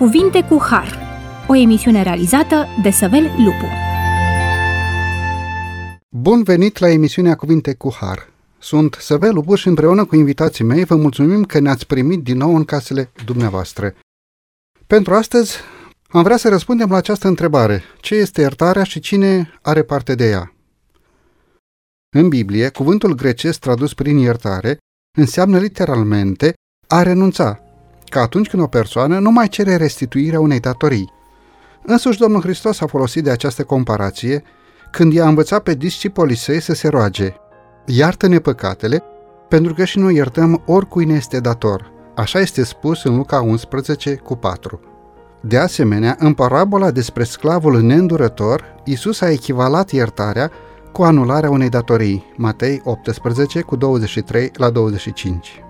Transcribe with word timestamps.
Cuvinte 0.00 0.42
cu 0.42 0.58
Har, 0.60 0.98
o 1.48 1.56
emisiune 1.56 2.02
realizată 2.02 2.66
de 2.82 2.90
Săvel 2.90 3.22
Lupu. 3.22 3.66
Bun 6.08 6.42
venit 6.42 6.78
la 6.78 6.88
emisiunea 6.88 7.36
Cuvinte 7.36 7.74
cu 7.74 7.92
Har. 8.00 8.28
Sunt 8.58 8.96
Săvel 9.00 9.34
Lupu 9.34 9.54
și 9.54 9.68
împreună 9.68 10.04
cu 10.04 10.16
invitații 10.16 10.64
mei 10.64 10.84
vă 10.84 10.96
mulțumim 10.96 11.44
că 11.44 11.58
ne-ați 11.58 11.86
primit 11.86 12.22
din 12.22 12.36
nou 12.36 12.56
în 12.56 12.64
casele 12.64 13.10
dumneavoastră. 13.24 13.94
Pentru 14.86 15.14
astăzi 15.14 15.56
am 16.08 16.22
vrea 16.22 16.36
să 16.36 16.48
răspundem 16.48 16.90
la 16.90 16.96
această 16.96 17.28
întrebare. 17.28 17.82
Ce 18.00 18.14
este 18.14 18.40
iertarea 18.40 18.82
și 18.82 19.00
cine 19.00 19.58
are 19.62 19.82
parte 19.82 20.14
de 20.14 20.28
ea? 20.28 20.54
În 22.16 22.28
Biblie, 22.28 22.68
cuvântul 22.68 23.14
grecesc 23.14 23.58
tradus 23.58 23.94
prin 23.94 24.18
iertare 24.18 24.78
înseamnă 25.18 25.58
literalmente 25.58 26.54
a 26.86 27.02
renunța, 27.02 27.60
ca 28.10 28.20
atunci 28.20 28.48
când 28.48 28.62
o 28.62 28.66
persoană 28.66 29.18
nu 29.18 29.30
mai 29.30 29.48
cere 29.48 29.76
restituirea 29.76 30.40
unei 30.40 30.60
datorii. 30.60 31.12
Însuși 31.82 32.18
Domnul 32.18 32.40
Hristos 32.40 32.80
a 32.80 32.86
folosit 32.86 33.24
de 33.24 33.30
această 33.30 33.64
comparație 33.64 34.42
când 34.90 35.12
i-a 35.12 35.28
învățat 35.28 35.62
pe 35.62 35.74
discipolii 35.74 36.36
săi 36.36 36.60
să 36.60 36.74
se 36.74 36.88
roage, 36.88 37.34
iartă-ne 37.86 38.38
păcatele, 38.38 39.02
pentru 39.48 39.74
că 39.74 39.84
și 39.84 39.98
noi 39.98 40.14
iertăm 40.14 40.62
oricui 40.66 41.04
ne 41.04 41.14
este 41.14 41.40
dator. 41.40 41.92
Așa 42.14 42.40
este 42.40 42.64
spus 42.64 43.04
în 43.04 43.16
Luca 43.16 43.40
11 43.40 44.14
cu 44.14 44.36
4. 44.36 44.80
De 45.40 45.58
asemenea, 45.58 46.16
în 46.18 46.34
parabola 46.34 46.90
despre 46.90 47.24
sclavul 47.24 47.80
neîndurător, 47.80 48.64
Isus 48.84 49.20
a 49.20 49.30
echivalat 49.30 49.90
iertarea 49.90 50.50
cu 50.92 51.02
anularea 51.02 51.50
unei 51.50 51.68
datorii, 51.68 52.32
Matei 52.36 52.80
18 52.84 53.60
cu 53.60 53.76
23 53.76 54.50
la 54.54 54.70
25. 54.70 55.64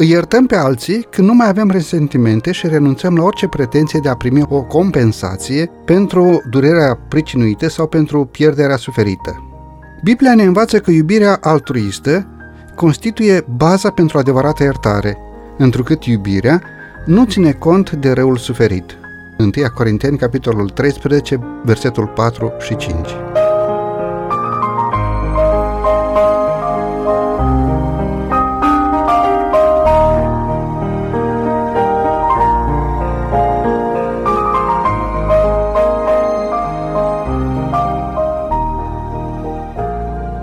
Îi 0.00 0.08
iertăm 0.08 0.46
pe 0.46 0.56
alții 0.56 1.06
când 1.10 1.26
nu 1.28 1.34
mai 1.34 1.48
avem 1.48 1.70
resentimente 1.70 2.52
și 2.52 2.66
renunțăm 2.66 3.16
la 3.16 3.22
orice 3.22 3.48
pretenție 3.48 4.00
de 4.02 4.08
a 4.08 4.14
primi 4.14 4.42
o 4.48 4.62
compensație 4.62 5.70
pentru 5.84 6.42
durerea 6.50 6.98
pricinuită 7.08 7.68
sau 7.68 7.86
pentru 7.86 8.24
pierderea 8.24 8.76
suferită. 8.76 9.42
Biblia 10.02 10.34
ne 10.34 10.42
învață 10.42 10.78
că 10.78 10.90
iubirea 10.90 11.38
altruistă 11.40 12.26
constituie 12.74 13.44
baza 13.56 13.90
pentru 13.90 14.18
adevărată 14.18 14.62
iertare, 14.62 15.18
întrucât 15.58 16.04
iubirea 16.04 16.62
nu 17.06 17.24
ține 17.24 17.52
cont 17.52 17.90
de 17.90 18.12
răul 18.12 18.36
suferit. 18.36 18.98
1 19.38 19.50
Corinteni, 19.74 20.18
capitolul 20.18 20.68
13, 20.68 21.40
versetul 21.64 22.06
4 22.06 22.52
și 22.60 22.76
5. 22.76 23.08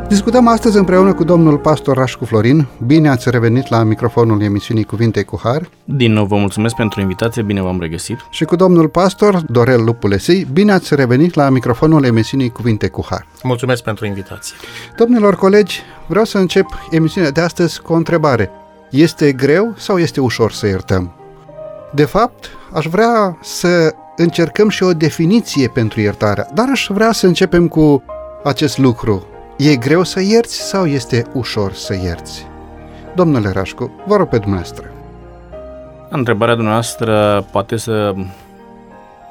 Discutăm 0.08 0.48
astăzi 0.48 0.78
împreună 0.78 1.14
cu 1.14 1.24
domnul 1.24 1.58
pastor 1.58 1.96
Rașcu 1.96 2.26
Florin. 2.26 2.68
Bine 2.86 3.10
ați 3.10 3.30
revenit 3.30 3.70
la 3.70 3.84
microfonul 3.84 4.42
emisiunii 4.42 4.84
Cuvinte 4.84 5.24
cu 5.24 5.40
Har. 5.44 5.70
Din 5.84 6.14
nou 6.14 6.26
vă 6.26 6.36
mulțumesc 6.36 6.76
pentru 6.76 7.02
invitație, 7.02 7.42
bine 7.42 7.62
v-am 7.62 7.80
regăsit. 7.80 8.18
Și 8.30 8.46
cu 8.46 8.56
domnul 8.56 8.88
pastor 8.88 9.42
Dorel 9.50 9.84
Lupulesei. 9.84 10.48
Bine 10.54 10.72
ați 10.72 10.96
revenit 10.96 11.34
la 11.34 11.50
microfonul 11.50 12.04
emisiunii 12.04 12.50
Cuvinte 12.50 12.88
cu 12.88 13.06
Har. 13.10 13.28
Mulțumesc 13.44 13.84
pentru 13.84 14.06
invitație. 14.06 14.56
Domnilor 14.98 15.36
colegi, 15.36 15.82
vreau 16.06 16.26
să 16.26 16.38
încep 16.38 16.66
emisiunea 16.92 17.32
de 17.32 17.42
astăzi 17.42 17.82
cu 17.82 17.94
o 17.94 17.96
întrebare. 17.96 18.50
Este 18.92 19.32
greu 19.32 19.74
sau 19.78 19.98
este 19.98 20.22
ușor 20.22 20.52
să 20.52 20.68
iertăm? 20.68 21.12
De 21.94 22.04
fapt, 22.04 22.50
aș 22.74 22.86
vrea 22.86 23.38
să 23.42 23.94
încercăm 24.16 24.70
și 24.70 24.84
o 24.84 24.94
definiție 24.94 25.68
pentru 25.68 26.00
iertarea, 26.00 26.48
dar 26.54 26.68
aș 26.72 26.88
vrea 26.94 27.12
să 27.12 27.28
începem 27.28 27.68
cu 27.68 28.04
acest 28.44 28.78
lucru. 28.78 29.28
E 29.60 29.76
greu 29.76 30.04
să 30.04 30.22
ierți 30.22 30.70
sau 30.70 30.86
este 30.86 31.26
ușor 31.34 31.74
să 31.74 31.94
ierți? 32.04 32.46
Domnule 33.16 33.50
Rașcu, 33.50 33.92
vă 34.06 34.16
rog 34.16 34.28
pe 34.28 34.38
dumneavoastră. 34.38 34.92
Întrebarea 36.10 36.56
dumneavoastră 36.56 37.46
poate 37.52 37.78
să 37.78 38.14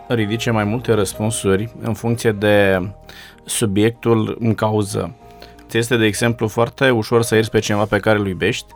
ridice 0.09 0.51
mai 0.51 0.65
multe 0.65 0.93
răspunsuri 0.93 1.73
în 1.81 1.95
funcție 1.95 2.33
de 2.33 2.89
subiectul 3.45 4.37
în 4.41 4.55
cauză. 4.55 5.15
Ți 5.69 5.79
este, 5.79 5.97
de 5.97 6.05
exemplu, 6.05 6.49
foarte 6.49 6.91
ușor 6.91 7.23
să 7.23 7.35
ierți 7.35 7.51
pe 7.51 7.59
cineva 7.59 7.85
pe 7.85 7.99
care 7.99 8.19
îl 8.19 8.27
iubești, 8.27 8.67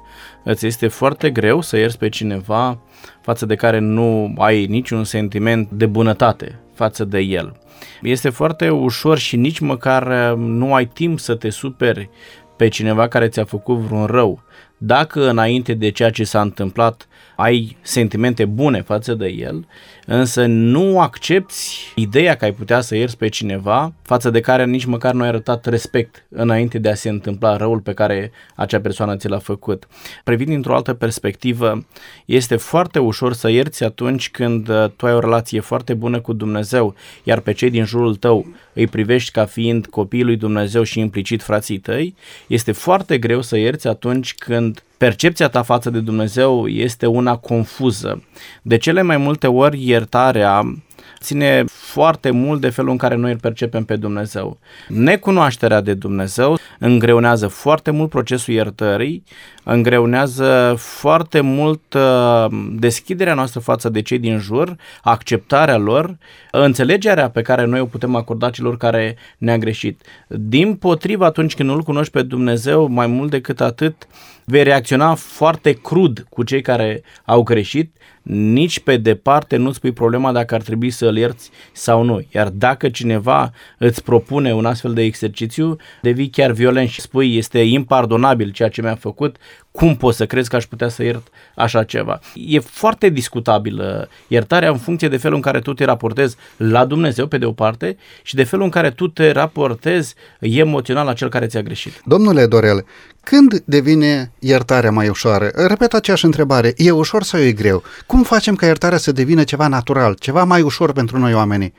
îți 0.45 0.67
este 0.67 0.89
foarte 0.89 1.31
greu 1.31 1.61
să 1.61 1.77
ierți 1.77 1.99
pe 1.99 2.09
cineva 2.09 2.79
față 3.21 3.47
de 3.47 3.55
care 3.55 3.79
nu 3.79 4.35
ai 4.39 4.67
niciun 4.67 5.05
sentiment 5.05 5.71
de 5.71 5.87
bunătate 5.87 6.59
față 6.75 7.05
de 7.05 7.19
el. 7.19 7.57
Este 8.03 8.29
foarte 8.29 8.69
ușor 8.69 9.19
și 9.19 9.37
nici 9.37 9.59
măcar 9.59 10.33
uh, 10.33 10.39
nu 10.39 10.75
ai 10.75 10.87
timp 10.87 11.19
să 11.19 11.35
te 11.35 11.51
superi 11.51 12.11
pe 12.57 12.69
cineva 12.69 13.09
care 13.09 13.29
ți-a 13.29 13.45
făcut 13.45 13.77
vreun 13.77 14.07
rău. 14.07 14.43
Dacă 14.77 15.29
înainte 15.29 15.75
de 15.75 15.91
ceea 15.91 16.11
ce 16.11 16.25
s-a 16.25 16.41
întâmplat 16.41 17.09
ai 17.41 17.77
sentimente 17.81 18.45
bune 18.45 18.83
față 18.83 19.15
de 19.15 19.27
el, 19.27 19.67
însă 20.07 20.47
nu 20.47 21.01
accepti 21.01 21.55
ideea 21.95 22.35
că 22.35 22.45
ai 22.45 22.53
putea 22.53 22.81
să 22.81 22.97
ierți 22.97 23.17
pe 23.17 23.29
cineva 23.29 23.93
față 24.03 24.31
de 24.31 24.41
care 24.41 24.65
nici 24.65 24.85
măcar 24.85 25.15
nu 25.15 25.23
ai 25.23 25.29
arătat 25.29 25.67
respect 25.67 26.27
înainte 26.29 26.79
de 26.79 26.89
a 26.89 26.95
se 26.95 27.09
întâmpla 27.09 27.57
răul 27.57 27.81
pe 27.81 27.93
care 27.93 28.33
acea 28.55 28.81
persoană 28.81 29.17
ți 29.17 29.29
l-a 29.29 29.39
făcut. 29.39 29.89
Privind 30.25 30.49
dintr-o 30.51 30.75
altă 30.75 30.95
perspectivă, 30.95 31.87
este 32.25 32.57
foarte 32.57 32.99
ușor 32.99 33.33
să 33.33 33.51
ierți 33.51 33.85
atunci 33.85 34.31
când 34.31 34.69
uh, 34.69 34.85
tu 34.97 35.07
ai 35.07 35.15
o 35.15 35.21
relație 35.21 35.61
foarte 35.61 35.95
bună 35.95 36.21
cu 36.21 36.33
Dumnezeu, 36.33 36.95
iar 37.23 37.41
pe 37.41 37.53
cei 37.53 37.71
din 37.71 37.85
jurul 37.85 38.17
tău 38.17 38.47
îi 38.73 38.87
privești 38.87 39.31
ca 39.31 39.45
fiind 39.45 39.87
copiii 39.87 40.25
lui 40.25 40.37
Dumnezeu 40.37 40.83
și 40.83 41.01
implicit 41.01 41.43
frații 41.43 41.79
tăi, 41.79 42.15
este 42.47 42.73
foarte 42.73 43.19
greu 43.19 43.41
să 43.41 43.57
ierți 43.57 43.87
atunci 43.87 44.35
când 44.35 44.83
percepția 45.01 45.49
ta 45.49 45.63
față 45.63 45.91
de 45.91 46.01
Dumnezeu 46.01 46.67
este 46.67 47.07
una 47.07 47.37
confuză. 47.37 48.23
De 48.63 48.77
cele 48.77 49.03
mai 49.03 49.17
multe 49.17 49.47
ori, 49.47 49.89
iertarea 49.89 50.83
ține 51.21 51.65
foarte 51.67 52.31
mult 52.31 52.61
de 52.61 52.69
felul 52.69 52.91
în 52.91 52.97
care 52.97 53.15
noi 53.15 53.31
îl 53.31 53.39
percepem 53.39 53.85
pe 53.85 53.97
Dumnezeu. 53.97 54.59
Necunoașterea 54.89 55.81
de 55.81 55.95
Dumnezeu 55.95 56.59
îngreunează 56.79 57.47
foarte 57.47 57.91
mult 57.91 58.11
procesul 58.11 58.55
iertării, 58.55 59.25
îngreunează 59.65 60.75
foarte 60.79 61.41
mult 61.41 61.95
uh, 61.95 62.47
deschiderea 62.73 63.35
noastră 63.35 63.61
față 63.61 63.89
de 63.89 64.03
cei 64.03 64.19
din 64.19 64.39
jur, 64.39 64.77
acceptarea 65.03 65.77
lor, 65.77 66.17
înțelegerea 66.51 67.31
pe 67.31 67.43
care 67.43 67.65
noi 67.65 67.81
o 67.81 67.85
putem 67.85 68.15
acorda 68.15 68.51
celor 68.51 68.77
care 68.77 69.17
ne-a 69.39 69.59
greșit. 69.59 70.03
Din 70.29 70.75
potrivă, 70.75 71.25
atunci 71.25 71.55
când 71.55 71.69
nu-L 71.69 71.83
cunoști 71.83 72.13
pe 72.13 72.23
Dumnezeu, 72.23 72.89
mai 72.89 73.07
mult 73.07 73.31
decât 73.31 73.61
atât, 73.61 74.07
vei 74.45 74.63
reacționa 74.63 75.15
foarte 75.15 75.73
crud 75.73 76.27
cu 76.29 76.43
cei 76.43 76.63
care 76.63 77.03
au 77.25 77.43
greșit, 77.43 77.97
nici 78.33 78.81
pe 78.81 78.97
departe 78.97 79.57
nu-ți 79.57 79.81
pui 79.81 79.93
problema 79.93 80.33
dacă 80.33 80.55
ar 80.55 80.63
trebui 80.63 80.91
să 80.91 81.07
îl 81.07 81.17
ierți 81.17 81.51
sau 81.73 82.03
nu. 82.03 82.21
Iar 82.35 82.49
dacă 82.49 82.89
cineva 82.89 83.53
îți 83.79 84.03
propune 84.03 84.55
un 84.55 84.67
astfel 84.67 84.95
de 84.95 85.03
exercițiu, 85.03 85.77
devii 86.03 86.31
chiar 86.31 86.51
violent 86.51 86.89
și 86.89 87.01
spui 87.01 87.37
este 87.37 87.59
impardonabil 87.59 88.51
ceea 88.51 88.69
ce 88.69 88.83
mi-a 88.83 88.95
făcut, 88.95 89.37
cum 89.73 89.97
poți 89.97 90.17
să 90.17 90.27
crezi 90.27 90.49
că 90.49 90.57
aș 90.57 90.65
putea 90.65 90.89
să 90.89 91.03
iert 91.03 91.29
așa 91.55 91.85
ceva? 91.85 92.21
E 92.35 92.59
foarte 92.59 93.09
discutabilă 93.09 94.09
iertarea 94.29 94.71
în 94.71 94.79
funcție 94.79 95.09
de 95.09 95.17
felul 95.17 95.37
în 95.37 95.43
care 95.43 95.61
tu 95.61 95.75
te 95.75 95.85
raportezi 95.85 96.37
la 96.57 96.85
Dumnezeu, 96.85 97.27
pe 97.27 97.39
de 97.39 97.45
o 97.45 97.53
parte, 97.53 97.97
și 98.23 98.35
de 98.35 98.45
felul 98.45 98.65
în 98.65 98.71
care 98.71 98.91
tu 98.91 99.09
te 99.09 99.31
raportezi 99.31 100.15
emoțional 100.41 101.07
la 101.07 101.13
cel 101.13 101.29
care 101.29 101.47
ți-a 101.47 101.63
greșit. 101.63 102.03
Domnule 102.05 102.47
Dorel, 102.47 102.85
când 103.23 103.63
devine 103.65 104.33
iertarea 104.39 104.91
mai 104.91 105.09
ușoară? 105.09 105.51
Repet 105.55 105.95
aceeași 105.95 106.25
întrebare. 106.25 106.75
E 106.77 106.91
ușor 106.91 107.23
sau 107.23 107.41
e 107.41 107.53
greu? 107.53 107.83
Cum 108.07 108.23
facem 108.23 108.55
ca 108.55 108.67
iertarea 108.67 108.99
să 108.99 109.13
devină 109.13 109.45
ceva 109.45 109.67
natural, 109.67 110.17
ceva 110.21 110.45
mai 110.45 110.63
ușor 110.63 110.93
pentru 110.93 111.19
noi 111.19 111.35
oamenii? 111.35 111.75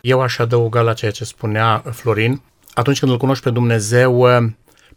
Eu 0.00 0.20
aș 0.20 0.38
adăuga 0.38 0.80
la 0.80 0.92
ceea 0.92 1.10
ce 1.10 1.24
spunea 1.24 1.82
Florin. 1.92 2.40
Atunci 2.74 2.98
când 2.98 3.12
îl 3.12 3.18
cunoști 3.18 3.44
pe 3.44 3.50
Dumnezeu, 3.50 4.26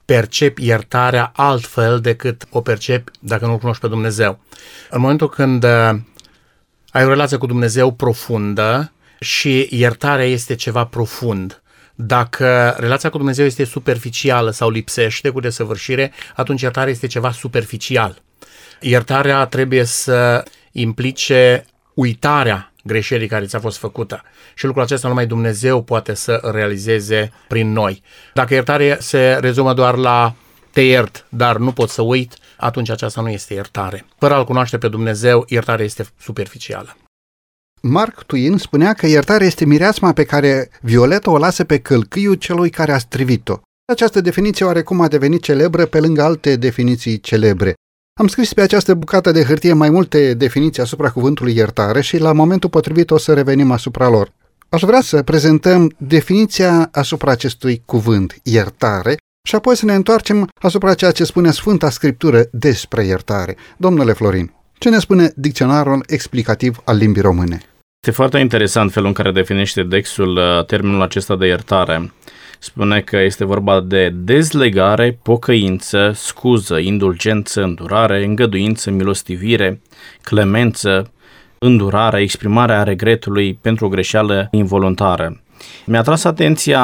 percep 0.06 0.58
iertarea 0.58 1.32
altfel 1.36 2.00
decât 2.00 2.46
o 2.50 2.62
percep 2.62 3.12
dacă 3.20 3.46
nu-L 3.46 3.58
cunoști 3.58 3.82
pe 3.82 3.88
Dumnezeu. 3.88 4.40
În 4.90 5.02
momentul 5.02 5.30
când 5.30 5.64
uh, 5.64 5.90
ai 6.92 7.06
o 7.06 7.10
relație 7.10 7.38
cu 7.38 7.46
Dumnezeu 7.46 7.92
profundă 7.92 8.92
și 9.20 9.68
iertarea 9.70 10.26
este 10.26 10.56
ceva 10.56 10.86
profund, 10.86 11.62
dacă 11.96 12.76
relația 12.78 13.10
cu 13.10 13.18
Dumnezeu 13.18 13.46
este 13.46 13.64
superficială 13.64 14.52
sau 14.52 14.70
lipsește 14.70 15.30
cu 15.30 15.40
desăvârșire, 15.40 16.12
atunci 16.36 16.62
iertarea 16.62 16.92
este 16.92 17.08
ceva 17.08 17.32
superficial. 17.32 18.22
Iertarea 18.80 19.46
trebuie 19.46 19.84
să 19.84 20.44
implice 20.72 21.66
uitarea 21.94 22.73
greșelii 22.84 23.28
care 23.28 23.46
ți-a 23.46 23.60
fost 23.60 23.78
făcută. 23.78 24.24
Și 24.54 24.66
lucrul 24.66 24.84
acesta 24.84 25.08
numai 25.08 25.26
Dumnezeu 25.26 25.84
poate 25.84 26.14
să 26.14 26.50
realizeze 26.52 27.32
prin 27.48 27.72
noi. 27.72 28.02
Dacă 28.34 28.54
iertare 28.54 28.98
se 29.00 29.38
rezumă 29.42 29.74
doar 29.74 29.96
la 29.96 30.36
te 30.72 30.82
iert, 30.82 31.26
dar 31.30 31.58
nu 31.58 31.72
pot 31.72 31.90
să 31.90 32.02
uit, 32.02 32.38
atunci 32.58 32.90
aceasta 32.90 33.22
nu 33.22 33.30
este 33.30 33.54
iertare. 33.54 34.06
Fără 34.18 34.34
a-L 34.34 34.46
cunoaște 34.46 34.78
pe 34.78 34.88
Dumnezeu, 34.88 35.46
iertarea 35.48 35.86
este 35.86 36.06
superficială. 36.20 36.98
Mark 37.82 38.24
Twain 38.24 38.58
spunea 38.58 38.94
că 38.94 39.08
iertarea 39.08 39.48
este 39.48 39.66
mireasma 39.66 40.14
pe 40.14 40.24
care 40.24 40.70
Violeta 40.82 41.32
o 41.32 41.38
lasă 41.38 41.64
pe 41.64 41.80
călcâiul 41.80 42.34
celui 42.34 42.70
care 42.70 42.92
a 42.92 42.98
strivit-o. 42.98 43.60
Această 43.92 44.22
definiție 44.22 44.66
oarecum 44.66 45.02
a 45.02 45.08
devenit 45.08 45.42
celebră 45.42 45.86
pe 45.86 46.00
lângă 46.00 46.22
alte 46.22 46.56
definiții 46.56 47.20
celebre. 47.20 47.74
Am 48.20 48.28
scris 48.28 48.54
pe 48.54 48.62
această 48.62 48.94
bucată 48.94 49.32
de 49.32 49.44
hârtie 49.44 49.74
mai 49.74 49.90
multe 49.90 50.34
definiții 50.34 50.82
asupra 50.82 51.10
cuvântului 51.10 51.56
iertare 51.56 52.02
și 52.02 52.18
la 52.18 52.32
momentul 52.32 52.70
potrivit 52.70 53.12
o 53.12 53.18
să 53.18 53.34
revenim 53.34 53.72
asupra 53.72 54.10
lor. 54.10 54.32
Aș 54.70 54.82
vrea 54.82 55.02
să 55.02 55.24
prezentăm 55.24 55.96
definiția 55.98 56.90
asupra 56.92 57.32
acestui 57.32 57.82
cuvânt, 57.86 58.40
iertare, 58.44 59.18
și 59.48 59.56
apoi 59.56 59.76
să 59.76 59.86
ne 59.86 59.94
întoarcem 59.94 60.50
asupra 60.62 60.94
ceea 60.94 61.12
ce 61.12 61.24
spune 61.24 61.52
Sfânta 61.52 61.90
Scriptură 61.90 62.44
despre 62.52 63.06
iertare. 63.06 63.58
Domnule 63.78 64.14
Florin, 64.14 64.54
ce 64.78 64.90
ne 64.90 65.00
spune 65.00 65.32
dicționarul 65.36 66.04
explicativ 66.08 66.78
al 66.84 66.98
limbii 66.98 67.22
române? 67.22 67.62
Este 68.06 68.16
foarte 68.16 68.38
interesant 68.38 68.92
felul 68.92 69.08
în 69.08 69.14
care 69.14 69.32
definește 69.32 69.84
Dexul 69.84 70.36
uh, 70.36 70.66
termenul 70.66 71.02
acesta 71.02 71.36
de 71.36 71.46
iertare. 71.46 72.12
Spune 72.64 73.02
că 73.02 73.18
este 73.18 73.46
vorba 73.46 73.80
de 73.80 74.10
dezlegare, 74.10 75.20
pocăință, 75.22 76.12
scuză, 76.16 76.78
indulgență, 76.78 77.64
îndurare, 77.64 78.24
îngăduință, 78.26 78.92
milostivire, 78.92 79.82
clemență, 80.22 81.12
îndurare, 81.60 82.22
exprimarea 82.22 82.84
regretului 82.84 83.54
pentru 83.54 83.86
o 83.86 83.90
greșeală 83.90 84.48
involuntară. 84.52 85.42
Mi-a 85.86 86.02
tras 86.02 86.24
atenția 86.24 86.84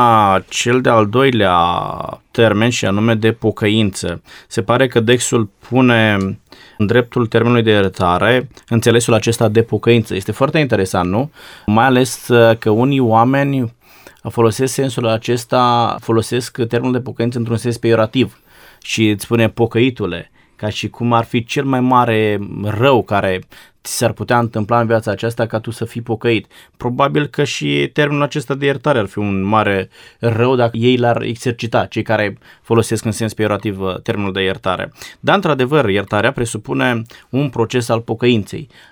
cel 0.50 0.82
de-al 0.82 1.08
doilea 1.08 1.58
termen 2.32 2.70
și 2.70 2.86
anume 2.86 3.14
de 3.14 3.32
pocăință. 3.32 4.22
Se 4.48 4.62
pare 4.62 4.88
că 4.88 5.00
Dexul 5.00 5.50
pune 5.70 6.18
în 6.78 6.86
dreptul 6.86 7.28
termenului 7.28 7.64
de 7.64 7.72
iertare 7.72 8.50
înțelesul 8.70 9.14
acesta 9.14 9.48
de 9.48 9.62
pocăință. 9.62 10.16
Este 10.16 10.32
foarte 10.32 10.60
interesant, 10.60 11.10
nu? 11.10 11.32
Mai 11.66 11.86
ales 11.86 12.30
că 12.60 12.70
unii 12.70 13.00
oameni 13.00 13.78
folosesc 14.28 14.74
sensul 14.74 15.08
acesta, 15.08 15.96
folosesc 16.02 16.58
termenul 16.68 16.94
de 16.94 17.02
pocăință 17.02 17.38
într-un 17.38 17.58
sens 17.58 17.78
peiorativ 17.78 18.40
și 18.82 19.10
îți 19.10 19.24
spune 19.24 19.50
pocăitule, 19.50 20.32
ca 20.56 20.70
și 20.70 20.90
cum 20.90 21.14
ar 21.14 21.24
fi 21.24 21.44
cel 21.44 21.64
mai 21.64 21.80
mare 21.80 22.40
rău 22.64 23.04
care 23.04 23.42
ți 23.84 23.98
s-ar 23.98 24.12
putea 24.12 24.40
întâmpla 24.40 24.80
în 24.80 24.88
viața 24.88 25.12
aceasta 25.12 25.46
ca 25.46 25.60
tu 25.60 25.72
să 25.72 25.86
fii 25.86 26.02
pocăit. 26.02 26.48
Probabil 26.78 27.28
că 27.28 27.44
și 27.44 27.90
termenul 27.94 28.24
acesta 28.24 28.54
de 28.56 28.66
iertare 28.66 29.00
ar 29.00 29.06
fi 29.06 29.18
un 29.18 29.42
mare 29.42 29.90
rău 30.20 30.56
dacă 30.56 30.78
ei 30.78 30.98
l-ar 30.98 31.22
exercita, 31.22 31.86
cei 31.86 32.04
care 32.04 32.38
folosesc 32.62 33.06
în 33.06 33.12
sens 33.12 33.34
peorativ 33.34 33.82
uh, 33.82 34.02
termenul 34.02 34.34
de 34.34 34.42
iertare. 34.42 34.92
Dar, 35.20 35.36
într-adevăr, 35.36 35.90
iertarea 35.90 36.32
presupune 36.32 37.02
un 37.30 37.50
proces 37.50 37.90
al 37.90 38.02
pocăinței, 38.02 38.68
uh, 38.70 38.89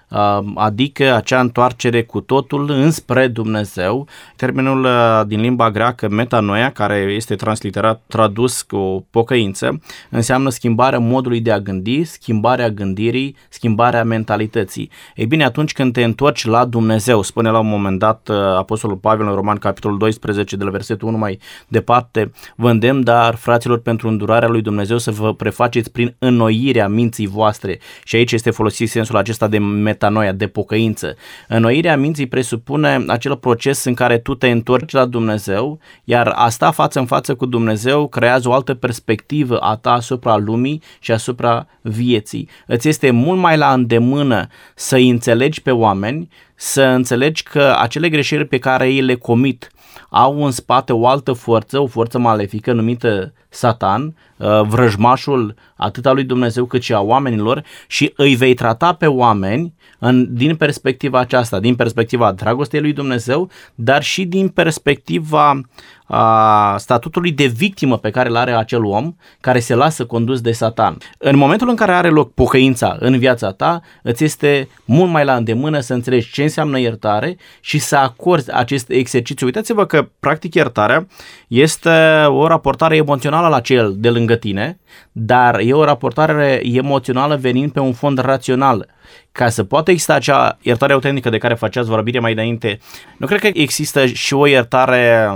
adică 0.56 1.14
acea 1.14 1.40
întoarcere 1.40 2.04
cu 2.04 2.22
totul 2.22 2.70
înspre 2.70 3.28
Dumnezeu. 3.28 4.08
Termenul 4.36 4.84
uh, 4.84 5.22
din 5.28 5.42
limba 5.42 5.72
greacă 5.72 6.10
metanoia, 6.10 6.72
care 6.72 6.96
este 6.96 7.36
transliterat, 7.36 8.02
tradus 8.08 8.62
cu 8.62 9.08
pocăință, 9.12 9.82
înseamnă 10.10 10.50
schimbarea 10.50 11.00
modului 11.00 11.42
de 11.42 11.52
a 11.52 11.60
gândi, 11.60 12.04
schimbarea 12.04 12.70
gândirii, 12.70 13.36
schimbarea 13.50 14.04
mentalității. 14.04 14.90
Ei 15.16 15.26
bine, 15.26 15.44
atunci 15.44 15.74
când 15.74 15.94
te 15.94 16.04
întorci 16.04 16.46
la 16.46 16.66
Dumnezeu, 16.66 17.22
spune 17.22 17.50
la 17.50 17.60
un 17.60 17.70
moment 17.70 18.00
dat 18.00 18.30
Apostolul 18.58 18.98
Pavel 18.98 19.28
în 19.28 19.36
Roman, 19.36 19.58
capitolul 19.58 19.98
12, 19.98 20.56
de 20.56 20.64
la 20.64 20.70
versetul 20.70 21.08
1 21.08 21.18
mai 21.18 21.40
departe, 21.68 22.32
vă 22.56 22.70
îndemn, 22.70 23.04
dar 23.04 23.36
frați 23.36 23.58
fraților, 23.58 23.80
pentru 23.80 24.08
îndurarea 24.08 24.48
lui 24.48 24.62
Dumnezeu 24.62 24.98
să 24.98 25.12
vă 25.12 25.34
prefaceți 25.34 25.92
prin 25.92 26.16
înnoirea 26.20 26.88
minții 26.88 27.28
voastre. 27.28 27.80
Și 28.04 28.16
aici 28.16 28.32
este 28.32 28.50
folosit 28.52 28.90
sensul 28.90 29.18
acesta 29.18 29.48
de 29.48 29.58
metanoia, 29.58 29.97
de 30.36 30.48
pocăință. 30.48 31.16
Înnoirea 31.48 31.98
minții 31.98 32.28
presupune 32.28 33.04
acel 33.08 33.36
proces 33.36 33.84
în 33.84 33.94
care 33.94 34.18
tu 34.18 34.36
te 34.36 34.50
întorci 34.50 34.92
la 34.92 35.06
Dumnezeu, 35.06 35.80
iar 36.04 36.34
a 36.36 36.50
sta 36.50 36.72
față 36.72 37.00
în 37.00 37.06
față 37.06 37.36
cu 37.36 37.46
Dumnezeu 37.46 38.08
creează 38.08 38.50
o 38.50 38.54
altă 38.54 38.74
perspectivă 38.74 39.58
a 39.58 39.76
ta 39.76 39.92
asupra 39.92 40.38
lumii 40.38 40.82
și 41.00 41.12
asupra 41.12 41.68
vieții. 41.82 42.50
Îți 42.66 42.88
este 42.88 43.12
mult 43.12 43.40
mai 43.40 43.58
la 43.58 43.74
îndemână 43.74 44.48
să 44.76 44.96
înțelegi 44.96 45.62
pe 45.62 45.72
oameni, 45.72 46.30
să 46.56 46.82
înțelegi 46.84 47.44
că 47.44 47.76
acele 47.80 48.10
greșeli 48.10 48.46
pe 48.46 48.58
care 48.58 48.88
ei 48.88 49.02
le 49.02 49.16
comit 49.16 49.72
au 50.10 50.46
în 50.46 50.52
spate 50.52 50.94
o 50.94 51.08
altă 51.08 51.34
forță, 51.34 51.80
o 51.80 51.88
forță 51.88 52.20
malefică 52.20 52.74
numită 52.74 53.34
Satan, 53.50 54.16
uh, 54.38 54.62
vrăjmașul 54.62 55.56
atât 55.76 56.06
al 56.06 56.14
lui 56.14 56.24
Dumnezeu 56.24 56.66
cât 56.66 56.82
și 56.82 56.94
a 56.94 57.00
oamenilor 57.00 57.64
și 57.88 58.14
îi 58.16 58.36
vei 58.36 58.54
trata 58.54 58.94
pe 58.94 59.08
oameni 59.08 59.74
în, 60.00 60.34
din 60.34 60.56
perspectiva 60.56 61.20
aceasta, 61.20 61.60
din 61.60 61.76
perspectiva 61.76 62.32
dragostei 62.32 62.82
lui 62.82 62.94
Dumnezeu, 62.94 63.50
dar 63.76 64.04
și 64.04 64.26
din 64.26 64.48
perspectiva 64.48 65.62
a 66.08 66.76
statutului 66.78 67.32
de 67.32 67.46
victimă 67.46 67.98
pe 67.98 68.10
care 68.10 68.30
îl 68.30 68.36
are 68.36 68.52
acel 68.52 68.86
om 68.86 69.16
care 69.40 69.60
se 69.60 69.76
lasă 69.76 70.06
condus 70.06 70.42
de 70.42 70.52
Satan. 70.52 70.98
În 71.18 71.38
momentul 71.38 71.70
în 71.70 71.76
care 71.76 71.92
are 71.92 72.10
loc 72.10 72.34
pocăința 72.34 72.96
în 73.00 73.18
viața 73.18 73.52
ta, 73.52 73.82
îți 74.04 74.24
este 74.24 74.68
mult 74.86 75.12
mai 75.12 75.26
la 75.26 75.36
îndemână 75.36 75.80
să 75.80 75.94
înțelegi 75.94 76.32
ce 76.32 76.44
înseamnă 76.44 76.80
iertare 76.80 77.38
și 77.60 77.78
să 77.78 77.96
acorzi 77.96 78.52
acest 78.52 78.90
exercițiu. 78.90 79.46
Uitați-vă 79.46 79.86
că, 79.86 80.10
practic, 80.20 80.54
iertarea 80.54 81.08
este 81.48 82.24
o 82.28 82.48
raportare 82.48 82.96
emoțională 82.96 83.48
la 83.48 83.60
cel 83.60 83.94
de 83.98 84.10
lângă 84.10 84.36
tine, 84.36 84.80
dar 85.12 85.60
e 85.60 85.74
o 85.74 85.84
raportare 85.84 86.62
emoțională 86.64 87.36
venind 87.36 87.72
pe 87.72 87.80
un 87.80 87.94
fond 87.94 88.18
rațional 88.18 88.88
ca 89.32 89.50
să 89.50 89.64
poată 89.64 89.92
exista 89.92 90.14
acea 90.14 90.58
iertare 90.62 90.94
autentică 90.94 91.30
de 91.30 91.38
care 91.38 91.54
faceați 91.54 91.90
vorbire 91.90 92.20
mai 92.20 92.32
înainte, 92.32 92.80
nu 93.18 93.26
cred 93.26 93.40
că 93.40 93.50
există 93.54 94.06
și 94.06 94.34
o 94.34 94.48
iertare 94.48 95.30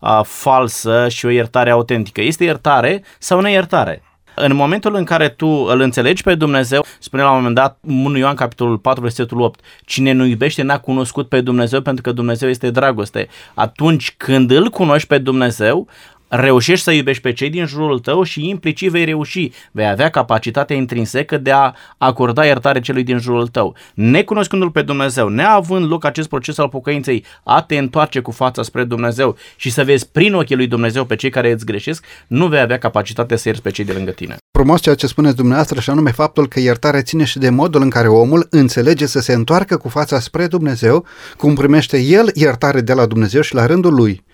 uh, 0.00 0.20
falsă 0.24 1.08
și 1.08 1.26
o 1.26 1.28
iertare 1.28 1.70
autentică. 1.70 2.22
Este 2.22 2.44
iertare 2.44 3.02
sau 3.18 3.40
neiertare. 3.40 4.02
În 4.38 4.54
momentul 4.54 4.94
în 4.94 5.04
care 5.04 5.28
tu 5.28 5.46
îl 5.46 5.80
înțelegi 5.80 6.22
pe 6.22 6.34
Dumnezeu, 6.34 6.84
spune 6.98 7.22
la 7.22 7.30
un 7.30 7.36
moment 7.36 7.54
dat 7.54 7.78
1 7.80 8.16
Ioan 8.16 8.34
capitolul 8.34 8.78
4 8.78 9.02
versetul 9.02 9.40
8, 9.40 9.60
cine 9.84 10.12
nu 10.12 10.24
iubește 10.24 10.62
n-a 10.62 10.78
cunoscut 10.78 11.28
pe 11.28 11.40
Dumnezeu 11.40 11.80
pentru 11.80 12.02
că 12.02 12.12
Dumnezeu 12.12 12.48
este 12.48 12.70
dragoste. 12.70 13.28
Atunci 13.54 14.14
când 14.16 14.50
îl 14.50 14.68
cunoști 14.68 15.08
pe 15.08 15.18
Dumnezeu, 15.18 15.88
reușești 16.28 16.84
să 16.84 16.90
iubești 16.90 17.22
pe 17.22 17.32
cei 17.32 17.50
din 17.50 17.66
jurul 17.66 17.98
tău 17.98 18.22
și 18.22 18.48
implicit 18.48 18.90
vei 18.90 19.04
reuși, 19.04 19.50
vei 19.72 19.88
avea 19.88 20.08
capacitatea 20.10 20.76
intrinsecă 20.76 21.36
de 21.36 21.50
a 21.50 21.72
acorda 21.98 22.44
iertare 22.44 22.80
celui 22.80 23.02
din 23.02 23.18
jurul 23.18 23.48
tău. 23.48 23.74
Necunoscându-L 23.94 24.70
pe 24.70 24.82
Dumnezeu, 24.82 25.28
neavând 25.28 25.90
loc 25.90 26.04
acest 26.04 26.28
proces 26.28 26.58
al 26.58 26.68
pocăinței, 26.68 27.24
a 27.44 27.62
te 27.62 27.76
întoarce 27.76 28.20
cu 28.20 28.30
fața 28.30 28.62
spre 28.62 28.84
Dumnezeu 28.84 29.36
și 29.56 29.70
să 29.70 29.84
vezi 29.84 30.08
prin 30.08 30.34
ochii 30.34 30.56
lui 30.56 30.66
Dumnezeu 30.66 31.04
pe 31.04 31.16
cei 31.16 31.30
care 31.30 31.52
îți 31.52 31.64
greșesc, 31.64 32.04
nu 32.26 32.46
vei 32.46 32.60
avea 32.60 32.78
capacitatea 32.78 33.36
să 33.36 33.48
ierți 33.48 33.62
pe 33.62 33.70
cei 33.70 33.84
de 33.84 33.92
lângă 33.92 34.10
tine. 34.10 34.36
Frumos 34.58 34.80
ceea 34.80 34.94
ce 34.94 35.06
spuneți 35.06 35.36
dumneavoastră 35.36 35.80
și 35.80 35.90
anume 35.90 36.10
faptul 36.10 36.48
că 36.48 36.60
iertarea 36.60 37.02
ține 37.02 37.24
și 37.24 37.38
de 37.38 37.50
modul 37.50 37.82
în 37.82 37.90
care 37.90 38.08
omul 38.08 38.46
înțelege 38.50 39.06
să 39.06 39.20
se 39.20 39.32
întoarcă 39.32 39.76
cu 39.76 39.88
fața 39.88 40.20
spre 40.20 40.46
Dumnezeu, 40.46 41.06
cum 41.36 41.54
primește 41.54 42.00
el 42.00 42.30
iertare 42.34 42.80
de 42.80 42.92
la 42.92 43.06
Dumnezeu 43.06 43.40
și 43.40 43.54
la 43.54 43.66
rândul 43.66 43.94
lui 43.94 44.24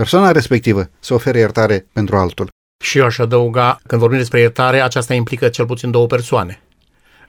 persoana 0.00 0.30
respectivă 0.30 0.90
să 1.00 1.14
ofere 1.14 1.38
iertare 1.38 1.86
pentru 1.92 2.16
altul. 2.16 2.48
Și 2.84 2.98
eu 2.98 3.04
aș 3.04 3.18
adăuga, 3.18 3.80
când 3.86 4.00
vorbim 4.00 4.18
despre 4.18 4.40
iertare, 4.40 4.82
aceasta 4.82 5.14
implică 5.14 5.48
cel 5.48 5.66
puțin 5.66 5.90
două 5.90 6.06
persoane. 6.06 6.60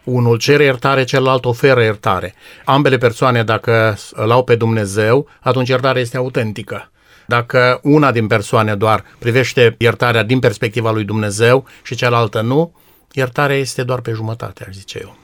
Unul 0.04 0.38
cere 0.38 0.64
iertare, 0.64 1.04
celălalt 1.04 1.46
oferă 1.46 1.82
iertare. 1.82 2.34
Ambele 2.66 2.98
persoane, 2.98 3.44
dacă 3.44 3.98
îl 4.12 4.32
au 4.32 4.44
pe 4.44 4.56
Dumnezeu, 4.56 5.28
atunci 5.40 5.70
iertarea 5.70 6.02
este 6.02 6.18
autentică. 6.18 6.92
Dacă 7.28 7.80
una 7.84 8.12
din 8.12 8.28
persoane 8.28 8.76
doar 8.76 9.04
privește 9.20 9.76
iertarea 9.78 10.24
din 10.24 10.40
perspectiva 10.40 10.92
lui 10.92 11.04
Dumnezeu 11.04 11.66
și 11.84 11.96
cealaltă 11.96 12.42
nu, 12.42 12.76
iertarea 13.12 13.56
este 13.56 13.84
doar 13.84 14.02
pe 14.02 14.12
jumătate, 14.12 14.66
aș 14.68 14.74
zice 14.74 15.00
eu. 15.02 15.18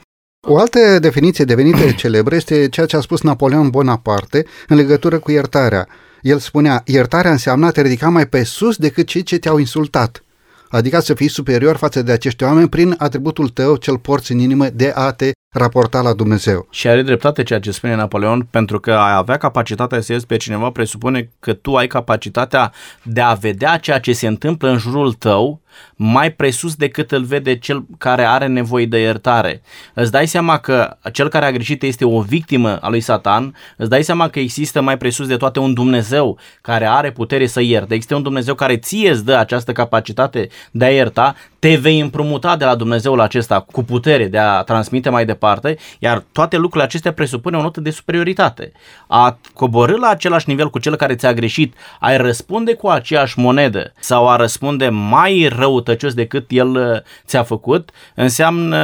O 0.48 0.58
altă 0.58 1.00
definiție 1.00 1.46
devenită 1.46 1.92
celebră 1.92 2.36
este 2.36 2.70
ceea 2.70 2.86
ce 2.86 2.96
a 2.96 3.02
spus 3.02 3.22
Napoleon 3.22 3.70
Bonaparte 3.70 4.46
în 4.68 4.76
legătură 4.76 5.20
cu 5.20 5.32
iertarea. 5.32 5.88
El 6.28 6.40
spunea, 6.40 6.82
iertarea 6.86 7.32
înseamnă 7.32 7.66
a 7.66 7.72
te 7.72 7.82
ridica 7.82 8.10
mai 8.10 8.28
pe 8.28 8.44
sus 8.44 8.76
decât 8.76 9.08
cei 9.08 9.24
ce 9.24 9.38
te-au 9.38 9.58
insultat, 9.58 10.24
adică 10.70 11.00
să 11.00 11.14
fii 11.14 11.28
superior 11.28 11.76
față 11.76 12.02
de 12.02 12.12
acești 12.12 12.44
oameni 12.44 12.70
prin 12.70 12.96
atributul 12.98 13.50
tău 13.50 13.76
cel 13.76 13.98
porți 13.98 14.32
în 14.32 14.40
inimă 14.40 14.70
de 14.70 14.92
a 14.96 15.12
te 15.12 15.32
raporta 15.56 16.02
la 16.02 16.14
Dumnezeu. 16.14 16.68
Și 16.70 16.88
are 16.88 17.02
dreptate 17.02 17.44
ceea 17.44 17.60
ce 17.60 17.72
spune 17.72 17.96
Napoleon, 17.96 18.48
pentru 18.50 18.80
că 18.80 18.92
a 18.92 19.16
avea 19.16 19.38
capacitatea 19.38 20.02
să 20.02 20.12
iei 20.12 20.22
pe 20.28 20.38
cineva 20.38 20.70
presupune 20.70 21.30
că 21.40 21.54
tu 21.54 21.76
ai 21.76 21.88
capacitatea 21.88 22.72
de 23.04 23.22
a 23.22 23.34
vedea 23.34 23.78
ceea 23.78 24.00
ce 24.00 24.14
se 24.14 24.28
întâmplă 24.28 24.70
în 24.70 24.78
jurul 24.78 25.14
tău 25.14 25.62
mai 25.96 26.32
presus 26.32 26.76
decât 26.76 27.12
îl 27.12 27.24
vede 27.24 27.58
cel 27.58 27.86
care 27.98 28.24
are 28.24 28.48
nevoie 28.48 28.86
de 28.86 29.00
iertare. 29.00 29.62
Îți 29.94 30.12
dai 30.12 30.28
seama 30.28 30.58
că 30.58 30.98
cel 31.12 31.28
care 31.28 31.46
a 31.46 31.52
greșit 31.52 31.84
este 31.84 32.06
o 32.06 32.22
victimă 32.22 32.78
a 32.82 32.90
lui 32.90 33.00
Satan, 33.00 33.56
îți 33.78 33.90
dai 33.90 34.04
seama 34.04 34.30
că 34.30 34.40
există 34.40 34.82
mai 34.82 34.98
presus 34.98 35.28
de 35.28 35.38
toate 35.38 35.60
un 35.60 35.74
Dumnezeu 35.74 36.38
care 36.62 36.86
are 36.86 37.12
putere 37.12 37.46
să 37.48 37.62
ierte, 37.62 37.94
există 37.94 38.16
un 38.16 38.24
Dumnezeu 38.24 38.56
care 38.56 38.78
ție 38.78 39.10
îți 39.10 39.26
dă 39.26 39.36
această 39.36 39.72
capacitate 39.72 40.48
de 40.72 40.86
a 40.86 40.90
ierta, 40.90 41.36
te 41.60 41.76
vei 41.76 42.00
împrumuta 42.00 42.56
de 42.56 42.66
la 42.66 42.76
Dumnezeul 42.76 43.20
acesta 43.20 43.60
cu 43.60 43.84
putere 43.84 44.26
de 44.28 44.38
a 44.38 44.62
transmite 44.62 45.10
mai 45.10 45.26
departe, 45.26 45.78
iar 46.00 46.24
toate 46.32 46.56
lucrurile 46.56 46.84
acestea 46.84 47.14
presupune 47.14 47.58
o 47.58 47.62
notă 47.62 47.82
de 47.82 47.90
superioritate. 47.90 48.72
A 49.08 49.38
coborâ 49.54 49.98
la 49.98 50.08
același 50.08 50.50
nivel 50.50 50.70
cu 50.70 50.80
cel 50.80 50.96
care 50.96 51.16
ți-a 51.16 51.34
greșit, 51.34 51.74
ai 52.00 52.18
răspunde 52.18 52.74
cu 52.74 52.88
aceeași 52.88 53.40
monedă 53.40 53.94
sau 54.00 54.30
a 54.30 54.36
răspunde 54.36 54.90
mai 54.90 55.48
răutăcios 55.68 56.14
decât 56.14 56.46
el 56.50 56.68
uh, 56.76 57.00
ți-a 57.26 57.44
făcut, 57.44 57.90
înseamnă 58.16 58.78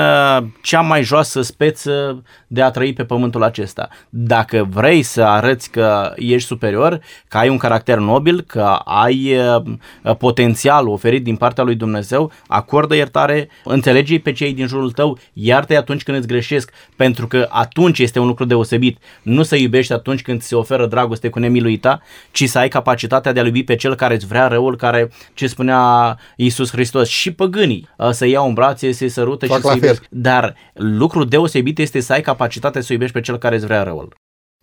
cea 0.62 0.82
mai 0.82 1.04
joasă 1.04 1.42
speță 1.42 2.24
de 2.48 2.62
a 2.62 2.70
trăi 2.72 2.94
pe 2.94 3.04
pământul 3.04 3.44
acesta. 3.44 3.90
Dacă 4.10 4.68
vrei 4.70 5.02
să 5.02 5.24
arăți 5.24 5.70
că 5.70 6.14
ești 6.16 6.48
superior, 6.48 7.00
că 7.28 7.38
ai 7.38 7.50
un 7.50 7.58
caracter 7.58 7.98
nobil, 7.98 8.42
că 8.42 8.80
ai 8.84 9.38
uh, 9.38 10.16
potențial 10.18 10.88
oferit 10.88 11.24
din 11.24 11.36
partea 11.36 11.64
lui 11.64 11.76
Dumnezeu, 11.76 12.32
acordă 12.48 12.96
iertare, 12.96 13.50
înțelege 13.64 14.20
pe 14.20 14.32
cei 14.32 14.54
din 14.54 14.68
jurul 14.68 14.92
tău, 14.92 15.18
iartă 15.34 15.78
atunci 15.78 16.04
când 16.04 16.18
îți 16.18 16.28
greșesc, 16.28 16.72
pentru 16.96 17.28
că 17.28 17.48
atunci 17.50 18.00
este 18.00 18.20
un 18.20 18.28
lucru 18.28 18.46
deosebit. 18.46 18.98
Nu 19.22 19.44
să 19.44 19.56
iubești 19.56 19.94
atunci 19.94 20.22
când 20.22 20.42
se 20.42 20.56
oferă 20.56 20.86
dragoste 20.86 21.30
cu 21.30 21.40
nemiluita, 21.40 22.02
ci 22.32 22.50
să 22.50 22.58
ai 22.58 22.68
capacitatea 22.68 23.32
de 23.32 23.40
a 23.40 23.44
iubi 23.44 23.64
pe 23.64 23.76
cel 23.76 23.96
care 23.96 24.14
îți 24.14 24.28
vrea 24.28 24.48
răul, 24.48 24.76
care, 24.76 25.12
ce 25.34 25.48
spunea 25.48 26.18
Iisus 26.36 26.73
Hristos, 26.74 27.08
și 27.08 27.34
păgânii, 27.34 27.90
uh, 27.98 28.10
să 28.12 28.26
iau 28.26 28.48
în 28.48 28.54
brațe, 28.54 28.92
să-i 28.92 29.10
sărută 29.10 29.46
Fac 29.46 29.58
și 29.58 29.66
la 29.66 29.72
să 29.72 29.80
fel. 29.80 30.00
Dar 30.10 30.56
lucru 30.74 31.24
deosebit 31.24 31.80
este 31.80 32.00
să 32.00 32.14
ai 32.14 32.22
capacitatea 32.22 32.82
să 32.82 32.94
iubești 32.94 33.14
pe 33.14 33.22
cel 33.22 33.38
care 33.38 33.56
îți 33.56 33.66
vrea 33.66 33.84
răul. 33.84 34.16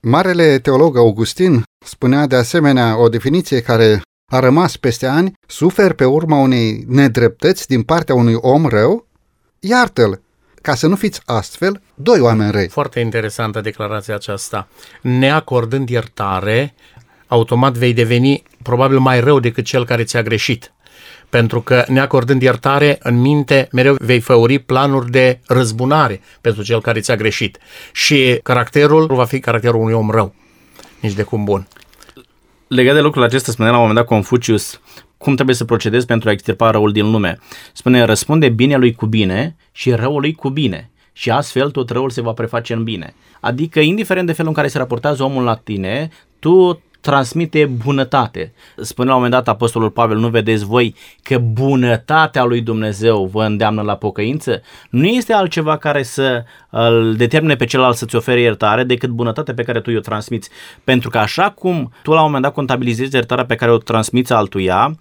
Marele 0.03 0.59
teolog 0.59 0.97
Augustin 0.97 1.63
spunea 1.85 2.27
de 2.27 2.37
asemenea 2.37 2.99
o 2.99 3.09
definiție 3.09 3.61
care 3.61 4.01
a 4.33 4.39
rămas 4.39 4.77
peste 4.77 5.07
ani, 5.07 5.33
suferi 5.47 5.95
pe 5.95 6.05
urma 6.05 6.37
unei 6.37 6.85
nedreptăți 6.89 7.67
din 7.67 7.83
partea 7.83 8.15
unui 8.15 8.35
om 8.35 8.67
rău, 8.67 9.07
iartă-l, 9.59 10.23
ca 10.63 10.75
să 10.75 10.87
nu 10.87 10.97
fiți 10.97 11.21
astfel 11.25 11.83
doi 11.95 12.21
oameni 12.21 12.51
răi. 12.51 12.69
Foarte 12.69 13.01
interesantă 13.01 13.61
declarația 13.61 14.15
aceasta. 14.15 14.69
Neacordând 15.03 15.89
iertare, 15.89 16.75
automat 17.27 17.77
vei 17.77 17.93
deveni 17.93 18.43
probabil 18.63 18.99
mai 18.99 19.21
rău 19.21 19.41
decât 19.41 19.65
cel 19.65 19.85
care 19.85 20.05
ți-a 20.05 20.23
greșit. 20.23 20.73
Pentru 21.31 21.61
că 21.61 21.85
neacordând 21.89 22.43
iertare, 22.43 22.99
în 23.03 23.21
minte 23.21 23.69
mereu 23.73 23.97
vei 23.99 24.21
făuri 24.21 24.59
planuri 24.59 25.11
de 25.11 25.41
răzbunare 25.47 26.21
pentru 26.41 26.63
cel 26.63 26.81
care 26.81 27.01
ți-a 27.01 27.17
greșit. 27.17 27.59
Și 27.93 28.41
caracterul 28.43 29.07
va 29.07 29.25
fi 29.25 29.39
caracterul 29.39 29.81
unui 29.81 29.93
om 29.93 30.11
rău. 30.11 30.35
Nici 31.01 31.13
de 31.13 31.23
cum 31.23 31.45
bun. 31.45 31.69
Legat 32.69 32.95
de 32.95 33.01
lucrul 33.01 33.23
acesta, 33.23 33.53
spunea 33.53 33.71
la 33.71 33.77
un 33.77 33.83
moment 33.87 34.01
dat 34.01 34.09
Confucius 34.09 34.81
cum 35.19 35.35
trebuie 35.35 35.57
să 35.57 35.65
procedezi 35.65 36.07
pentru 36.07 36.29
a 36.29 36.33
extirpa 36.33 36.71
răul 36.71 36.93
din 36.93 37.11
lume. 37.11 37.39
Spune, 37.73 38.03
răspunde 38.03 38.49
binelui 38.49 38.95
cu 38.95 39.07
bine 39.07 39.57
și 39.73 39.91
răului 39.91 40.35
cu 40.35 40.49
bine 40.49 40.91
și 41.13 41.31
astfel 41.31 41.71
tot 41.71 41.91
răul 41.91 42.11
se 42.11 42.21
va 42.21 42.33
preface 42.33 42.73
în 42.73 42.83
bine. 42.83 43.15
Adică, 43.41 43.81
indiferent 43.81 44.27
de 44.27 44.33
felul 44.33 44.51
în 44.51 44.57
care 44.57 44.69
se 44.69 44.79
raportează 44.79 45.23
omul 45.23 45.45
la 45.45 45.55
tine, 45.55 46.09
tu 46.39 46.83
transmite 47.01 47.67
bunătate. 47.67 48.53
Spune 48.77 49.09
la 49.09 49.15
un 49.15 49.23
moment 49.23 49.45
dat 49.45 49.55
Apostolul 49.55 49.91
Pavel, 49.91 50.19
nu 50.19 50.29
vedeți 50.29 50.65
voi 50.65 50.95
că 51.23 51.39
bunătatea 51.39 52.45
lui 52.45 52.61
Dumnezeu 52.61 53.29
vă 53.33 53.45
îndeamnă 53.45 53.83
la 53.83 53.97
pocăință? 53.97 54.63
Nu 54.91 55.07
este 55.07 55.33
altceva 55.33 55.77
care 55.77 56.03
să 56.03 56.45
îl 56.71 57.15
determine 57.17 57.57
pe 57.57 57.65
celălalt 57.65 57.97
să-ți 57.97 58.17
ofere 58.17 58.41
iertare 58.41 58.85
decât 58.85 59.11
bunătatea 59.11 59.55
pe 59.55 59.63
care 59.63 59.81
tu 59.81 59.91
o 59.97 60.01
transmiți. 60.01 60.51
Pentru 60.85 61.11
că 61.11 61.19
așa 61.19 61.51
cum 61.51 61.93
tu 62.03 62.11
la 62.11 62.19
un 62.19 62.25
moment 62.25 62.43
dat 62.43 62.53
contabilizezi 62.53 63.15
iertarea 63.15 63.45
pe 63.45 63.55
care 63.55 63.71
o 63.71 63.79
transmiți 63.79 64.33
altuia, 64.33 64.99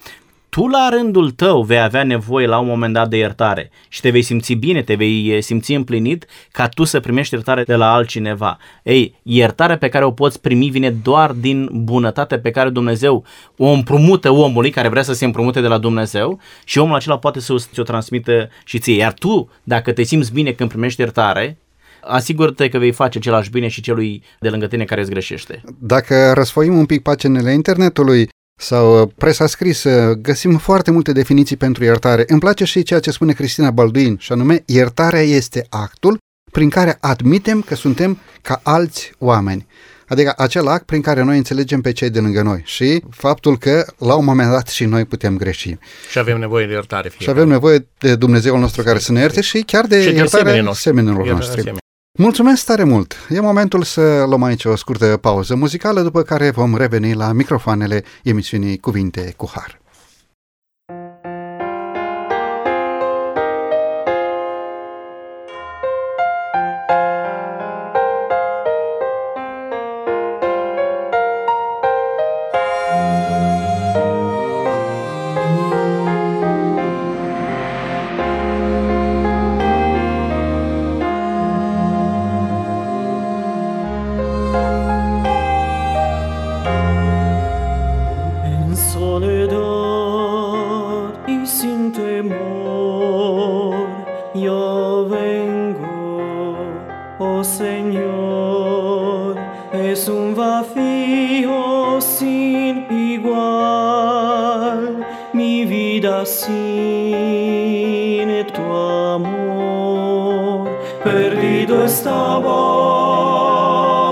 tu 0.49 0.67
la 0.67 0.89
rândul 0.89 1.31
tău 1.31 1.61
vei 1.61 1.81
avea 1.81 2.03
nevoie 2.03 2.47
la 2.47 2.59
un 2.59 2.67
moment 2.67 2.93
dat 2.93 3.09
de 3.09 3.17
iertare 3.17 3.71
și 3.87 4.01
te 4.01 4.09
vei 4.09 4.21
simți 4.21 4.53
bine, 4.53 4.81
te 4.81 4.95
vei 4.95 5.27
eh, 5.29 5.41
simți 5.41 5.73
împlinit 5.73 6.25
ca 6.51 6.67
tu 6.67 6.83
să 6.83 6.99
primești 6.99 7.33
iertare 7.33 7.63
de 7.63 7.75
la 7.75 7.93
altcineva. 7.93 8.57
Ei, 8.83 9.15
iertarea 9.23 9.77
pe 9.77 9.89
care 9.89 10.05
o 10.05 10.11
poți 10.11 10.41
primi 10.41 10.69
vine 10.69 10.89
doar 10.89 11.31
din 11.31 11.69
bunătatea 11.73 12.39
pe 12.39 12.51
care 12.51 12.69
Dumnezeu 12.69 13.25
o 13.57 13.67
împrumută 13.67 14.29
omului 14.29 14.69
care 14.69 14.87
vrea 14.87 15.03
să 15.03 15.13
se 15.13 15.25
împrumute 15.25 15.61
de 15.61 15.67
la 15.67 15.77
Dumnezeu 15.77 16.39
și 16.63 16.77
omul 16.77 16.95
acela 16.95 17.17
poate 17.17 17.39
să 17.39 17.55
ți-o 17.73 17.83
transmită 17.83 18.49
și 18.65 18.79
ție. 18.79 18.95
Iar 18.95 19.13
tu, 19.13 19.49
dacă 19.63 19.91
te 19.91 20.03
simți 20.03 20.33
bine 20.33 20.51
când 20.51 20.69
primești 20.69 21.01
iertare, 21.01 21.57
asigură-te 22.01 22.69
că 22.69 22.77
vei 22.77 22.91
face 22.91 23.17
același 23.17 23.49
bine 23.49 23.67
și 23.67 23.81
celui 23.81 24.23
de 24.39 24.49
lângă 24.49 24.67
tine 24.67 24.83
care 24.83 25.01
îți 25.01 25.09
greșește. 25.09 25.61
Dacă 25.79 26.31
răsfoim 26.33 26.77
un 26.77 26.85
pic 26.85 27.01
paginile 27.01 27.51
internetului, 27.51 28.29
sau 28.61 29.01
uh, 29.01 29.09
presa 29.17 29.47
scrisă, 29.47 30.13
găsim 30.21 30.57
foarte 30.57 30.91
multe 30.91 31.11
definiții 31.11 31.55
pentru 31.57 31.83
iertare. 31.83 32.23
Îmi 32.27 32.39
place 32.39 32.63
și 32.63 32.83
ceea 32.83 32.99
ce 32.99 33.11
spune 33.11 33.33
Cristina 33.33 33.71
Balduin, 33.71 34.17
și 34.19 34.31
anume, 34.31 34.63
iertarea 34.65 35.21
este 35.21 35.65
actul 35.69 36.17
prin 36.51 36.69
care 36.69 36.97
admitem 36.99 37.61
că 37.61 37.75
suntem 37.75 38.17
ca 38.41 38.59
alți 38.63 39.11
oameni. 39.17 39.67
Adică 40.07 40.33
acel 40.37 40.67
act 40.67 40.85
prin 40.85 41.01
care 41.01 41.23
noi 41.23 41.37
înțelegem 41.37 41.81
pe 41.81 41.91
cei 41.91 42.09
de 42.09 42.19
lângă 42.19 42.41
noi 42.41 42.61
și 42.65 43.01
faptul 43.09 43.57
că 43.57 43.85
la 43.97 44.15
un 44.15 44.25
moment 44.25 44.51
dat 44.51 44.67
și 44.67 44.85
noi 44.85 45.05
putem 45.05 45.37
greși. 45.37 45.77
Și 46.09 46.19
avem 46.19 46.39
nevoie 46.39 46.65
de 46.65 46.71
iertare. 46.71 47.09
Fiecare. 47.09 47.23
Și 47.23 47.29
avem 47.29 47.47
nevoie 47.47 47.87
de 47.97 48.15
Dumnezeul 48.15 48.59
nostru 48.59 48.83
care 48.83 48.99
să 48.99 49.11
ne 49.11 49.19
ierte 49.19 49.41
și 49.41 49.61
chiar 49.61 49.85
de 49.85 50.01
Și 50.01 50.09
de 50.09 50.15
iertarea 50.15 50.45
semenii 50.45 50.61
noștri. 50.61 50.83
semenilor 50.83 51.25
Iertarea 51.25 51.47
noștri. 51.55 51.73
Semenilor. 52.19 52.27
Mulțumesc 52.29 52.65
tare 52.65 52.83
mult! 52.83 53.15
E 53.29 53.39
momentul 53.39 53.83
să 53.83 54.25
luăm 54.27 54.43
aici 54.43 54.65
o 54.65 54.75
scurtă 54.75 55.17
pauză 55.17 55.55
muzicală, 55.55 56.01
după 56.01 56.21
care 56.21 56.49
vom 56.49 56.77
reveni 56.77 57.13
la 57.13 57.31
microfoanele 57.31 58.03
emisiunii 58.23 58.77
Cuvinte 58.77 59.33
cu 59.37 59.49
Har. 59.53 59.78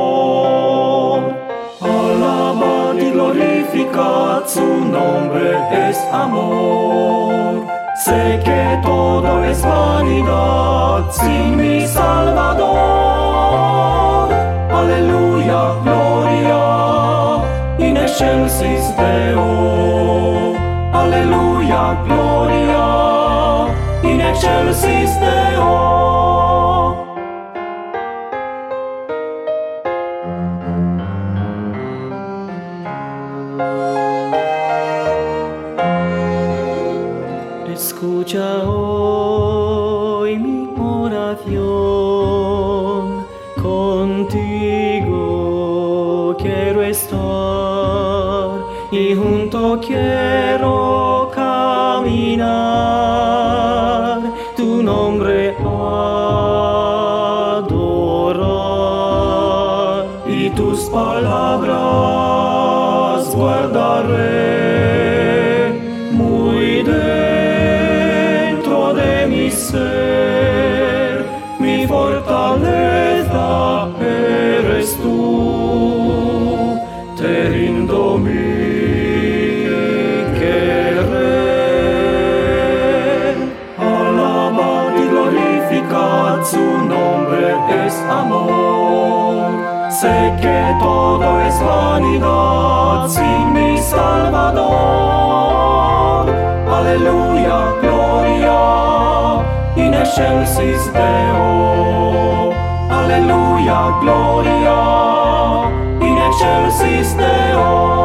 Alabad 1.81 2.95
y 2.99 3.11
glorificad 3.11 4.47
su 4.47 4.67
nombre 4.67 5.89
es 5.89 5.99
amor. 6.13 7.78
sé 8.09 8.41
que 8.45 8.79
todo 8.83 9.45
es 9.45 9.63
vanidad 9.63 11.11
sin 11.11 11.57
mi 11.57 11.87
Salvador. 11.87 12.69
Aleluya, 14.81 15.61
gloria, 15.85 16.63
in 17.79 17.97
excelsis 17.97 18.85
Deo. 18.97 20.55
Aleluya, 20.93 21.83
gloria, 22.07 22.87
in 24.03 24.21
excelsis 24.21 25.11
Deo. 25.21 25.98
Es 87.89 87.97
amor, 88.11 89.91
sé 89.91 90.35
que 90.43 90.77
todo 90.79 91.41
es 91.41 91.59
vanidad 91.61 93.09
sin 93.09 93.53
mi 93.55 93.79
Salvador. 93.79 94.69
Aleluya, 96.79 97.59
gloria, 97.81 98.59
in 99.77 99.95
excelsis 99.95 100.93
Deo. 100.93 102.53
Aleluya, 102.91 103.79
gloria, 104.03 104.77
in 106.07 106.19
excelsis 106.29 107.17
Deo. 107.17 107.98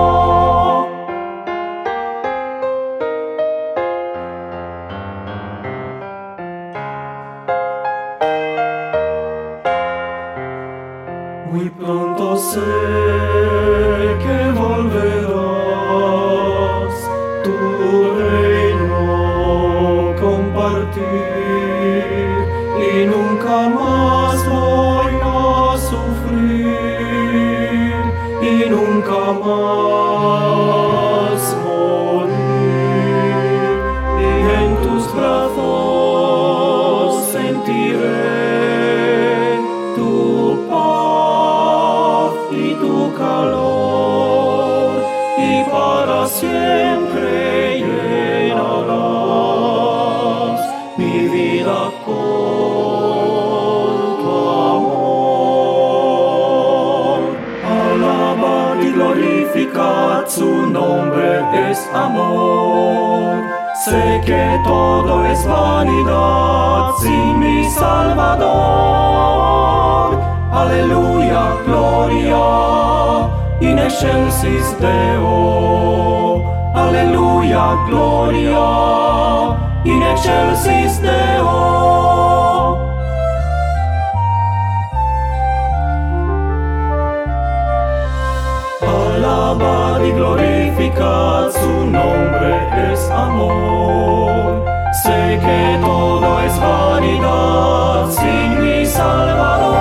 עמק 80.14 80.24
של 80.24 80.56
סיסנאו 80.56 81.74
Alabad 88.82 90.02
y 90.10 90.12
glorificad 90.20 91.46
su 91.60 91.74
nombre 91.98 92.54
es 92.90 93.02
amor. 93.26 94.50
Sé 95.04 95.22
que 95.44 95.62
todo 95.88 96.30
es 96.48 96.56
vanidad 96.68 98.02
sin 98.18 98.50
mi 98.62 98.80
Salvador. 98.98 99.74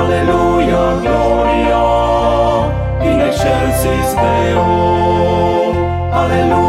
Aleluya, 0.00 0.82
gloria, 1.04 1.82
in 3.08 3.18
excelsis 3.28 4.08
Deo. 4.22 4.68
Aleluya. 6.22 6.63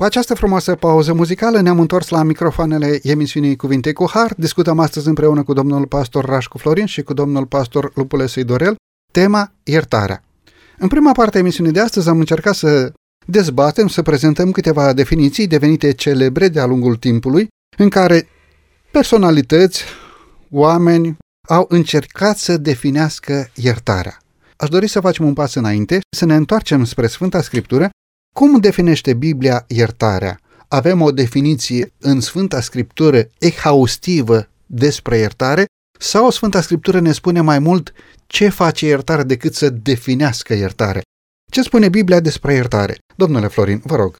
După 0.00 0.12
această 0.12 0.34
frumoasă 0.34 0.74
pauză 0.74 1.12
muzicală 1.12 1.60
ne-am 1.60 1.80
întors 1.80 2.08
la 2.08 2.22
microfoanele 2.22 2.98
emisiunii 3.02 3.56
Cuvinte 3.56 3.92
cu 3.92 4.08
Har. 4.10 4.34
Discutăm 4.36 4.78
astăzi 4.78 5.08
împreună 5.08 5.42
cu 5.42 5.52
domnul 5.52 5.86
pastor 5.86 6.24
Rașcu 6.24 6.58
Florin 6.58 6.86
și 6.86 7.02
cu 7.02 7.14
domnul 7.14 7.46
pastor 7.46 7.92
Lupulesui 7.94 8.44
Dorel 8.44 8.74
tema 9.12 9.52
iertarea. 9.62 10.22
În 10.78 10.88
prima 10.88 11.12
parte 11.12 11.36
a 11.36 11.40
emisiunii 11.40 11.72
de 11.72 11.80
astăzi 11.80 12.08
am 12.08 12.18
încercat 12.18 12.54
să 12.54 12.92
dezbatem, 13.26 13.88
să 13.88 14.02
prezentăm 14.02 14.50
câteva 14.50 14.92
definiții 14.92 15.46
devenite 15.46 15.92
celebre 15.92 16.48
de-a 16.48 16.66
lungul 16.66 16.96
timpului, 16.96 17.48
în 17.78 17.88
care 17.88 18.28
personalități, 18.90 19.84
oameni 20.50 21.16
au 21.48 21.66
încercat 21.68 22.38
să 22.38 22.56
definească 22.56 23.50
iertarea. 23.54 24.18
Aș 24.56 24.68
dori 24.68 24.86
să 24.86 25.00
facem 25.00 25.26
un 25.26 25.32
pas 25.32 25.54
înainte, 25.54 26.00
să 26.16 26.24
ne 26.24 26.34
întoarcem 26.34 26.84
spre 26.84 27.06
Sfânta 27.06 27.42
Scriptură. 27.42 27.90
Cum 28.34 28.60
definește 28.60 29.14
Biblia 29.14 29.64
iertarea? 29.68 30.40
Avem 30.68 31.00
o 31.00 31.10
definiție 31.10 31.92
în 31.98 32.20
Sfânta 32.20 32.60
Scriptură 32.60 33.28
exhaustivă 33.38 34.48
despre 34.66 35.16
iertare 35.16 35.64
sau 35.98 36.30
Sfânta 36.30 36.60
Scriptură 36.60 37.00
ne 37.00 37.12
spune 37.12 37.40
mai 37.40 37.58
mult 37.58 37.92
ce 38.26 38.48
face 38.48 38.86
iertare 38.86 39.22
decât 39.22 39.54
să 39.54 39.70
definească 39.70 40.54
iertare? 40.54 41.00
Ce 41.50 41.62
spune 41.62 41.88
Biblia 41.88 42.20
despre 42.20 42.54
iertare? 42.54 42.98
Domnule 43.16 43.46
Florin, 43.46 43.80
vă 43.84 43.96
rog. 43.96 44.16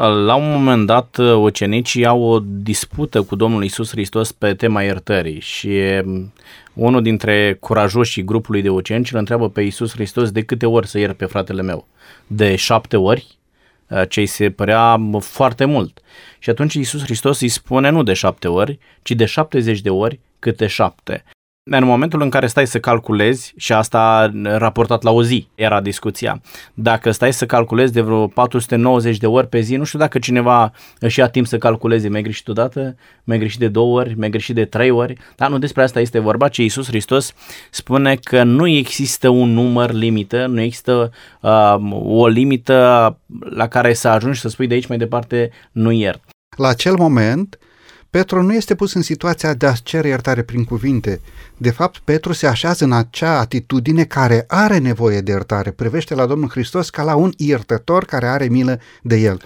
La 0.00 0.34
un 0.34 0.50
moment 0.50 0.86
dat, 0.86 1.16
ucenicii 1.16 2.06
au 2.06 2.22
o 2.22 2.40
dispută 2.40 3.22
cu 3.22 3.36
Domnul 3.36 3.64
Isus 3.64 3.90
Hristos 3.90 4.32
pe 4.32 4.54
tema 4.54 4.82
iertării 4.82 5.40
și 5.40 5.68
um, 6.04 6.32
unul 6.74 7.02
dintre 7.02 7.56
curajoșii 7.60 8.24
grupului 8.24 8.62
de 8.62 8.68
ucenici 8.68 9.12
îl 9.12 9.18
întreabă 9.18 9.48
pe 9.48 9.62
Isus 9.62 9.92
Hristos 9.92 10.30
de 10.30 10.42
câte 10.42 10.66
ori 10.66 10.86
să 10.86 10.98
iert 10.98 11.16
pe 11.16 11.24
fratele 11.24 11.62
meu. 11.62 11.86
De 12.26 12.56
șapte 12.56 12.96
ori, 12.96 13.26
uh, 13.88 14.02
ce 14.08 14.20
îi 14.20 14.26
se 14.26 14.50
părea 14.50 15.00
foarte 15.20 15.64
mult. 15.64 16.00
Și 16.38 16.50
atunci 16.50 16.74
Isus 16.74 17.02
Hristos 17.02 17.40
îi 17.40 17.48
spune 17.48 17.88
nu 17.88 18.02
de 18.02 18.12
șapte 18.12 18.48
ori, 18.48 18.78
ci 19.02 19.10
de 19.10 19.24
70 19.24 19.80
de 19.80 19.90
ori 19.90 20.20
câte 20.38 20.66
șapte. 20.66 21.24
În 21.70 21.84
momentul 21.84 22.22
în 22.22 22.30
care 22.30 22.46
stai 22.46 22.66
să 22.66 22.80
calculezi, 22.80 23.52
și 23.56 23.72
asta 23.72 24.32
raportat 24.42 25.02
la 25.02 25.10
o 25.10 25.22
zi 25.22 25.48
era 25.54 25.80
discuția, 25.80 26.40
dacă 26.74 27.10
stai 27.10 27.32
să 27.32 27.46
calculezi 27.46 27.92
de 27.92 28.00
vreo 28.00 28.26
490 28.26 29.16
de 29.16 29.26
ori 29.26 29.48
pe 29.48 29.60
zi, 29.60 29.76
nu 29.76 29.84
știu 29.84 29.98
dacă 29.98 30.18
cineva 30.18 30.72
își 30.98 31.18
ia 31.18 31.28
timp 31.28 31.46
să 31.46 31.58
calculeze, 31.58 32.08
mi-ai 32.08 32.22
greșit 32.22 32.48
odată, 32.48 32.96
mi-ai 33.24 33.38
greșit 33.38 33.58
de 33.58 33.68
două 33.68 34.00
ori, 34.00 34.14
mi-ai 34.16 34.30
greșit 34.30 34.54
de 34.54 34.64
trei 34.64 34.90
ori, 34.90 35.16
dar 35.36 35.50
nu 35.50 35.58
despre 35.58 35.82
asta 35.82 36.00
este 36.00 36.18
vorba, 36.18 36.48
ci 36.48 36.56
Iisus 36.56 36.86
Hristos 36.86 37.32
spune 37.70 38.16
că 38.22 38.42
nu 38.42 38.66
există 38.66 39.28
un 39.28 39.52
număr 39.52 39.92
limită, 39.92 40.46
nu 40.46 40.60
există 40.60 41.12
uh, 41.40 41.74
o 42.02 42.26
limită 42.26 42.76
la 43.50 43.68
care 43.68 43.92
să 43.92 44.08
ajungi 44.08 44.40
să 44.40 44.48
spui 44.48 44.66
de 44.66 44.74
aici 44.74 44.86
mai 44.86 44.98
departe 44.98 45.50
nu 45.72 45.90
iert. 45.90 46.22
La 46.56 46.68
acel 46.68 46.94
moment, 46.94 47.58
Petru 48.18 48.42
nu 48.42 48.54
este 48.54 48.74
pus 48.74 48.92
în 48.92 49.02
situația 49.02 49.54
de 49.54 49.66
a 49.66 49.72
cere 49.72 50.08
iertare 50.08 50.42
prin 50.42 50.64
cuvinte. 50.64 51.20
De 51.56 51.70
fapt, 51.70 51.98
Petru 51.98 52.32
se 52.32 52.46
așează 52.46 52.84
în 52.84 52.92
acea 52.92 53.38
atitudine 53.38 54.04
care 54.04 54.44
are 54.48 54.78
nevoie 54.78 55.20
de 55.20 55.30
iertare, 55.30 55.70
privește 55.70 56.14
la 56.14 56.26
Domnul 56.26 56.48
Hristos 56.48 56.90
ca 56.90 57.02
la 57.02 57.14
un 57.14 57.32
iertător 57.36 58.04
care 58.04 58.26
are 58.26 58.48
milă 58.48 58.80
de 59.02 59.16
el. 59.16 59.40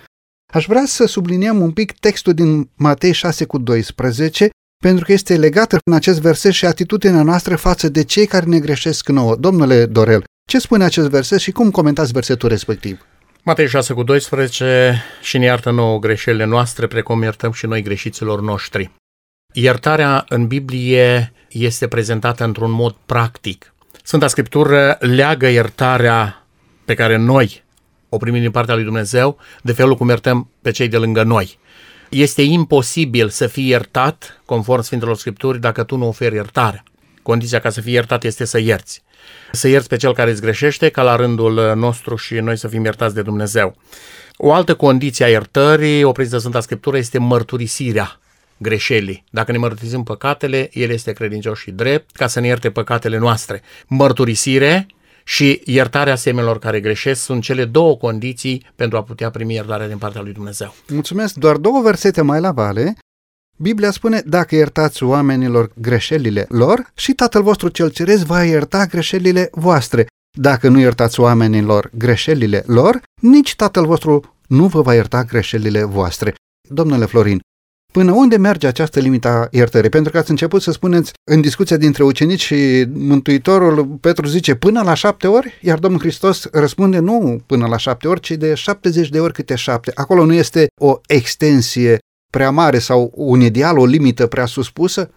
Aș 0.53 0.67
vrea 0.67 0.85
să 0.87 1.07
subliniem 1.07 1.61
un 1.61 1.71
pic 1.71 1.93
textul 1.93 2.33
din 2.33 2.71
Matei 2.77 3.13
6 3.13 3.45
cu 3.45 3.59
12, 3.59 4.49
pentru 4.83 5.05
că 5.05 5.13
este 5.13 5.37
legată 5.37 5.79
în 5.85 5.93
acest 5.93 6.21
verset 6.21 6.53
și 6.53 6.67
atitudinea 6.67 7.23
noastră 7.23 7.57
față 7.57 7.89
de 7.89 8.03
cei 8.05 8.27
care 8.27 8.47
ne 8.47 8.59
greșesc 8.59 9.09
nouă. 9.09 9.37
Domnule 9.37 9.87
Dorel, 9.87 10.25
ce 10.49 10.59
spune 10.59 10.85
acest 10.85 11.09
verset 11.09 11.39
și 11.39 11.53
cum 11.53 11.71
comentați 11.71 12.13
versetul 12.13 12.49
respectiv? 12.49 13.07
Matei 13.49 13.69
6 13.69 13.93
cu 13.93 14.03
12 14.03 15.03
și 15.23 15.39
ne 15.39 15.45
iartă 15.45 15.71
nouă 15.71 15.99
greșelile 15.99 16.45
noastre, 16.45 16.87
precum 16.87 17.23
iertăm 17.23 17.53
și 17.53 17.67
noi 17.67 17.83
greșiților 17.83 18.41
noștri. 18.41 18.91
Iertarea 19.53 20.25
în 20.29 20.47
Biblie 20.47 21.33
este 21.49 21.89
prezentată 21.89 22.45
într-un 22.45 22.71
mod 22.71 22.97
practic. 23.07 23.75
Sfânta 24.03 24.27
Scriptură 24.27 24.97
leagă 25.01 25.47
iertarea 25.47 26.47
pe 26.85 26.95
care 26.95 27.17
noi 27.17 27.65
o 28.09 28.17
primim 28.17 28.41
din 28.41 28.51
partea 28.51 28.75
lui 28.75 28.85
Dumnezeu 28.85 29.39
de 29.63 29.73
felul 29.73 29.97
cum 29.97 30.09
iertăm 30.09 30.51
pe 30.63 30.71
cei 30.71 30.89
de 30.89 30.97
lângă 30.97 31.23
noi. 31.23 31.59
Este 32.11 32.43
imposibil 32.43 33.29
să 33.29 33.47
fii 33.47 33.69
iertat, 33.69 34.43
conform 34.45 34.83
Sfintelor 34.83 35.17
Scripturi, 35.17 35.61
dacă 35.61 35.83
tu 35.85 35.97
nu 35.97 36.09
oferi 36.09 36.35
iertare. 36.35 36.83
Condiția 37.23 37.61
ca 37.61 37.71
să 37.71 37.81
fii 37.81 37.93
iertat 37.93 38.25
este 38.25 38.45
să 38.45 38.59
ierți. 38.59 39.05
Să 39.53 39.69
ierți 39.69 39.89
pe 39.89 39.97
cel 39.97 40.15
care 40.15 40.31
îți 40.31 40.41
greșește, 40.41 40.89
ca 40.89 41.03
la 41.03 41.17
rândul 41.17 41.73
nostru 41.77 42.17
și 42.17 42.35
noi 42.35 42.57
să 42.57 42.69
fim 42.69 42.85
iertați 42.85 43.15
de 43.15 43.23
Dumnezeu. 43.23 43.77
O 44.37 44.53
altă 44.53 44.75
condiție 44.75 45.25
a 45.25 45.29
iertării, 45.29 46.03
o 46.03 46.13
de 46.13 46.39
Sfânta 46.39 46.61
Scriptură, 46.61 46.97
este 46.97 47.19
mărturisirea 47.19 48.21
greșelii. 48.57 49.25
Dacă 49.31 49.53
ne 49.53 49.59
mărturisim 49.59 50.03
păcatele, 50.03 50.69
El 50.73 50.91
este 50.91 51.13
credincios 51.13 51.59
și 51.59 51.71
drept 51.71 52.17
ca 52.17 52.27
să 52.27 52.41
ne 52.41 52.47
ierte 52.47 52.71
păcatele 52.71 53.19
noastre. 53.19 53.63
Mărturisire 53.87 54.87
și 55.25 55.61
iertarea 55.65 56.15
semenilor 56.15 56.59
care 56.59 56.81
greșesc 56.81 57.23
sunt 57.23 57.43
cele 57.43 57.65
două 57.65 57.97
condiții 57.97 58.67
pentru 58.77 58.99
a 58.99 59.03
putea 59.03 59.31
primi 59.31 59.55
iertarea 59.55 59.89
din 59.89 59.99
partea 59.99 60.21
lui 60.21 60.33
Dumnezeu. 60.33 60.75
Mulțumesc. 60.89 61.35
Doar 61.35 61.57
două 61.57 61.81
versete 61.83 62.23
mai 62.23 62.41
la 62.41 62.53
vale. 62.53 62.97
Biblia 63.57 63.91
spune, 63.91 64.23
dacă 64.27 64.55
iertați 64.55 65.03
oamenilor 65.03 65.71
greșelile 65.81 66.47
lor, 66.49 66.91
și 66.95 67.13
Tatăl 67.13 67.43
vostru 67.43 67.69
cel 67.69 67.91
ceresc 67.91 68.25
va 68.25 68.45
ierta 68.45 68.87
greșelile 68.87 69.49
voastre. 69.53 70.07
Dacă 70.39 70.69
nu 70.69 70.79
iertați 70.79 71.21
oamenilor 71.21 71.91
greșelile 71.95 72.63
lor, 72.67 73.03
nici 73.21 73.57
Tatăl 73.57 73.87
vostru 73.87 74.37
nu 74.47 74.67
vă 74.67 74.83
va 74.83 74.95
ierta 74.95 75.25
greșelile 75.25 75.85
voastre. 75.85 76.35
Domnule 76.69 77.05
Florin, 77.05 77.41
Până 77.93 78.13
unde 78.13 78.37
merge 78.37 78.67
această 78.67 79.01
limită 79.01 79.29
a 79.29 79.49
iertării? 79.51 79.91
Pentru 79.91 80.13
că 80.13 80.19
ați 80.19 80.31
început 80.31 80.63
să 80.63 80.73
spuneți 80.73 81.13
în 81.31 81.41
discuția 81.41 81.77
dintre 81.77 82.05
ucenici 82.05 82.45
și 82.45 82.87
Mântuitorul, 82.93 83.85
Petru 83.85 84.27
zice 84.27 84.55
până 84.55 84.83
la 84.83 84.95
șapte 84.95 85.27
ori, 85.27 85.59
iar 85.63 85.79
Domnul 85.79 86.01
Hristos 86.01 86.49
răspunde 86.53 86.99
nu 86.99 87.41
până 87.47 87.67
la 87.67 87.77
șapte 87.77 88.09
ori, 88.09 88.21
ci 88.21 88.31
de 88.31 88.55
70 88.55 89.09
de 89.09 89.21
ori 89.21 89.33
câte 89.33 89.55
șapte. 89.55 89.91
Acolo 89.95 90.25
nu 90.25 90.33
este 90.33 90.67
o 90.81 90.99
extensie 91.07 91.99
prea 92.37 92.51
mare 92.51 92.79
sau 92.79 93.13
un 93.15 93.41
ideal, 93.41 93.79
o 93.79 93.85
limită 93.87 94.27
prea 94.27 94.47
suspusă? 94.47 95.11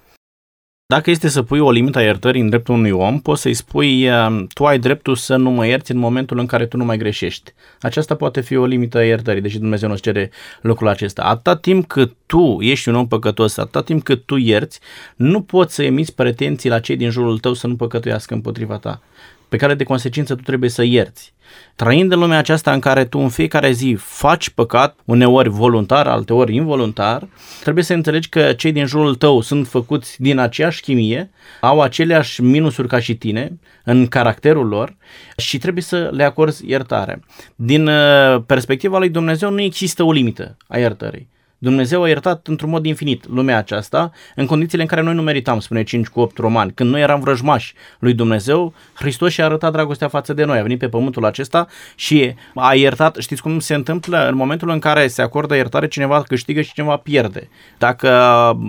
Dacă 0.85 1.09
este 1.09 1.27
să 1.27 1.43
pui 1.43 1.59
o 1.59 1.71
limită 1.71 1.97
a 1.97 2.01
iertării 2.01 2.41
în 2.41 2.49
dreptul 2.49 2.75
unui 2.75 2.91
om, 2.91 3.19
poți 3.19 3.41
să-i 3.41 3.53
spui 3.53 4.09
uh, 4.09 4.43
tu 4.53 4.65
ai 4.65 4.79
dreptul 4.79 5.15
să 5.15 5.35
nu 5.35 5.49
mă 5.49 5.67
ierți 5.67 5.91
în 5.91 5.97
momentul 5.97 6.39
în 6.39 6.45
care 6.45 6.65
tu 6.65 6.77
nu 6.77 6.85
mai 6.85 6.97
greșești. 6.97 7.53
Aceasta 7.81 8.15
poate 8.15 8.41
fi 8.41 8.55
o 8.55 8.65
limită 8.65 8.97
a 8.97 9.03
iertării, 9.03 9.41
deși 9.41 9.59
Dumnezeu 9.59 9.89
nu-ți 9.89 10.01
cere 10.01 10.31
lucrul 10.61 10.87
acesta. 10.87 11.23
Atâta 11.23 11.55
timp 11.55 11.87
cât 11.87 12.15
tu 12.25 12.57
ești 12.59 12.89
un 12.89 12.95
om 12.95 13.07
păcătos, 13.07 13.57
atâta 13.57 13.81
timp 13.81 14.03
cât 14.03 14.25
tu 14.25 14.35
ierți, 14.35 14.79
nu 15.15 15.41
poți 15.41 15.75
să 15.75 15.83
emiți 15.83 16.15
pretenții 16.15 16.69
la 16.69 16.79
cei 16.79 16.95
din 16.95 17.09
jurul 17.09 17.39
tău 17.39 17.53
să 17.53 17.67
nu 17.67 17.75
păcătuiască 17.75 18.33
împotriva 18.33 18.77
ta 18.77 19.01
pe 19.49 19.57
care 19.57 19.73
de 19.73 19.83
consecință 19.83 20.35
tu 20.35 20.41
trebuie 20.41 20.69
să 20.69 20.83
ierți. 20.83 21.33
Trăind 21.75 22.11
în 22.11 22.19
lumea 22.19 22.37
aceasta 22.37 22.73
în 22.73 22.79
care 22.79 23.05
tu 23.05 23.19
în 23.19 23.29
fiecare 23.29 23.71
zi 23.71 23.95
faci 23.99 24.49
păcat, 24.49 24.97
uneori 25.05 25.49
voluntar, 25.49 26.07
alteori 26.07 26.55
involuntar, 26.55 27.27
trebuie 27.61 27.83
să 27.83 27.93
înțelegi 27.93 28.29
că 28.29 28.53
cei 28.53 28.71
din 28.71 28.85
jurul 28.85 29.15
tău 29.15 29.41
sunt 29.41 29.67
făcuți 29.67 30.21
din 30.21 30.37
aceeași 30.37 30.81
chimie, 30.81 31.29
au 31.61 31.81
aceleași 31.81 32.41
minusuri 32.41 32.87
ca 32.87 32.99
și 32.99 33.15
tine 33.15 33.59
în 33.83 34.07
caracterul 34.07 34.67
lor 34.67 34.95
și 35.37 35.57
trebuie 35.57 35.83
să 35.83 36.09
le 36.13 36.23
acorzi 36.23 36.69
iertare. 36.69 37.23
Din 37.55 37.87
uh, 37.87 38.41
perspectiva 38.45 38.97
lui 38.97 39.09
Dumnezeu 39.09 39.49
nu 39.49 39.61
există 39.61 40.03
o 40.03 40.11
limită 40.11 40.57
a 40.67 40.77
iertării. 40.77 41.29
Dumnezeu 41.61 42.03
a 42.03 42.07
iertat 42.07 42.47
într-un 42.47 42.69
mod 42.69 42.85
infinit 42.85 43.27
lumea 43.27 43.57
aceasta, 43.57 44.11
în 44.35 44.45
condițiile 44.45 44.83
în 44.83 44.89
care 44.89 45.01
noi 45.01 45.13
nu 45.13 45.21
meritam, 45.21 45.59
spune 45.59 45.83
5 45.83 46.07
cu 46.07 46.19
8 46.19 46.37
romani. 46.37 46.71
Când 46.73 46.89
noi 46.89 47.01
eram 47.01 47.19
vrăjmași 47.19 47.73
lui 47.99 48.13
Dumnezeu, 48.13 48.73
Hristos 48.93 49.31
și-a 49.31 49.45
arătat 49.45 49.71
dragostea 49.71 50.07
față 50.07 50.33
de 50.33 50.43
noi, 50.43 50.57
a 50.57 50.61
venit 50.61 50.79
pe 50.79 50.89
pământul 50.89 51.25
acesta 51.25 51.67
și 51.95 52.33
a 52.55 52.73
iertat. 52.73 53.15
Știți 53.15 53.41
cum 53.41 53.59
se 53.59 53.73
întâmplă? 53.73 54.27
În 54.27 54.35
momentul 54.35 54.69
în 54.69 54.79
care 54.79 55.07
se 55.07 55.21
acordă 55.21 55.55
iertare, 55.55 55.87
cineva 55.87 56.21
câștigă 56.21 56.61
și 56.61 56.73
cineva 56.73 56.97
pierde. 56.97 57.49
Dacă 57.77 58.07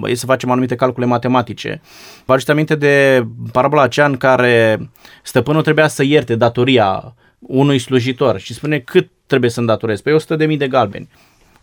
e 0.05 0.15
să 0.15 0.27
facem 0.27 0.51
anumite 0.51 0.75
calcule 0.75 1.07
matematice. 1.07 1.81
Vă 2.25 2.33
aduceți 2.33 2.51
aminte 2.51 2.75
de 2.75 3.27
parabola 3.53 3.83
aceea 3.83 4.07
în 4.07 4.17
care 4.17 4.79
stăpânul 5.23 5.63
trebuia 5.63 5.89
să 5.89 6.05
ierte 6.05 6.37
datoria 6.37 7.15
unui 7.39 7.79
slujitor 7.79 8.39
și 8.39 8.55
spune 8.55 8.79
cât 8.79 9.11
trebuie 9.27 9.51
să 9.51 9.61
îndatorez? 9.61 10.01
Păi 10.01 10.13
100 10.13 10.37
de 10.37 10.47
mii 10.47 10.57
de 10.57 10.69
galbeni 10.69 11.09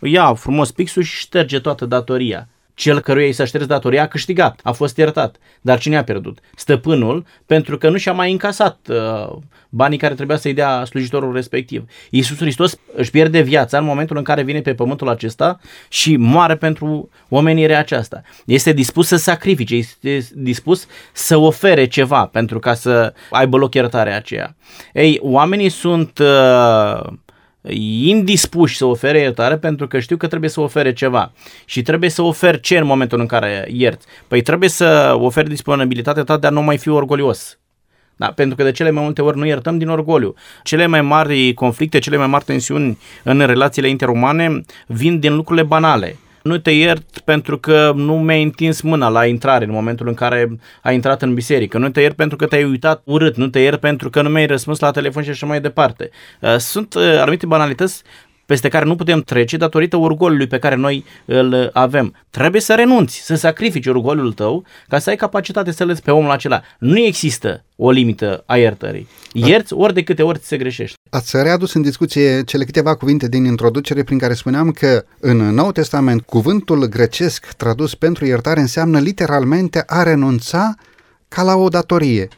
ia 0.00 0.34
frumos 0.34 0.70
pixul 0.70 1.02
și 1.02 1.18
șterge 1.18 1.58
toată 1.58 1.86
datoria. 1.86 2.48
Cel 2.74 3.00
căruia 3.00 3.26
i 3.26 3.32
s-a 3.32 3.44
șters 3.44 3.66
datoria 3.66 4.02
a 4.02 4.06
câștigat, 4.06 4.60
a 4.62 4.72
fost 4.72 4.96
iertat. 4.96 5.36
Dar 5.60 5.78
cine 5.78 5.96
a 5.96 6.04
pierdut? 6.04 6.38
Stăpânul, 6.56 7.24
pentru 7.46 7.78
că 7.78 7.90
nu 7.90 7.96
și-a 7.96 8.12
mai 8.12 8.30
încasat 8.30 8.78
uh, 8.88 9.36
banii 9.68 9.98
care 9.98 10.14
trebuia 10.14 10.36
să-i 10.36 10.54
dea 10.54 10.84
slujitorul 10.84 11.34
respectiv. 11.34 11.84
Iisus 12.10 12.36
Hristos 12.36 12.78
își 12.94 13.10
pierde 13.10 13.40
viața 13.40 13.78
în 13.78 13.84
momentul 13.84 14.16
în 14.16 14.22
care 14.22 14.42
vine 14.42 14.60
pe 14.60 14.74
pământul 14.74 15.08
acesta 15.08 15.58
și 15.88 16.16
moare 16.16 16.56
pentru 16.56 17.10
omenirea 17.28 17.78
aceasta. 17.78 18.22
Este 18.44 18.72
dispus 18.72 19.06
să 19.06 19.16
sacrifice, 19.16 19.74
este 19.74 20.28
dispus 20.34 20.86
să 21.12 21.36
ofere 21.36 21.86
ceva 21.86 22.26
pentru 22.26 22.58
ca 22.58 22.74
să 22.74 23.14
aibă 23.30 23.56
loc 23.56 23.74
iertarea 23.74 24.16
aceea. 24.16 24.56
Ei, 24.92 25.18
oamenii 25.22 25.68
sunt... 25.68 26.18
Uh, 26.18 27.00
indispuși 27.70 28.76
să 28.76 28.84
ofere 28.84 29.18
iertare 29.18 29.56
pentru 29.56 29.86
că 29.86 29.98
știu 29.98 30.16
că 30.16 30.26
trebuie 30.26 30.50
să 30.50 30.60
ofere 30.60 30.92
ceva. 30.92 31.32
Și 31.64 31.82
trebuie 31.82 32.10
să 32.10 32.22
ofer 32.22 32.60
ce 32.60 32.78
în 32.78 32.86
momentul 32.86 33.20
în 33.20 33.26
care 33.26 33.68
ierți? 33.72 34.06
Păi 34.28 34.42
trebuie 34.42 34.68
să 34.68 35.16
oferi 35.18 35.48
disponibilitatea 35.48 36.22
ta 36.22 36.36
de 36.36 36.46
a 36.46 36.50
nu 36.50 36.62
mai 36.62 36.78
fi 36.78 36.88
orgolios. 36.88 37.58
Da? 38.16 38.26
Pentru 38.26 38.56
că 38.56 38.62
de 38.62 38.70
cele 38.70 38.90
mai 38.90 39.02
multe 39.02 39.22
ori 39.22 39.38
nu 39.38 39.46
iertăm 39.46 39.78
din 39.78 39.88
orgoliu. 39.88 40.34
Cele 40.62 40.86
mai 40.86 41.02
mari 41.02 41.54
conflicte, 41.54 41.98
cele 41.98 42.16
mai 42.16 42.26
mari 42.26 42.44
tensiuni 42.44 42.98
în 43.22 43.46
relațiile 43.46 43.88
interumane 43.88 44.60
vin 44.86 45.18
din 45.18 45.34
lucrurile 45.34 45.66
banale 45.66 46.16
nu 46.42 46.58
te 46.58 46.70
iert 46.70 47.18
pentru 47.18 47.58
că 47.58 47.92
nu 47.94 48.18
mi-ai 48.18 48.42
întins 48.42 48.80
mâna 48.80 49.08
la 49.08 49.26
intrare 49.26 49.64
în 49.64 49.70
momentul 49.70 50.08
în 50.08 50.14
care 50.14 50.58
ai 50.82 50.94
intrat 50.94 51.22
în 51.22 51.34
biserică, 51.34 51.78
nu 51.78 51.88
te 51.88 52.00
iert 52.00 52.16
pentru 52.16 52.36
că 52.36 52.46
te-ai 52.46 52.64
uitat 52.64 53.02
urât, 53.04 53.36
nu 53.36 53.48
te 53.48 53.58
iert 53.58 53.80
pentru 53.80 54.10
că 54.10 54.22
nu 54.22 54.28
mi-ai 54.28 54.46
răspuns 54.46 54.78
la 54.78 54.90
telefon 54.90 55.22
și 55.22 55.30
așa 55.30 55.46
mai 55.46 55.60
departe. 55.60 56.10
Uh, 56.40 56.56
sunt 56.56 56.94
uh, 56.94 57.18
anumite 57.20 57.46
banalități 57.46 58.02
peste 58.48 58.68
care 58.68 58.84
nu 58.84 58.96
putem 58.96 59.20
trece 59.20 59.56
datorită 59.56 59.96
orgolului 59.96 60.46
pe 60.46 60.58
care 60.58 60.74
noi 60.74 61.04
îl 61.24 61.70
avem. 61.72 62.14
Trebuie 62.30 62.60
să 62.60 62.74
renunți, 62.74 63.20
să 63.24 63.34
sacrifici 63.34 63.86
orgolul 63.86 64.32
tău 64.32 64.64
ca 64.88 64.98
să 64.98 65.10
ai 65.10 65.16
capacitate 65.16 65.70
să 65.72 65.84
lăsi 65.84 66.02
pe 66.02 66.10
omul 66.10 66.30
acela. 66.30 66.62
Nu 66.78 66.98
există 66.98 67.64
o 67.76 67.90
limită 67.90 68.42
a 68.46 68.56
iertării. 68.56 69.08
Ierți 69.32 69.72
ori 69.72 69.94
de 69.94 70.02
câte 70.02 70.22
ori 70.22 70.38
ți 70.38 70.46
se 70.46 70.56
greșește. 70.56 70.96
Ați 71.10 71.42
readus 71.42 71.74
în 71.74 71.82
discuție 71.82 72.42
cele 72.42 72.64
câteva 72.64 72.94
cuvinte 72.94 73.28
din 73.28 73.44
introducere 73.44 74.02
prin 74.02 74.18
care 74.18 74.34
spuneam 74.34 74.70
că 74.70 75.04
în 75.20 75.36
Nou 75.36 75.72
Testament 75.72 76.20
cuvântul 76.20 76.86
grecesc 76.86 77.46
tradus 77.56 77.94
pentru 77.94 78.26
iertare 78.26 78.60
înseamnă 78.60 78.98
literalmente 78.98 79.82
a 79.86 80.02
renunța 80.02 80.74
ca 81.28 81.42
la 81.42 81.56
o 81.56 81.68
datorie. 81.68 82.28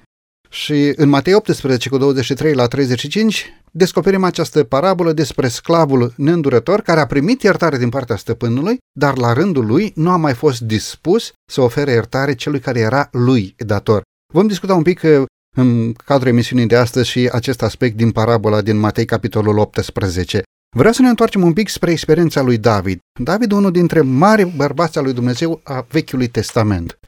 Și 0.52 0.92
în 0.96 1.08
Matei 1.08 1.34
18 1.34 1.88
cu 1.88 1.96
23 1.96 2.54
la 2.54 2.66
35 2.66 3.54
descoperim 3.70 4.24
această 4.24 4.64
parabolă 4.64 5.12
despre 5.12 5.48
sclavul 5.48 6.12
neîndurător 6.16 6.80
care 6.80 7.00
a 7.00 7.06
primit 7.06 7.42
iertare 7.42 7.78
din 7.78 7.88
partea 7.88 8.16
stăpânului, 8.16 8.78
dar 8.98 9.16
la 9.16 9.32
rândul 9.32 9.66
lui 9.66 9.92
nu 9.94 10.10
a 10.10 10.16
mai 10.16 10.34
fost 10.34 10.60
dispus 10.60 11.32
să 11.50 11.60
ofere 11.60 11.90
iertare 11.90 12.34
celui 12.34 12.60
care 12.60 12.78
era 12.78 13.08
lui 13.12 13.54
dator. 13.56 14.02
Vom 14.32 14.46
discuta 14.46 14.74
un 14.74 14.82
pic 14.82 15.02
uh, 15.02 15.22
în 15.56 15.92
cadrul 15.92 16.28
emisiunii 16.28 16.66
de 16.66 16.76
astăzi 16.76 17.08
și 17.08 17.28
acest 17.32 17.62
aspect 17.62 17.96
din 17.96 18.10
parabola 18.10 18.60
din 18.60 18.76
Matei 18.76 19.04
capitolul 19.04 19.58
18. 19.58 20.42
Vreau 20.76 20.92
să 20.92 21.02
ne 21.02 21.08
întoarcem 21.08 21.42
un 21.42 21.52
pic 21.52 21.68
spre 21.68 21.90
experiența 21.90 22.40
lui 22.40 22.58
David. 22.58 22.98
David, 23.20 23.52
unul 23.52 23.70
dintre 23.70 24.00
mari 24.00 24.52
bărbați 24.56 24.98
al 24.98 25.04
lui 25.04 25.12
Dumnezeu 25.12 25.60
a 25.64 25.86
Vechiului 25.90 26.28
Testament. 26.28 26.98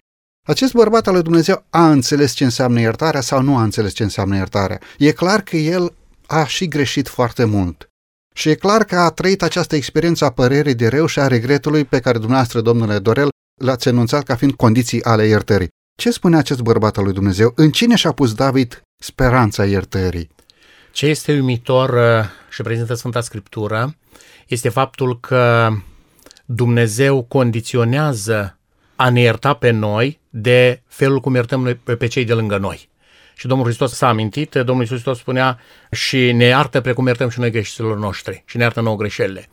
Acest 0.48 0.72
bărbat 0.72 1.06
al 1.06 1.12
lui 1.12 1.22
Dumnezeu 1.22 1.64
a 1.70 1.90
înțeles 1.90 2.32
ce 2.32 2.44
înseamnă 2.44 2.80
iertarea 2.80 3.20
sau 3.20 3.42
nu 3.42 3.56
a 3.56 3.62
înțeles 3.62 3.92
ce 3.92 4.02
înseamnă 4.02 4.36
iertarea. 4.36 4.80
E 4.98 5.12
clar 5.12 5.40
că 5.40 5.56
el 5.56 5.94
a 6.26 6.44
și 6.44 6.68
greșit 6.68 7.08
foarte 7.08 7.44
mult. 7.44 7.88
Și 8.34 8.48
e 8.48 8.54
clar 8.54 8.84
că 8.84 8.96
a 8.96 9.10
trăit 9.10 9.42
această 9.42 9.76
experiență 9.76 10.24
a 10.24 10.30
părerii 10.30 10.74
de 10.74 10.88
rău 10.88 11.06
și 11.06 11.18
a 11.18 11.26
regretului 11.26 11.84
pe 11.84 12.00
care 12.00 12.18
dumneavoastră, 12.18 12.60
domnule 12.60 12.98
Dorel, 12.98 13.28
l-ați 13.60 13.88
enunțat 13.88 14.22
ca 14.22 14.34
fiind 14.34 14.54
condiții 14.54 15.04
ale 15.04 15.26
iertării. 15.26 15.68
Ce 15.98 16.10
spune 16.10 16.36
acest 16.36 16.60
bărbat 16.60 16.96
al 16.96 17.04
lui 17.04 17.12
Dumnezeu? 17.12 17.52
În 17.56 17.70
cine 17.70 17.94
și-a 17.96 18.12
pus 18.12 18.34
David 18.34 18.82
speranța 19.02 19.64
iertării? 19.64 20.28
Ce 20.92 21.06
este 21.06 21.32
uimitor 21.32 21.90
uh, 21.90 22.24
și 22.50 22.62
prezintă 22.62 22.94
Sfânta 22.94 23.20
Scriptură 23.20 23.96
este 24.46 24.68
faptul 24.68 25.20
că 25.20 25.70
Dumnezeu 26.44 27.22
condiționează 27.22 28.56
a 28.96 29.10
ne 29.10 29.20
ierta 29.20 29.54
pe 29.54 29.70
noi 29.70 30.20
de 30.30 30.80
felul 30.86 31.20
cum 31.20 31.34
iertăm 31.34 31.62
noi 31.62 31.74
pe, 31.74 31.96
pe 31.96 32.06
cei 32.06 32.24
de 32.24 32.32
lângă 32.32 32.56
noi. 32.56 32.90
Și 33.42 33.46
Domnul 33.46 33.66
Hristos 33.66 33.92
s-a 33.92 34.08
amintit, 34.08 34.50
Domnul 34.50 34.80
Iisus 34.80 34.88
Hristos 34.88 35.18
spunea 35.18 35.58
și 35.90 36.32
ne 36.32 36.44
iartă 36.44 36.80
precum 36.80 37.06
iertăm 37.06 37.28
și 37.28 37.40
noi 37.40 37.50
greșiților 37.50 37.98
noștri 37.98 38.42
și 38.46 38.56
ne 38.56 38.62
iartă 38.62 38.80
nouă 38.80 38.96
greșelile. 38.96 39.48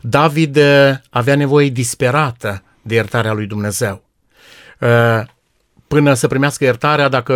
David 0.00 0.56
uh, 0.56 0.90
avea 1.10 1.36
nevoie 1.36 1.68
disperată 1.68 2.62
de 2.82 2.94
iertarea 2.94 3.32
lui 3.32 3.46
Dumnezeu. 3.46 4.02
Uh, 4.80 5.20
până 5.88 6.14
să 6.14 6.26
primească 6.26 6.64
iertarea, 6.64 7.08
dacă 7.08 7.34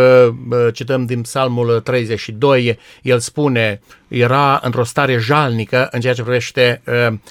uh, 0.50 0.66
cităm 0.72 1.06
din 1.06 1.20
Psalmul 1.20 1.80
32, 1.80 2.78
el 3.02 3.18
spune, 3.18 3.80
era 4.08 4.60
într-o 4.62 4.84
stare 4.84 5.16
jalnică 5.16 5.88
în 5.90 6.00
ceea 6.00 6.14
ce 6.14 6.22
privește 6.22 6.82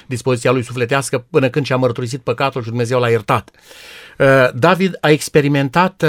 dispoziția 0.06 0.52
lui 0.52 0.64
sufletească 0.64 1.26
până 1.30 1.50
când 1.50 1.66
și-a 1.66 1.78
mărturisit 1.78 2.22
păcatul 2.22 2.62
și 2.62 2.68
Dumnezeu 2.68 3.00
l-a 3.00 3.10
iertat. 3.10 3.50
David 4.54 4.98
a 5.02 5.10
experimentat 5.10 6.06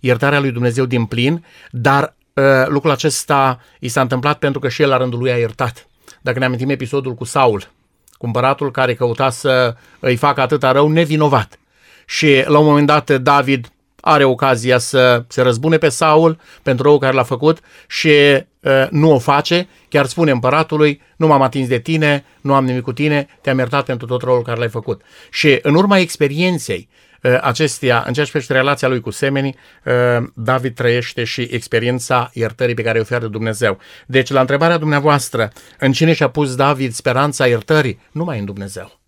iertarea 0.00 0.40
lui 0.40 0.50
Dumnezeu 0.50 0.84
din 0.84 1.04
plin, 1.04 1.44
dar 1.70 2.16
uh, 2.34 2.44
lucrul 2.66 2.90
acesta 2.90 3.60
i 3.80 3.88
s-a 3.88 4.00
întâmplat 4.00 4.38
pentru 4.38 4.60
că 4.60 4.68
și 4.68 4.82
el 4.82 4.88
la 4.88 4.96
rândul 4.96 5.18
lui 5.18 5.30
a 5.30 5.36
iertat. 5.36 5.86
Dacă 6.20 6.38
ne 6.38 6.44
amintim 6.44 6.68
episodul 6.68 7.14
cu 7.14 7.24
Saul, 7.24 7.70
cumpăratul 8.18 8.70
care 8.70 8.94
căuta 8.94 9.30
să 9.30 9.76
îi 10.00 10.16
facă 10.16 10.40
atâta 10.40 10.72
rău 10.72 10.88
nevinovat. 10.88 11.58
Și 12.06 12.42
la 12.46 12.58
un 12.58 12.66
moment 12.66 12.86
dat 12.86 13.10
David 13.10 13.70
are 14.00 14.24
ocazia 14.24 14.78
să 14.78 15.24
se 15.28 15.42
răzbune 15.42 15.78
pe 15.78 15.88
Saul 15.88 16.38
pentru 16.62 16.84
rău 16.84 16.98
care 16.98 17.14
l-a 17.14 17.22
făcut 17.22 17.60
și 17.88 18.08
uh, 18.08 18.86
nu 18.90 19.12
o 19.12 19.18
face, 19.18 19.68
chiar 19.88 20.06
spune 20.06 20.30
împăratului, 20.30 21.02
nu 21.16 21.26
m-am 21.26 21.42
atins 21.42 21.68
de 21.68 21.78
tine, 21.78 22.24
nu 22.40 22.54
am 22.54 22.64
nimic 22.64 22.82
cu 22.82 22.92
tine, 22.92 23.26
te-am 23.40 23.58
iertat 23.58 23.84
pentru 23.84 24.06
tot 24.06 24.22
răul 24.22 24.42
care 24.42 24.58
l-ai 24.58 24.68
făcut. 24.68 25.02
Și 25.30 25.58
în 25.62 25.74
urma 25.74 25.98
experienței 25.98 26.88
Uh, 27.26 27.38
acestea, 27.40 28.02
în 28.06 28.12
ceea 28.12 28.24
ce 28.24 28.30
privește 28.30 28.52
relația 28.52 28.88
lui 28.88 29.00
cu 29.00 29.10
semenii, 29.10 29.56
uh, 29.84 30.26
David 30.34 30.74
trăiește 30.74 31.24
și 31.24 31.48
experiența 31.50 32.30
iertării 32.32 32.74
pe 32.74 32.82
care 32.82 32.98
o 32.98 33.00
oferă 33.00 33.26
Dumnezeu. 33.26 33.78
Deci, 34.06 34.30
la 34.30 34.40
întrebarea 34.40 34.76
dumneavoastră, 34.76 35.52
în 35.78 35.92
cine 35.92 36.12
și-a 36.12 36.28
pus 36.28 36.54
David 36.54 36.92
speranța 36.92 37.46
iertării? 37.46 38.00
Numai 38.12 38.38
în 38.38 38.44
Dumnezeu. 38.44 39.00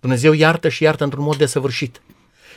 Dumnezeu 0.00 0.32
iartă 0.32 0.68
și 0.68 0.82
iartă 0.82 1.04
într-un 1.04 1.24
mod 1.24 1.36
desăvârșit. 1.36 2.00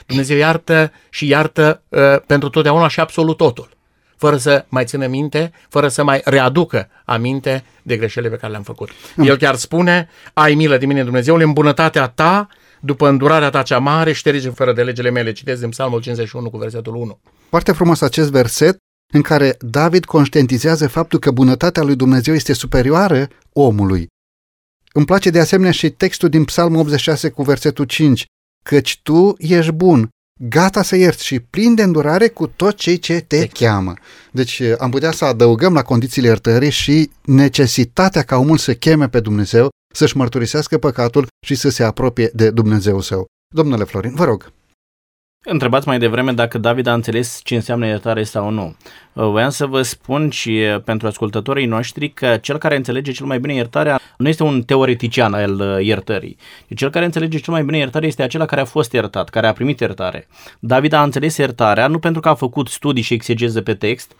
Dumnezeu 0.05 0.37
iartă 0.37 0.91
și 1.09 1.27
iartă 1.27 1.81
uh, 1.89 1.99
pentru 2.25 2.49
totdeauna 2.49 2.87
și 2.87 2.99
absolut 2.99 3.37
totul 3.37 3.77
fără 4.17 4.37
să 4.37 4.65
mai 4.67 4.85
țină 4.85 5.07
minte, 5.07 5.51
fără 5.69 5.87
să 5.87 6.03
mai 6.03 6.21
readucă 6.23 6.89
aminte 7.05 7.63
de 7.81 7.97
greșelile 7.97 8.31
pe 8.31 8.37
care 8.37 8.51
le-am 8.51 8.63
făcut. 8.63 8.89
El 9.17 9.37
chiar 9.37 9.55
spune, 9.55 10.09
ai 10.33 10.53
milă 10.53 10.77
de 10.77 10.85
mine 10.85 11.03
Dumnezeule, 11.03 11.43
în 11.43 11.53
bunătatea 11.53 12.07
ta 12.07 12.47
după 12.79 13.07
îndurarea 13.07 13.49
ta 13.49 13.61
cea 13.61 13.79
mare, 13.79 14.11
șterge 14.11 14.49
fără 14.49 14.73
de 14.73 14.83
legile 14.83 15.09
mele. 15.09 15.31
Citez 15.31 15.59
din 15.59 15.69
Psalmul 15.69 16.01
51 16.01 16.49
cu 16.49 16.57
versetul 16.57 16.95
1. 16.95 17.19
Foarte 17.49 17.71
frumos 17.71 18.01
acest 18.01 18.31
verset 18.31 18.77
în 19.13 19.21
care 19.21 19.57
David 19.59 20.05
conștientizează 20.05 20.87
faptul 20.87 21.19
că 21.19 21.31
bunătatea 21.31 21.83
lui 21.83 21.95
Dumnezeu 21.95 22.33
este 22.33 22.53
superioară 22.53 23.27
omului. 23.53 24.07
Îmi 24.93 25.05
place 25.05 25.29
de 25.29 25.39
asemenea 25.39 25.71
și 25.71 25.89
textul 25.89 26.29
din 26.29 26.43
Psalmul 26.43 26.79
86 26.79 27.29
cu 27.29 27.43
versetul 27.43 27.85
5, 27.85 28.25
căci 28.63 28.99
tu 29.03 29.35
ești 29.37 29.71
bun, 29.71 30.09
gata 30.41 30.81
să 30.81 30.95
ierți 30.95 31.25
și 31.25 31.39
plin 31.39 31.75
de 31.75 31.83
îndurare 31.83 32.27
cu 32.27 32.47
tot 32.47 32.75
cei 32.75 32.97
ce 32.97 33.19
te 33.19 33.47
cheamă. 33.47 33.93
Deci 34.31 34.61
am 34.77 34.89
putea 34.89 35.11
să 35.11 35.25
adăugăm 35.25 35.73
la 35.73 35.81
condițiile 35.81 36.27
iertării 36.27 36.69
și 36.69 37.09
necesitatea 37.21 38.21
ca 38.21 38.37
omul 38.37 38.57
să 38.57 38.73
cheme 38.73 39.09
pe 39.09 39.19
Dumnezeu 39.19 39.69
să-și 39.93 40.17
mărturisească 40.17 40.77
păcatul 40.77 41.27
și 41.45 41.55
să 41.55 41.69
se 41.69 41.83
apropie 41.83 42.29
de 42.33 42.49
Dumnezeu 42.49 42.99
său. 42.99 43.25
Domnule 43.55 43.83
Florin, 43.83 44.15
vă 44.15 44.23
rog. 44.23 44.51
Întrebați 45.45 45.87
mai 45.87 45.99
devreme 45.99 46.31
dacă 46.31 46.57
David 46.57 46.87
a 46.87 46.93
înțeles 46.93 47.39
ce 47.43 47.55
înseamnă 47.55 47.85
iertare 47.85 48.23
sau 48.23 48.49
nu. 48.49 48.75
Voiam 49.13 49.49
să 49.49 49.65
vă 49.65 49.81
spun 49.81 50.29
și 50.29 50.59
pentru 50.83 51.07
ascultătorii 51.07 51.65
noștri 51.65 52.09
că 52.09 52.37
cel 52.41 52.57
care 52.57 52.75
înțelege 52.75 53.11
cel 53.11 53.25
mai 53.25 53.39
bine 53.39 53.53
iertarea 53.53 53.99
nu 54.17 54.27
este 54.27 54.43
un 54.43 54.61
teoretician 54.61 55.33
al 55.33 55.79
iertării. 55.81 56.37
Cel 56.75 56.89
care 56.89 57.05
înțelege 57.05 57.37
cel 57.37 57.53
mai 57.53 57.63
bine 57.63 57.77
iertarea 57.77 58.07
este 58.07 58.23
acela 58.23 58.45
care 58.45 58.61
a 58.61 58.65
fost 58.65 58.93
iertat, 58.93 59.29
care 59.29 59.47
a 59.47 59.53
primit 59.53 59.79
iertare. 59.79 60.27
David 60.59 60.93
a 60.93 61.03
înțeles 61.03 61.37
iertarea 61.37 61.87
nu 61.87 61.99
pentru 61.99 62.21
că 62.21 62.29
a 62.29 62.35
făcut 62.35 62.67
studii 62.67 63.03
și 63.03 63.13
exegeză 63.13 63.61
pe 63.61 63.73
text, 63.73 64.11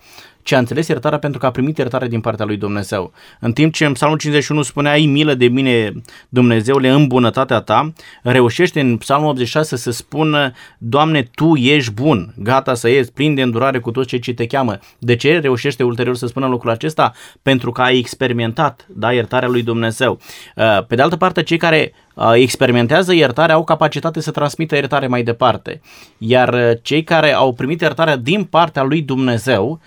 ci 0.44 0.52
a 0.52 0.58
înțeles 0.58 0.88
iertarea 0.88 1.20
pentru 1.20 1.40
că 1.40 1.46
a 1.46 1.52
primit 1.52 1.78
iertare 1.78 2.08
din 2.08 2.22
partea 2.22 2.46
lui 2.46 2.58
Dumnezeu. 2.58 3.14
În 3.40 3.54
timp 3.54 3.74
ce 3.74 3.86
în 3.86 3.94
Psalmul 3.94 4.18
51 4.18 4.62
spunea, 4.62 4.92
ai 4.92 5.06
milă 5.06 5.34
de 5.34 5.48
mine, 5.48 5.94
Dumnezeule, 6.30 6.90
în 6.90 7.08
bunătatea 7.08 7.60
ta, 7.60 7.94
reușește 8.24 8.80
în 8.80 8.98
Psalmul 8.98 9.30
86 9.30 9.76
să 9.76 9.92
spună, 9.92 10.52
Doamne, 10.78 11.30
Tu 11.36 11.56
ești 11.56 11.92
bun, 11.92 12.34
gata 12.38 12.74
să 12.74 12.90
ieși, 12.90 13.12
plin 13.12 13.36
de 13.36 13.42
îndurare 13.42 13.80
cu 13.80 13.92
toți 13.92 14.08
cei 14.08 14.20
ce 14.20 14.34
te 14.34 14.46
cheamă. 14.46 14.78
De 15.00 15.16
ce 15.16 15.40
reușește 15.40 15.84
ulterior 15.84 16.16
să 16.16 16.28
spună 16.28 16.48
lucrul 16.48 16.72
acesta? 16.72 17.14
Pentru 17.42 17.72
că 17.72 17.82
ai 17.82 17.98
experimentat 17.98 18.88
da, 18.90 19.14
iertarea 19.14 19.48
lui 19.48 19.64
Dumnezeu. 19.64 20.20
Uh, 20.56 20.86
pe 20.86 20.96
de 20.96 21.02
altă 21.02 21.16
parte, 21.16 21.44
cei 21.44 21.58
care 21.58 21.94
uh, 22.14 22.32
experimentează 22.36 23.14
iertarea 23.14 23.56
au 23.56 23.64
capacitate 23.64 24.22
să 24.22 24.32
transmită 24.32 24.76
iertare 24.76 25.08
mai 25.08 25.24
departe. 25.24 25.82
Iar 26.18 26.54
uh, 26.54 26.72
cei 26.82 27.04
care 27.04 27.34
au 27.34 27.54
primit 27.54 27.82
iertarea 27.82 28.16
din 28.16 28.44
partea 28.44 28.84
lui 28.84 29.02
Dumnezeu 29.02 29.80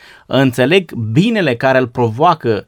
înțeleg 0.53 0.93
binele 0.93 1.57
care 1.57 1.79
îl 1.79 1.89
provoacă 1.89 2.67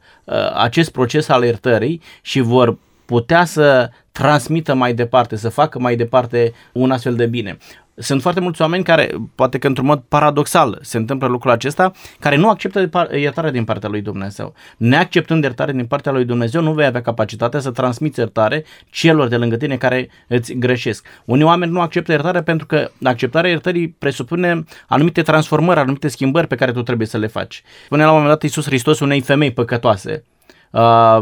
acest 0.55 0.91
proces 0.91 1.27
al 1.27 1.43
iertării 1.43 2.01
și 2.21 2.39
vor 2.39 2.77
putea 3.05 3.45
să 3.45 3.89
transmită 4.11 4.73
mai 4.73 4.93
departe, 4.93 5.35
să 5.35 5.49
facă 5.49 5.79
mai 5.79 5.95
departe 5.95 6.53
un 6.73 6.91
astfel 6.91 7.15
de 7.15 7.25
bine 7.25 7.57
sunt 7.95 8.21
foarte 8.21 8.39
mulți 8.39 8.61
oameni 8.61 8.83
care, 8.83 9.09
poate 9.35 9.57
că 9.57 9.67
într-un 9.67 9.85
mod 9.85 10.03
paradoxal 10.07 10.79
se 10.81 10.97
întâmplă 10.97 11.27
lucrul 11.27 11.51
acesta, 11.51 11.91
care 12.19 12.35
nu 12.35 12.49
acceptă 12.49 13.09
iertare 13.11 13.51
din 13.51 13.63
partea 13.63 13.89
lui 13.89 14.01
Dumnezeu. 14.01 14.53
Neacceptând 14.77 15.43
iertare 15.43 15.71
din 15.71 15.85
partea 15.85 16.11
lui 16.11 16.25
Dumnezeu, 16.25 16.61
nu 16.61 16.73
vei 16.73 16.85
avea 16.85 17.01
capacitatea 17.01 17.59
să 17.59 17.71
transmiți 17.71 18.19
iertare 18.19 18.65
celor 18.89 19.27
de 19.27 19.37
lângă 19.37 19.55
tine 19.57 19.77
care 19.77 20.09
îți 20.27 20.53
greșesc. 20.53 21.05
Unii 21.25 21.43
oameni 21.43 21.71
nu 21.71 21.81
acceptă 21.81 22.11
iertare 22.11 22.41
pentru 22.41 22.65
că 22.65 22.91
acceptarea 23.03 23.49
iertării 23.49 23.89
presupune 23.89 24.63
anumite 24.87 25.21
transformări, 25.21 25.79
anumite 25.79 26.07
schimbări 26.07 26.47
pe 26.47 26.55
care 26.55 26.71
tu 26.71 26.81
trebuie 26.81 27.07
să 27.07 27.17
le 27.17 27.27
faci. 27.27 27.63
Spune 27.85 28.03
la 28.03 28.09
un 28.09 28.15
moment 28.15 28.33
dat 28.33 28.43
Iisus 28.43 28.65
Hristos 28.65 28.99
unei 28.99 29.21
femei 29.21 29.51
păcătoase, 29.51 30.23
uh, 30.71 31.19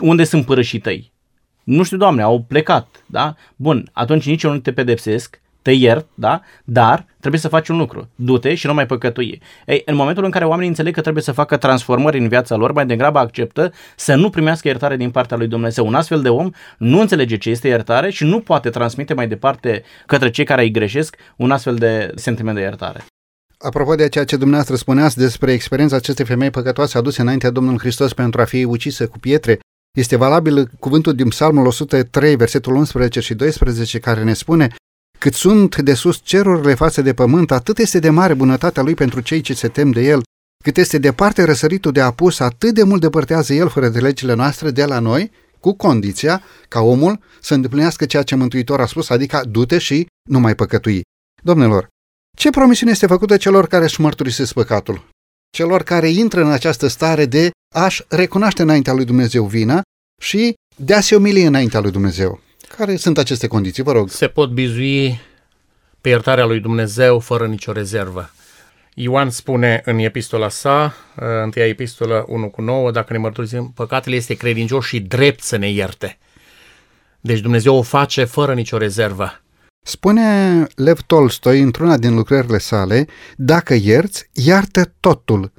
unde 0.00 0.24
sunt 0.24 0.44
părășii 0.44 0.78
tăi? 0.78 1.12
Nu 1.64 1.82
știu, 1.82 1.96
Doamne, 1.96 2.22
au 2.22 2.44
plecat, 2.48 3.04
da? 3.06 3.34
Bun, 3.56 3.88
atunci 3.92 4.26
nici 4.26 4.42
eu 4.42 4.52
nu 4.52 4.58
te 4.58 4.72
pedepsesc, 4.72 5.40
te 5.66 5.72
iert, 5.72 6.06
da? 6.14 6.40
Dar 6.64 7.06
trebuie 7.20 7.40
să 7.40 7.48
faci 7.48 7.68
un 7.68 7.76
lucru. 7.76 8.08
Du-te 8.14 8.54
și 8.54 8.66
nu 8.66 8.74
mai 8.74 8.86
păcătui. 8.86 9.42
Ei, 9.66 9.82
în 9.86 9.94
momentul 9.94 10.24
în 10.24 10.30
care 10.30 10.44
oamenii 10.44 10.68
înțeleg 10.68 10.94
că 10.94 11.00
trebuie 11.00 11.22
să 11.22 11.32
facă 11.32 11.56
transformări 11.56 12.18
în 12.18 12.28
viața 12.28 12.56
lor, 12.56 12.72
mai 12.72 12.86
degrabă 12.86 13.18
acceptă 13.18 13.72
să 13.96 14.14
nu 14.14 14.30
primească 14.30 14.68
iertare 14.68 14.96
din 14.96 15.10
partea 15.10 15.36
lui 15.36 15.46
Dumnezeu. 15.46 15.86
Un 15.86 15.94
astfel 15.94 16.22
de 16.22 16.28
om 16.28 16.50
nu 16.78 17.00
înțelege 17.00 17.36
ce 17.36 17.50
este 17.50 17.68
iertare 17.68 18.10
și 18.10 18.24
nu 18.24 18.40
poate 18.40 18.70
transmite 18.70 19.14
mai 19.14 19.28
departe 19.28 19.82
către 20.06 20.30
cei 20.30 20.44
care 20.44 20.62
îi 20.62 20.70
greșesc 20.70 21.16
un 21.36 21.50
astfel 21.50 21.74
de 21.74 22.12
sentiment 22.14 22.56
de 22.56 22.62
iertare. 22.62 23.04
Apropo 23.58 23.94
de 23.94 24.08
ceea 24.08 24.24
ce 24.24 24.36
dumneavoastră 24.36 24.76
spuneați 24.76 25.18
despre 25.18 25.52
experiența 25.52 25.96
acestei 25.96 26.24
femei 26.24 26.50
păcătoase 26.50 26.98
aduse 26.98 27.20
înaintea 27.20 27.50
Domnului 27.50 27.78
Hristos 27.78 28.12
pentru 28.12 28.40
a 28.40 28.44
fi 28.44 28.64
ucisă 28.64 29.06
cu 29.06 29.18
pietre, 29.18 29.58
este 29.96 30.16
valabil 30.16 30.70
cuvântul 30.78 31.14
din 31.14 31.28
Psalmul 31.28 31.66
103, 31.66 32.36
versetul 32.36 32.74
11 32.74 33.20
și 33.20 33.34
12, 33.34 33.98
care 33.98 34.22
ne 34.22 34.32
spune 34.32 34.74
cât 35.18 35.34
sunt 35.34 35.76
de 35.76 35.94
sus 35.94 36.20
cerurile 36.22 36.74
față 36.74 37.02
de 37.02 37.14
pământ, 37.14 37.50
atât 37.50 37.78
este 37.78 37.98
de 37.98 38.10
mare 38.10 38.34
bunătatea 38.34 38.82
lui 38.82 38.94
pentru 38.94 39.20
cei 39.20 39.40
ce 39.40 39.54
se 39.54 39.68
tem 39.68 39.90
de 39.90 40.02
el. 40.02 40.22
Cât 40.64 40.76
este 40.76 40.98
departe 40.98 41.44
răsăritul 41.44 41.92
de 41.92 42.00
apus, 42.00 42.40
atât 42.40 42.74
de 42.74 42.82
mult 42.82 43.00
depărtează 43.00 43.54
el 43.54 43.68
fără 43.68 43.88
de 43.88 44.00
legile 44.00 44.34
noastre 44.34 44.70
de 44.70 44.84
la 44.84 44.98
noi, 44.98 45.30
cu 45.60 45.72
condiția 45.72 46.42
ca 46.68 46.80
omul 46.80 47.20
să 47.40 47.54
îndeplinească 47.54 48.04
ceea 48.04 48.22
ce 48.22 48.34
Mântuitor 48.34 48.80
a 48.80 48.86
spus, 48.86 49.10
adică 49.10 49.42
du-te 49.48 49.78
și 49.78 50.06
nu 50.28 50.40
mai 50.40 50.54
păcătui. 50.54 51.02
Domnilor, 51.42 51.88
ce 52.36 52.50
promisiune 52.50 52.92
este 52.92 53.06
făcută 53.06 53.36
celor 53.36 53.66
care 53.66 53.84
își 53.84 54.00
mărturisesc 54.00 54.52
păcatul? 54.52 55.08
Celor 55.50 55.82
care 55.82 56.08
intră 56.08 56.42
în 56.42 56.50
această 56.50 56.86
stare 56.86 57.26
de 57.26 57.50
a-și 57.74 58.04
recunoaște 58.08 58.62
înaintea 58.62 58.92
lui 58.92 59.04
Dumnezeu 59.04 59.44
vina 59.44 59.82
și 60.22 60.54
de 60.76 60.94
a 60.94 61.00
se 61.00 61.16
umili 61.16 61.42
înaintea 61.42 61.80
lui 61.80 61.90
Dumnezeu. 61.90 62.40
Care 62.68 62.96
sunt 62.96 63.18
aceste 63.18 63.46
condiții, 63.46 63.82
vă 63.82 63.92
rog? 63.92 64.08
Se 64.08 64.26
pot 64.26 64.50
bizui 64.50 65.20
pe 66.00 66.08
iertarea 66.08 66.44
lui 66.44 66.60
Dumnezeu 66.60 67.18
fără 67.18 67.46
nicio 67.46 67.72
rezervă. 67.72 68.30
Ioan 68.94 69.30
spune 69.30 69.82
în 69.84 69.98
epistola 69.98 70.48
sa, 70.48 70.94
uh, 71.16 71.24
întâia 71.42 71.66
epistolă 71.66 72.24
1 72.28 72.50
cu 72.50 72.62
9, 72.62 72.90
dacă 72.90 73.12
ne 73.12 73.18
mărturisim 73.18 73.72
păcatele, 73.74 74.16
este 74.16 74.34
credincios 74.34 74.84
și 74.84 75.00
drept 75.00 75.42
să 75.42 75.56
ne 75.56 75.70
ierte. 75.70 76.18
Deci 77.20 77.40
Dumnezeu 77.40 77.74
o 77.74 77.82
face 77.82 78.24
fără 78.24 78.54
nicio 78.54 78.76
rezervă. 78.76 79.40
Spune 79.86 80.66
Lev 80.74 81.00
Tolstoi 81.00 81.60
într-una 81.60 81.96
din 81.96 82.14
lucrările 82.14 82.58
sale, 82.58 83.06
dacă 83.36 83.74
ierți, 83.74 84.28
iartă 84.32 84.92
totul, 85.00 85.52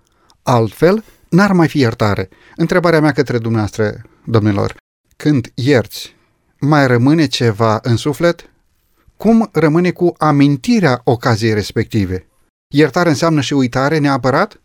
altfel 0.44 1.04
n-ar 1.30 1.52
mai 1.52 1.68
fi 1.68 1.80
iertare. 1.80 2.30
Întrebarea 2.56 3.00
mea 3.00 3.12
către 3.12 3.38
dumneavoastră, 3.38 4.02
domnilor, 4.26 4.76
când 5.18 5.52
ierți, 5.54 6.16
mai 6.60 6.88
rămâne 6.88 7.26
ceva 7.26 7.80
în 7.82 7.96
suflet? 7.96 8.50
Cum 9.18 9.50
rămâne 9.54 9.92
cu 9.92 10.16
amintirea 10.18 11.02
ocaziei 11.04 11.54
respective? 11.54 12.28
Iertare 12.74 13.10
înseamnă 13.10 13.42
și 13.42 13.54
uitare 13.54 13.98
neapărat? 13.98 14.62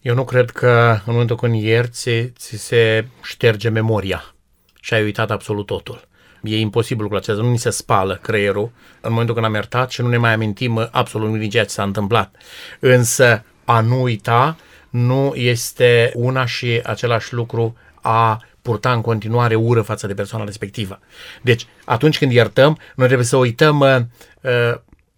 Eu 0.00 0.14
nu 0.14 0.24
cred 0.24 0.50
că 0.50 1.00
în 1.06 1.12
momentul 1.12 1.36
când 1.36 1.62
ierți, 1.62 2.10
ți 2.38 2.56
se 2.56 3.06
șterge 3.22 3.68
memoria 3.68 4.34
și 4.80 4.94
ai 4.94 5.02
uitat 5.02 5.30
absolut 5.30 5.66
totul. 5.66 6.08
E 6.42 6.58
imposibil 6.58 7.08
cu 7.08 7.14
acesta, 7.14 7.42
nu 7.42 7.50
ni 7.50 7.58
se 7.58 7.70
spală 7.70 8.18
creierul 8.22 8.70
în 9.00 9.10
momentul 9.10 9.34
când 9.34 9.46
am 9.46 9.54
iertat 9.54 9.90
și 9.90 10.00
nu 10.00 10.08
ne 10.08 10.16
mai 10.16 10.32
amintim 10.32 10.88
absolut 10.90 11.26
nimic 11.26 11.40
din 11.40 11.50
ceea 11.50 11.64
ce 11.64 11.70
s-a 11.70 11.82
întâmplat. 11.82 12.34
Însă 12.80 13.44
a 13.64 13.80
nu 13.80 14.02
uita 14.02 14.56
nu 14.90 15.32
este 15.34 16.12
una 16.14 16.44
și 16.44 16.80
același 16.84 17.34
lucru 17.34 17.76
a 18.00 18.42
purta 18.62 18.92
în 18.92 19.00
continuare 19.00 19.54
ură 19.54 19.82
față 19.82 20.06
de 20.06 20.14
persoana 20.14 20.44
respectivă. 20.44 20.98
Deci, 21.42 21.66
atunci 21.84 22.18
când 22.18 22.32
iertăm, 22.32 22.78
noi 22.94 23.06
trebuie 23.06 23.26
să 23.26 23.36
uităm 23.36 23.80
uh, 23.80 23.96
uh, 24.40 24.74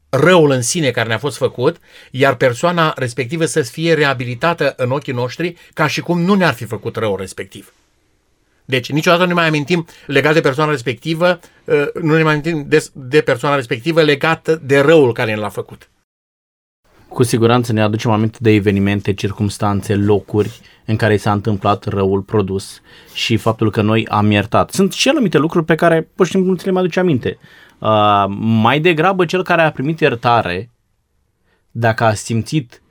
răul 0.09 0.51
în 0.51 0.63
sine 0.63 0.91
care 0.91 1.09
ne-a 1.09 1.19
fost 1.19 1.37
făcut, 1.37 1.77
iar 2.11 2.35
persoana 2.35 2.93
respectivă 2.97 3.45
să 3.45 3.63
fie 3.63 3.95
reabilitată 3.95 4.75
în 4.77 4.91
ochii 4.91 5.13
noștri 5.13 5.57
ca 5.75 5.87
și 5.87 6.01
cum 6.01 6.21
nu 6.21 6.35
ne-ar 6.35 6.55
fi 6.55 6.65
făcut 6.65 6.97
răul 6.97 7.17
respectiv. 7.17 7.73
Deci 8.65 8.91
niciodată 8.91 9.23
nu 9.23 9.29
ne 9.29 9.35
mai 9.35 9.47
amintim 9.47 9.87
legat 10.07 10.35
de 10.35 10.41
persoana 10.41 10.71
respectivă, 10.71 11.41
uh, 11.65 11.87
nu 12.01 12.17
ne 12.17 12.23
mai 12.23 12.33
amintim 12.33 12.65
de, 12.69 12.87
de 12.93 13.21
persoana 13.21 13.57
respectivă 13.57 14.03
legată 14.03 14.61
de 14.63 14.81
răul 14.81 15.13
care 15.13 15.35
ne 15.35 15.41
l-a 15.41 15.49
făcut. 15.49 15.89
Cu 17.13 17.23
siguranță 17.23 17.73
ne 17.73 17.83
aducem 17.83 18.11
aminte 18.11 18.39
de 18.41 18.51
evenimente, 18.51 19.15
circumstanțe, 19.15 19.95
locuri 19.95 20.61
în 20.85 20.97
care 20.97 21.17
s-a 21.17 21.33
întâmplat 21.33 21.85
răul 21.85 22.21
produs 22.21 22.81
și 23.15 23.37
faptul 23.37 23.71
că 23.71 23.83
noi 23.83 24.07
am 24.09 24.31
iertat. 24.31 24.71
Sunt 24.71 24.93
și 24.93 25.09
anumite 25.09 25.39
lucruri 25.39 25.65
pe 25.65 25.75
care 25.75 26.03
pur 26.15 26.27
și 26.27 26.33
simplu 26.33 26.51
nu 26.51 26.57
ți 26.57 26.65
le 26.65 26.71
mai 26.71 26.83
aduce 26.83 27.01
aminte. 27.01 27.39
Uh, 27.79 28.25
mai 28.39 28.81
degrabă 28.81 29.25
cel 29.25 29.43
care 29.43 29.63
a 29.63 29.73
primit 29.73 30.01
iertare, 30.01 30.71
dacă 31.71 32.05
a 32.05 32.15
simțit 32.15 32.83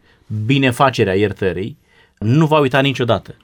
binefacerea 0.46 1.16
iertării, 1.16 1.78
nu 2.20 2.46
va 2.46 2.60
uita 2.60 2.80
niciodată. 2.80 3.36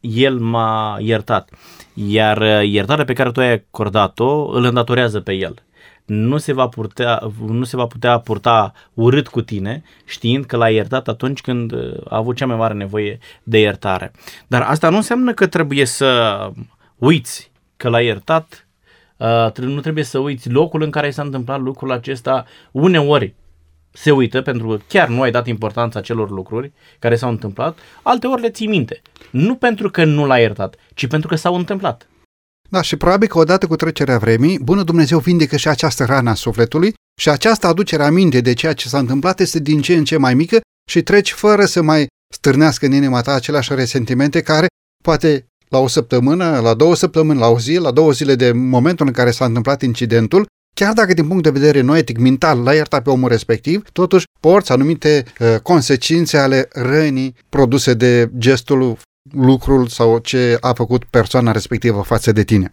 El 0.00 0.38
m-a 0.38 0.96
iertat. 1.00 1.50
Iar 1.94 2.38
uh, 2.38 2.68
iertarea 2.68 3.04
pe 3.04 3.12
care 3.12 3.32
tu 3.32 3.40
ai 3.40 3.52
acordat-o 3.52 4.50
îl 4.52 4.64
îndatorează 4.64 5.20
pe 5.20 5.32
el 5.32 5.63
nu 6.04 6.38
se 6.38 6.52
va 6.52 6.68
putea, 6.68 7.22
nu 7.46 7.64
se 7.64 7.76
va 7.76 7.86
putea 7.86 8.18
purta 8.18 8.72
urât 8.94 9.28
cu 9.28 9.42
tine, 9.42 9.82
știind 10.04 10.44
că 10.44 10.56
l-ai 10.56 10.74
iertat 10.74 11.08
atunci 11.08 11.40
când 11.40 11.72
uh, 11.72 11.94
a 12.08 12.16
avut 12.16 12.36
cea 12.36 12.46
mai 12.46 12.56
mare 12.56 12.74
nevoie 12.74 13.18
de 13.42 13.58
iertare. 13.58 14.12
Dar 14.46 14.62
asta 14.62 14.88
nu 14.88 14.96
înseamnă 14.96 15.32
că 15.32 15.46
trebuie 15.46 15.84
să 15.84 16.50
uiți 16.96 17.50
că 17.76 17.88
l-ai 17.88 18.04
iertat, 18.04 18.66
uh, 19.16 19.56
nu 19.56 19.80
trebuie 19.80 20.04
să 20.04 20.18
uiți 20.18 20.50
locul 20.50 20.82
în 20.82 20.90
care 20.90 21.10
s-a 21.10 21.22
întâmplat 21.22 21.60
lucrul 21.60 21.92
acesta 21.92 22.44
uneori 22.70 23.34
se 23.96 24.10
uită 24.10 24.42
pentru 24.42 24.68
că 24.68 24.78
chiar 24.88 25.08
nu 25.08 25.22
ai 25.22 25.30
dat 25.30 25.46
importanța 25.46 26.00
celor 26.00 26.30
lucruri 26.30 26.72
care 26.98 27.16
s-au 27.16 27.30
întâmplat, 27.30 27.78
alteori 28.02 28.40
le 28.40 28.50
ții 28.50 28.66
minte. 28.66 29.02
Nu 29.30 29.54
pentru 29.54 29.90
că 29.90 30.04
nu 30.04 30.26
l-ai 30.26 30.40
iertat, 30.40 30.74
ci 30.94 31.06
pentru 31.06 31.28
că 31.28 31.34
s-au 31.34 31.54
întâmplat. 31.54 32.08
Da, 32.74 32.82
și 32.82 32.96
probabil 32.96 33.28
că 33.28 33.38
odată 33.38 33.66
cu 33.66 33.76
trecerea 33.76 34.18
vremii, 34.18 34.58
bună 34.58 34.82
Dumnezeu 34.82 35.18
vindecă 35.18 35.56
și 35.56 35.68
această 35.68 36.04
rană 36.04 36.30
a 36.30 36.34
sufletului 36.34 36.94
și 37.20 37.28
această 37.28 37.66
aducere 37.66 38.02
aminte 38.02 38.40
de 38.40 38.52
ceea 38.52 38.72
ce 38.72 38.88
s-a 38.88 38.98
întâmplat 38.98 39.40
este 39.40 39.58
din 39.58 39.80
ce 39.80 39.94
în 39.94 40.04
ce 40.04 40.16
mai 40.16 40.34
mică 40.34 40.60
și 40.90 41.02
treci 41.02 41.32
fără 41.32 41.64
să 41.64 41.82
mai 41.82 42.06
stârnească 42.34 42.86
în 42.86 42.92
inima 42.92 43.20
ta 43.20 43.34
aceleași 43.34 43.74
resentimente 43.74 44.42
care 44.42 44.66
poate 45.04 45.46
la 45.68 45.78
o 45.78 45.86
săptămână, 45.86 46.60
la 46.62 46.74
două 46.74 46.94
săptămâni, 46.94 47.38
la 47.38 47.46
o 47.46 47.58
zi, 47.58 47.76
la 47.76 47.90
două 47.90 48.12
zile 48.12 48.34
de 48.34 48.52
momentul 48.52 49.06
în 49.06 49.12
care 49.12 49.30
s-a 49.30 49.44
întâmplat 49.44 49.82
incidentul, 49.82 50.46
chiar 50.74 50.92
dacă 50.92 51.14
din 51.14 51.28
punct 51.28 51.42
de 51.42 51.50
vedere 51.50 51.80
noetic, 51.80 52.18
mental, 52.18 52.62
l-a 52.62 52.74
iertat 52.74 53.02
pe 53.02 53.10
omul 53.10 53.28
respectiv, 53.28 53.90
totuși 53.92 54.24
porți 54.40 54.72
anumite 54.72 55.24
uh, 55.40 55.56
consecințe 55.62 56.36
ale 56.36 56.68
rănii 56.72 57.34
produse 57.48 57.94
de 57.94 58.30
gestul 58.38 58.96
lucrul 59.32 59.86
sau 59.86 60.18
ce 60.18 60.56
a 60.60 60.72
făcut 60.72 61.04
persoana 61.04 61.52
respectivă 61.52 62.02
față 62.02 62.32
de 62.32 62.44
tine. 62.44 62.72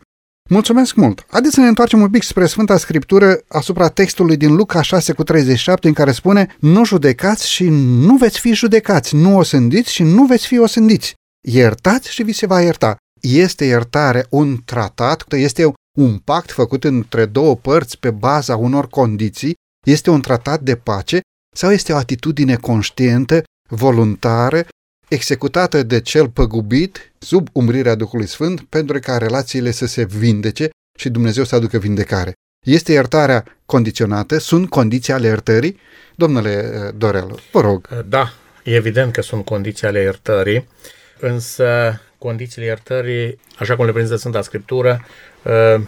Mulțumesc 0.50 0.96
mult! 0.96 1.26
Haideți 1.28 1.54
să 1.54 1.60
ne 1.60 1.68
întoarcem 1.68 2.02
un 2.02 2.10
pic 2.10 2.24
spre 2.24 2.46
Sfânta 2.46 2.78
Scriptură 2.78 3.40
asupra 3.48 3.90
textului 3.90 4.38
din 4.38 4.56
Luca 4.56 4.82
6 4.82 5.14
cu 5.14 5.24
37 5.24 5.88
în 5.88 5.94
care 5.94 6.12
spune 6.12 6.56
Nu 6.60 6.86
judecați 6.86 7.50
și 7.50 7.68
nu 8.06 8.16
veți 8.16 8.40
fi 8.40 8.54
judecați, 8.54 9.16
nu 9.16 9.38
osândiți 9.38 9.94
și 9.94 10.04
nu 10.04 10.26
veți 10.26 10.48
fi 10.48 10.60
osândiți. 10.60 11.14
Iertați 11.48 12.12
și 12.12 12.24
vi 12.24 12.32
se 12.32 12.46
va 12.46 12.62
ierta. 12.62 12.96
Este 13.22 13.66
iertare 13.66 14.26
un 14.30 14.58
tratat, 14.66 15.34
este 15.34 15.72
un 15.98 16.18
pact 16.18 16.52
făcut 16.52 16.84
între 16.84 17.26
două 17.26 17.56
părți 17.56 18.00
pe 18.00 18.12
baza 18.12 18.56
unor 18.56 18.88
condiții, 18.88 19.54
este 19.86 20.10
un 20.10 20.22
tratat 20.22 20.62
de 20.62 20.76
pace 20.76 21.20
sau 21.56 21.72
este 21.72 21.94
o 21.94 21.96
atitudine 21.96 22.56
conștientă, 22.56 23.44
voluntară, 23.70 24.66
executată 25.13 25.84
de 25.84 26.02
cel 26.02 26.30
păgubit 26.30 27.12
sub 27.17 27.47
umbrirea 27.52 27.95
Duhului 27.95 28.28
Sfânt 28.28 28.62
pentru 28.62 29.00
ca 29.00 29.17
relațiile 29.17 29.71
să 29.71 29.86
se 29.86 30.06
vindece 30.06 30.69
și 31.00 31.10
Dumnezeu 31.10 31.43
să 31.43 31.56
aducă 31.56 31.78
vindecare. 31.78 32.34
Este 32.65 32.91
iertarea 32.91 33.43
condiționată? 33.65 34.38
Sunt 34.38 34.69
condiții 34.69 35.13
ale 35.13 35.28
iertării? 35.28 35.80
Domnule 36.15 36.71
uh, 36.74 36.93
Dorel, 36.97 37.39
vă 37.52 37.62
rog. 37.62 37.88
Uh, 37.91 38.00
da, 38.10 38.34
e 38.63 38.76
evident 38.76 39.13
că 39.13 39.21
sunt 39.21 39.45
condiții 39.45 39.88
ale 39.88 40.02
iertării, 40.02 40.67
însă 41.19 42.00
condițiile 42.17 42.65
iertării, 42.65 43.39
așa 43.58 43.76
cum 43.76 43.86
le 43.86 43.91
prezintă 43.91 44.15
Sfânta 44.15 44.41
Scriptură, 44.41 45.06
uh, 45.43 45.82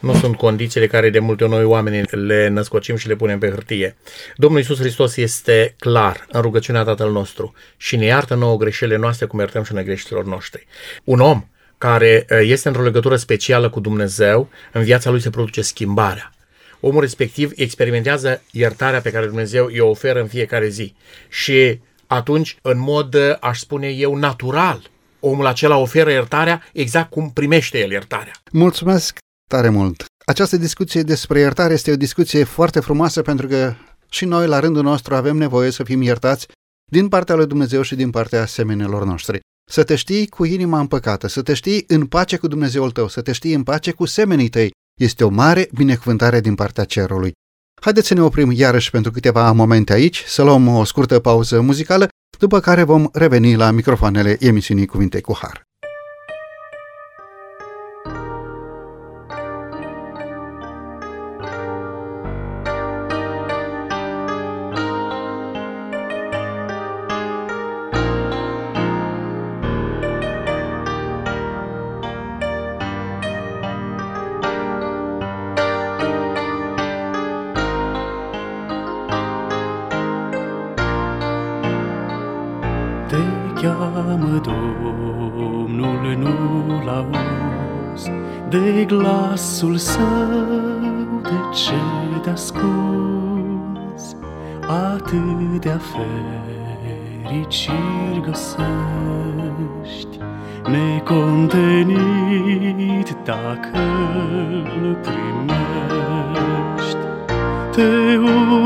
nu 0.00 0.14
sunt 0.14 0.36
condițiile 0.36 0.86
care 0.86 1.10
de 1.10 1.18
multe 1.18 1.44
ori 1.44 1.52
noi 1.52 1.64
oamenii 1.64 2.02
le 2.10 2.48
născocim 2.48 2.96
și 2.96 3.08
le 3.08 3.16
punem 3.16 3.38
pe 3.38 3.48
hârtie. 3.48 3.96
Domnul 4.36 4.58
Iisus 4.58 4.78
Hristos 4.78 5.16
este 5.16 5.74
clar 5.78 6.26
în 6.32 6.40
rugăciunea 6.40 6.82
Tatăl 6.82 7.12
nostru 7.12 7.54
și 7.76 7.96
ne 7.96 8.04
iartă 8.04 8.34
nouă 8.34 8.56
greșelile 8.56 8.96
noastre 8.96 9.26
cum 9.26 9.38
iertăm 9.38 9.62
și 9.62 9.72
noi 9.72 9.84
greșelilor 9.84 10.24
noștri. 10.24 10.66
Un 11.04 11.20
om 11.20 11.44
care 11.78 12.26
uh, 12.30 12.38
este 12.42 12.68
într-o 12.68 12.82
legătură 12.82 13.16
specială 13.16 13.70
cu 13.70 13.80
Dumnezeu, 13.80 14.48
în 14.72 14.82
viața 14.82 15.10
lui 15.10 15.20
se 15.20 15.30
produce 15.30 15.62
schimbarea. 15.62 16.32
Omul 16.80 17.00
respectiv 17.00 17.52
experimentează 17.54 18.42
iertarea 18.50 19.00
pe 19.00 19.10
care 19.10 19.26
Dumnezeu 19.26 19.66
îi 19.66 19.78
oferă 19.78 20.20
în 20.20 20.26
fiecare 20.26 20.68
zi. 20.68 20.94
Și 21.28 21.80
atunci, 22.06 22.56
în 22.62 22.78
mod, 22.78 23.14
uh, 23.14 23.36
aș 23.40 23.58
spune 23.58 23.88
eu, 23.88 24.14
natural, 24.14 24.82
omul 25.20 25.46
acela 25.46 25.76
oferă 25.76 26.10
iertarea 26.10 26.62
exact 26.72 27.10
cum 27.10 27.30
primește 27.30 27.78
el 27.78 27.90
iertarea. 27.90 28.32
Mulțumesc 28.52 29.18
tare 29.48 29.68
mult. 29.68 30.04
Această 30.26 30.56
discuție 30.56 31.02
despre 31.02 31.38
iertare 31.38 31.72
este 31.72 31.90
o 31.90 31.96
discuție 31.96 32.44
foarte 32.44 32.80
frumoasă 32.80 33.22
pentru 33.22 33.46
că 33.46 33.74
și 34.10 34.24
noi, 34.24 34.46
la 34.46 34.58
rândul 34.58 34.82
nostru, 34.82 35.14
avem 35.14 35.36
nevoie 35.36 35.70
să 35.70 35.82
fim 35.82 36.02
iertați 36.02 36.46
din 36.90 37.08
partea 37.08 37.34
lui 37.34 37.46
Dumnezeu 37.46 37.82
și 37.82 37.94
din 37.94 38.10
partea 38.10 38.42
asemenilor 38.42 39.04
noștri. 39.04 39.40
Să 39.70 39.84
te 39.84 39.96
știi 39.96 40.26
cu 40.26 40.44
inima 40.44 40.80
împăcată, 40.80 41.28
să 41.28 41.42
te 41.42 41.54
știi 41.54 41.84
în 41.86 42.06
pace 42.06 42.36
cu 42.36 42.46
Dumnezeul 42.46 42.90
tău, 42.90 43.08
să 43.08 43.20
te 43.20 43.32
știi 43.32 43.54
în 43.54 43.62
pace 43.62 43.92
cu 43.92 44.04
semenii 44.04 44.48
tăi, 44.48 44.70
este 45.00 45.24
o 45.24 45.28
mare 45.28 45.68
binecuvântare 45.74 46.40
din 46.40 46.54
partea 46.54 46.84
cerului. 46.84 47.32
Haideți 47.80 48.06
să 48.06 48.14
ne 48.14 48.22
oprim 48.22 48.50
iarăși 48.50 48.90
pentru 48.90 49.10
câteva 49.10 49.52
momente 49.52 49.92
aici, 49.92 50.24
să 50.26 50.42
luăm 50.42 50.68
o 50.68 50.84
scurtă 50.84 51.20
pauză 51.20 51.60
muzicală, 51.60 52.08
după 52.38 52.60
care 52.60 52.82
vom 52.82 53.08
reveni 53.12 53.56
la 53.56 53.70
microfoanele 53.70 54.36
emisiunii 54.40 54.86
Cuvinte 54.86 55.20
cu 55.20 55.36
Har. 55.40 55.67
Dacă 103.48 103.80
îl 104.82 104.96
primești. 105.02 106.32
Te 107.72 107.90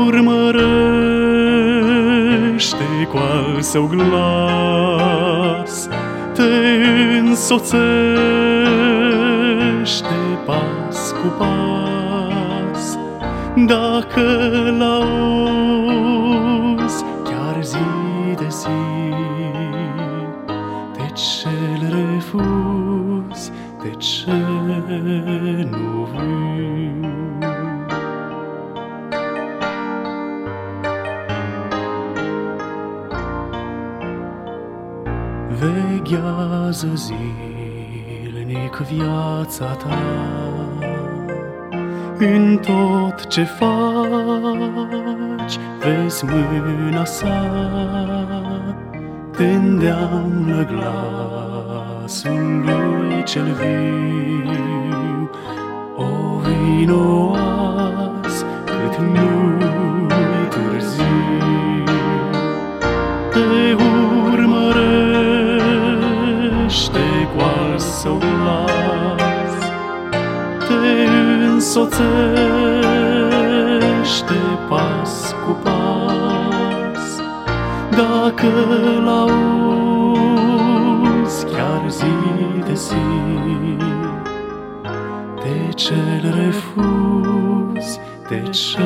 urmărește 0.07 0.67
cu 3.11 3.17
al 3.17 3.61
său 3.61 3.85
glas, 3.85 5.73
te 6.33 6.51
însoțește 7.19 7.73
pas 10.45 11.11
cu 11.21 11.27
pas. 11.37 12.97
Dacă 13.65 14.21
l-auzi 14.77 15.02
Veghează 36.33 36.87
zilnic 36.95 38.75
viața 38.75 39.65
ta. 39.65 39.97
În 42.17 42.57
tot 42.61 43.27
ce 43.27 43.43
faci 43.43 43.69
Vezi 45.79 46.25
mâna 46.25 47.05
sa. 47.05 47.45
Te 49.37 49.45
îndeamnă 49.45 50.65
glasul 50.65 52.31
lui 52.65 53.23
cel 53.23 53.53
viu 53.61 55.29
O 55.95 56.39
vino 56.39 57.35
azi 57.35 58.43
cât 58.65 58.97
nu-i 58.97 59.82
însoțește 71.75 72.03
pas 74.69 75.35
cu 75.45 75.51
pas. 75.63 77.21
Dacă 77.89 78.51
l-auzi 79.03 79.35
chiar 81.45 81.89
zi 81.89 82.13
de 82.65 82.73
zi 82.73 82.95
De 85.41 85.69
ce-l 85.75 86.33
refuzi, 86.35 87.99
de 88.29 88.41
ce 88.49 88.81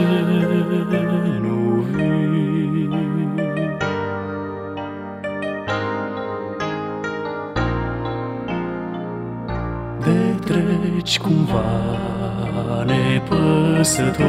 nepăsător 13.38 14.26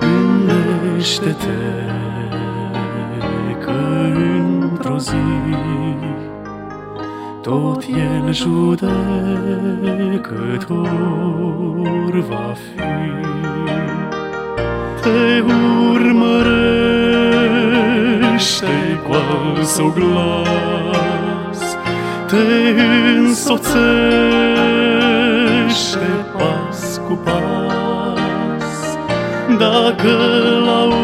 Gândește-te 0.00 1.60
că 3.64 3.80
într-o 4.14 4.98
zi 4.98 5.14
tot 7.42 7.84
el 7.88 8.32
judecător 8.32 8.86
va 12.28 12.52
fi 12.54 12.84
te 15.02 15.40
urmărește 18.36 19.00
cu 19.08 19.12
al 19.12 19.62
său 19.62 19.94
glas, 19.96 21.60
te 22.26 22.36
însoțește 23.16 23.76
pas 26.38 27.00
cu 27.08 27.14
pas. 27.24 28.96
Dacă 29.58 30.14
l-auzi 30.64 30.96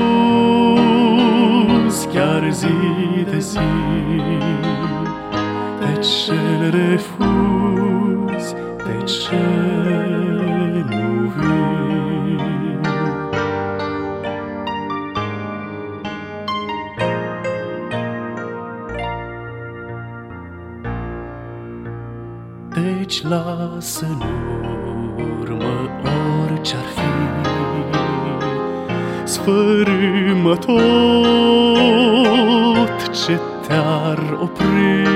chiar 2.06 2.50
zi 2.50 2.66
de 3.30 3.38
zi, 3.38 3.58
de 5.80 5.92
ce 6.00 6.38
refuzi, 6.70 8.54
de 8.76 9.02
ce 9.04 9.71
Deci 23.32 23.40
lasă 23.40 24.06
în 24.06 24.20
urmă 25.40 25.74
orice-ar 26.42 26.84
fi. 26.94 27.10
Sfărâmă 29.24 30.56
tot 30.56 30.74
ce 33.24 33.40
te-ar 33.66 34.38
opri 34.42 35.06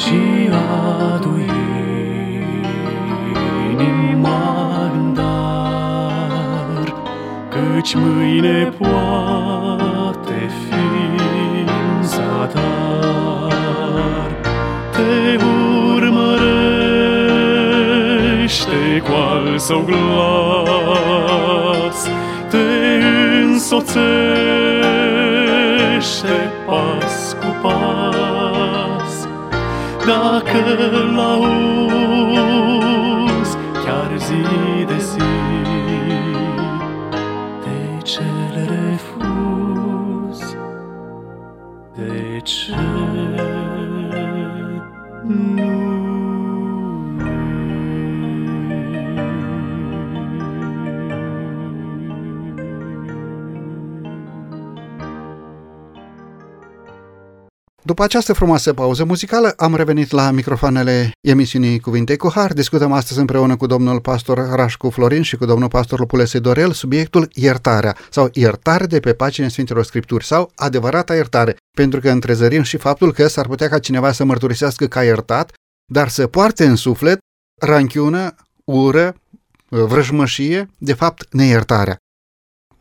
Și 0.00 0.20
adu 1.14 1.34
inima 3.70 4.90
în 4.92 5.14
dar 5.14 6.88
Căci 7.48 7.94
mâine 7.94 8.72
poate 8.78 10.19
său 19.60 19.80
glas, 19.86 19.98
te 22.50 22.56
însoțește 23.42 24.00
pas 26.66 27.36
cu 27.40 27.50
pas. 27.62 29.28
Dacă 30.06 30.69
După 58.00 58.12
această 58.12 58.32
frumoasă 58.32 58.72
pauză 58.72 59.04
muzicală, 59.04 59.52
am 59.56 59.74
revenit 59.74 60.10
la 60.10 60.30
microfoanele 60.30 61.10
emisiunii 61.20 61.80
Cuvinte 61.80 62.16
cu 62.16 62.30
Har. 62.34 62.52
Discutăm 62.52 62.92
astăzi 62.92 63.18
împreună 63.18 63.56
cu 63.56 63.66
domnul 63.66 64.00
pastor 64.00 64.48
Rașcu 64.54 64.90
Florin 64.90 65.22
și 65.22 65.36
cu 65.36 65.44
domnul 65.44 65.68
pastor 65.68 65.98
Lupulese 65.98 66.38
Dorel 66.38 66.72
subiectul 66.72 67.28
iertarea 67.32 67.96
sau 68.10 68.28
iertare 68.32 68.86
de 68.86 69.00
pe 69.00 69.12
pagina 69.12 69.48
Sfintelor 69.48 69.84
Scripturi 69.84 70.24
sau 70.24 70.50
adevărata 70.54 71.14
iertare, 71.14 71.56
pentru 71.76 72.00
că 72.00 72.10
întrezărim 72.10 72.62
și 72.62 72.76
faptul 72.76 73.12
că 73.12 73.26
s-ar 73.26 73.46
putea 73.46 73.68
ca 73.68 73.78
cineva 73.78 74.12
să 74.12 74.24
mărturisească 74.24 74.86
ca 74.86 75.04
iertat, 75.04 75.52
dar 75.92 76.08
să 76.08 76.26
poarte 76.26 76.64
în 76.64 76.76
suflet 76.76 77.18
ranchiună, 77.60 78.34
ură, 78.64 79.14
vrăjmășie, 79.68 80.70
de 80.78 80.92
fapt 80.92 81.32
neiertarea. 81.32 81.96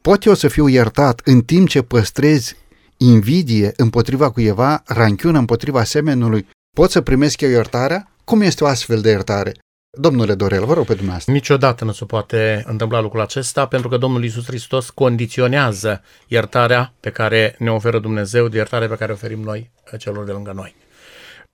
Pot 0.02 0.24
eu 0.24 0.34
să 0.34 0.48
fiu 0.48 0.68
iertat 0.68 1.22
în 1.24 1.42
timp 1.42 1.68
ce 1.68 1.82
păstrez 1.82 2.54
invidie 3.02 3.72
împotriva 3.76 4.32
cuiva, 4.32 4.84
ranchiună 4.86 5.38
împotriva 5.38 5.84
semenului, 5.84 6.48
pot 6.76 6.92
să 6.92 7.02
primesc 7.02 7.42
eu 7.42 7.50
iertarea? 7.50 8.12
Cum 8.24 8.42
este 8.42 8.64
o 8.64 8.68
astfel 8.68 9.02
de 9.02 9.10
iertare? 9.10 9.52
Domnule 9.98 10.36
Dorel, 10.36 10.66
vă 10.66 10.74
rog 10.74 10.86
pe 10.86 10.94
dumneavoastră. 10.94 11.34
Niciodată 11.34 11.86
nu 11.86 11.92
se 11.92 12.06
poate 12.06 12.64
întâmpla 12.66 13.00
lucrul 13.00 13.22
acesta 13.22 13.66
pentru 13.66 13.90
că 13.90 13.98
Domnul 13.98 14.24
Iisus 14.24 14.46
Hristos 14.46 14.90
condiționează 14.90 16.02
iertarea 16.28 16.94
pe 17.00 17.10
care 17.10 17.56
ne 17.60 17.72
oferă 17.72 18.00
Dumnezeu 18.00 18.48
de 18.48 18.58
iertare 18.58 18.88
pe 18.88 18.96
care 18.96 19.12
o 19.12 19.14
oferim 19.14 19.42
noi 19.42 19.72
celor 19.98 20.26
de 20.26 20.32
lângă 20.32 20.52
noi. 20.52 20.76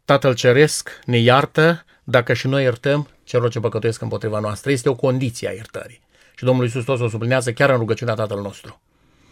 Tatăl 0.06 0.34
Ceresc 0.34 0.90
ne 1.06 1.18
iartă 1.18 1.86
dacă 2.04 2.34
și 2.34 2.48
noi 2.48 2.64
iertăm 2.64 3.08
celor 3.24 3.50
ce 3.50 3.60
păcătuiesc 3.60 4.02
împotriva 4.02 4.40
noastră. 4.40 4.72
Este 4.72 4.90
o 4.90 4.96
condiție 4.96 5.48
a 5.48 5.52
iertării. 5.52 6.02
Și 6.36 6.44
Domnul 6.44 6.64
Iisus 6.64 6.84
Hristos 6.84 7.06
o 7.06 7.10
sublinează 7.10 7.52
chiar 7.52 7.70
în 7.70 7.78
rugăciunea 7.78 8.14
Tatăl 8.14 8.42
nostru 8.42 8.82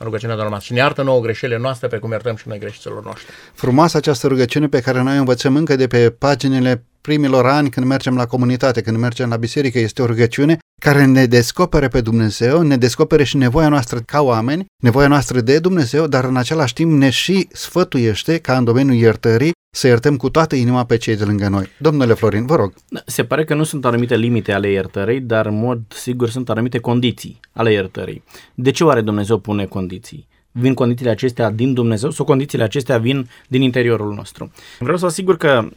în 0.03 0.09
rugăciunea 0.09 0.49
de 0.49 0.57
și 0.59 0.71
ne 0.71 0.77
iartă 0.77 1.01
nouă 1.01 1.19
greșelile 1.19 1.59
noastre 1.59 1.87
pe 1.87 1.97
cum 1.97 2.11
iertăm 2.11 2.35
și 2.35 2.47
noi 2.47 2.59
greșelilor 2.59 3.03
noștri. 3.03 3.31
Frumoasă 3.53 3.97
această 3.97 4.27
rugăciune 4.27 4.67
pe 4.67 4.81
care 4.81 5.01
noi 5.01 5.15
o 5.15 5.19
învățăm 5.19 5.55
încă 5.55 5.75
de 5.75 5.87
pe 5.87 6.09
paginile 6.09 6.85
primilor 7.07 7.45
ani 7.45 7.69
când 7.69 7.85
mergem 7.85 8.15
la 8.15 8.25
comunitate, 8.25 8.81
când 8.81 8.97
mergem 8.97 9.29
la 9.29 9.35
biserică, 9.35 9.79
este 9.79 10.01
o 10.01 10.05
rugăciune 10.05 10.57
care 10.81 11.05
ne 11.05 11.25
descopere 11.25 11.87
pe 11.87 12.01
Dumnezeu, 12.01 12.61
ne 12.61 12.77
descopere 12.77 13.23
și 13.23 13.37
nevoia 13.37 13.69
noastră 13.69 13.99
ca 13.99 14.21
oameni, 14.21 14.65
nevoia 14.83 15.07
noastră 15.07 15.41
de 15.41 15.59
Dumnezeu, 15.59 16.07
dar 16.07 16.23
în 16.23 16.37
același 16.37 16.73
timp 16.73 16.91
ne 16.91 17.09
și 17.09 17.47
sfătuiește 17.51 18.37
ca 18.37 18.57
în 18.57 18.63
domeniul 18.63 18.97
iertării 18.97 19.51
să 19.75 19.87
iertăm 19.87 20.17
cu 20.17 20.29
toată 20.29 20.55
inima 20.55 20.85
pe 20.85 20.97
cei 20.97 21.15
de 21.15 21.23
lângă 21.23 21.47
noi. 21.47 21.69
Domnule 21.77 22.13
Florin, 22.13 22.45
vă 22.45 22.55
rog. 22.55 22.73
Da, 22.89 23.01
Se 23.05 23.23
pare 23.23 23.43
că 23.43 23.53
nu 23.53 23.63
sunt 23.63 23.85
anumite 23.85 24.15
limite 24.15 24.51
ale 24.51 24.71
iertării, 24.71 25.21
dar 25.21 25.45
în 25.45 25.59
mod 25.59 25.81
sigur 25.87 26.29
sunt 26.29 26.49
anumite 26.49 26.79
condiții 26.79 27.39
ale 27.51 27.71
iertării. 27.71 28.23
De 28.53 28.71
ce 28.71 28.83
oare 28.83 29.01
Dumnezeu 29.01 29.37
pune 29.37 29.65
condiții? 29.65 30.27
Vin 30.55 30.73
condițiile 30.73 31.11
acestea 31.11 31.49
din 31.49 31.73
Dumnezeu 31.73 32.09
sau 32.09 32.25
condițiile 32.25 32.63
acestea 32.63 32.97
vin 32.97 33.29
din 33.47 33.61
interiorul 33.61 34.13
nostru? 34.13 34.51
Vreau 34.79 34.97
să 34.97 35.05
asigur 35.05 35.37
că 35.37 35.67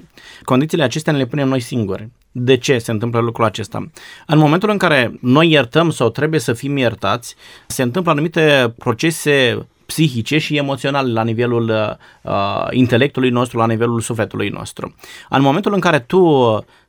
condițiile 0.44 0.82
acestea 0.82 1.12
ne 1.12 1.18
le 1.18 1.26
punem 1.26 1.48
noi 1.48 1.60
singuri. 1.60 2.08
De 2.32 2.56
ce 2.56 2.78
se 2.78 2.90
întâmplă 2.90 3.20
lucrul 3.20 3.44
acesta? 3.44 3.90
În 4.26 4.38
momentul 4.38 4.70
în 4.70 4.78
care 4.78 5.18
noi 5.20 5.50
iertăm 5.50 5.90
sau 5.90 6.08
trebuie 6.10 6.40
să 6.40 6.52
fim 6.52 6.76
iertați, 6.76 7.34
se 7.66 7.82
întâmplă 7.82 8.10
anumite 8.10 8.74
procese 8.78 9.66
psihice 9.86 10.38
și 10.38 10.56
emoționale 10.56 11.12
la 11.12 11.24
nivelul 11.24 11.98
uh, 12.22 12.32
intelectului 12.70 13.30
nostru, 13.30 13.58
la 13.58 13.66
nivelul 13.66 14.00
sufletului 14.00 14.48
nostru. 14.48 14.94
În 15.28 15.42
momentul 15.42 15.72
în 15.72 15.80
care 15.80 15.98
tu 15.98 16.18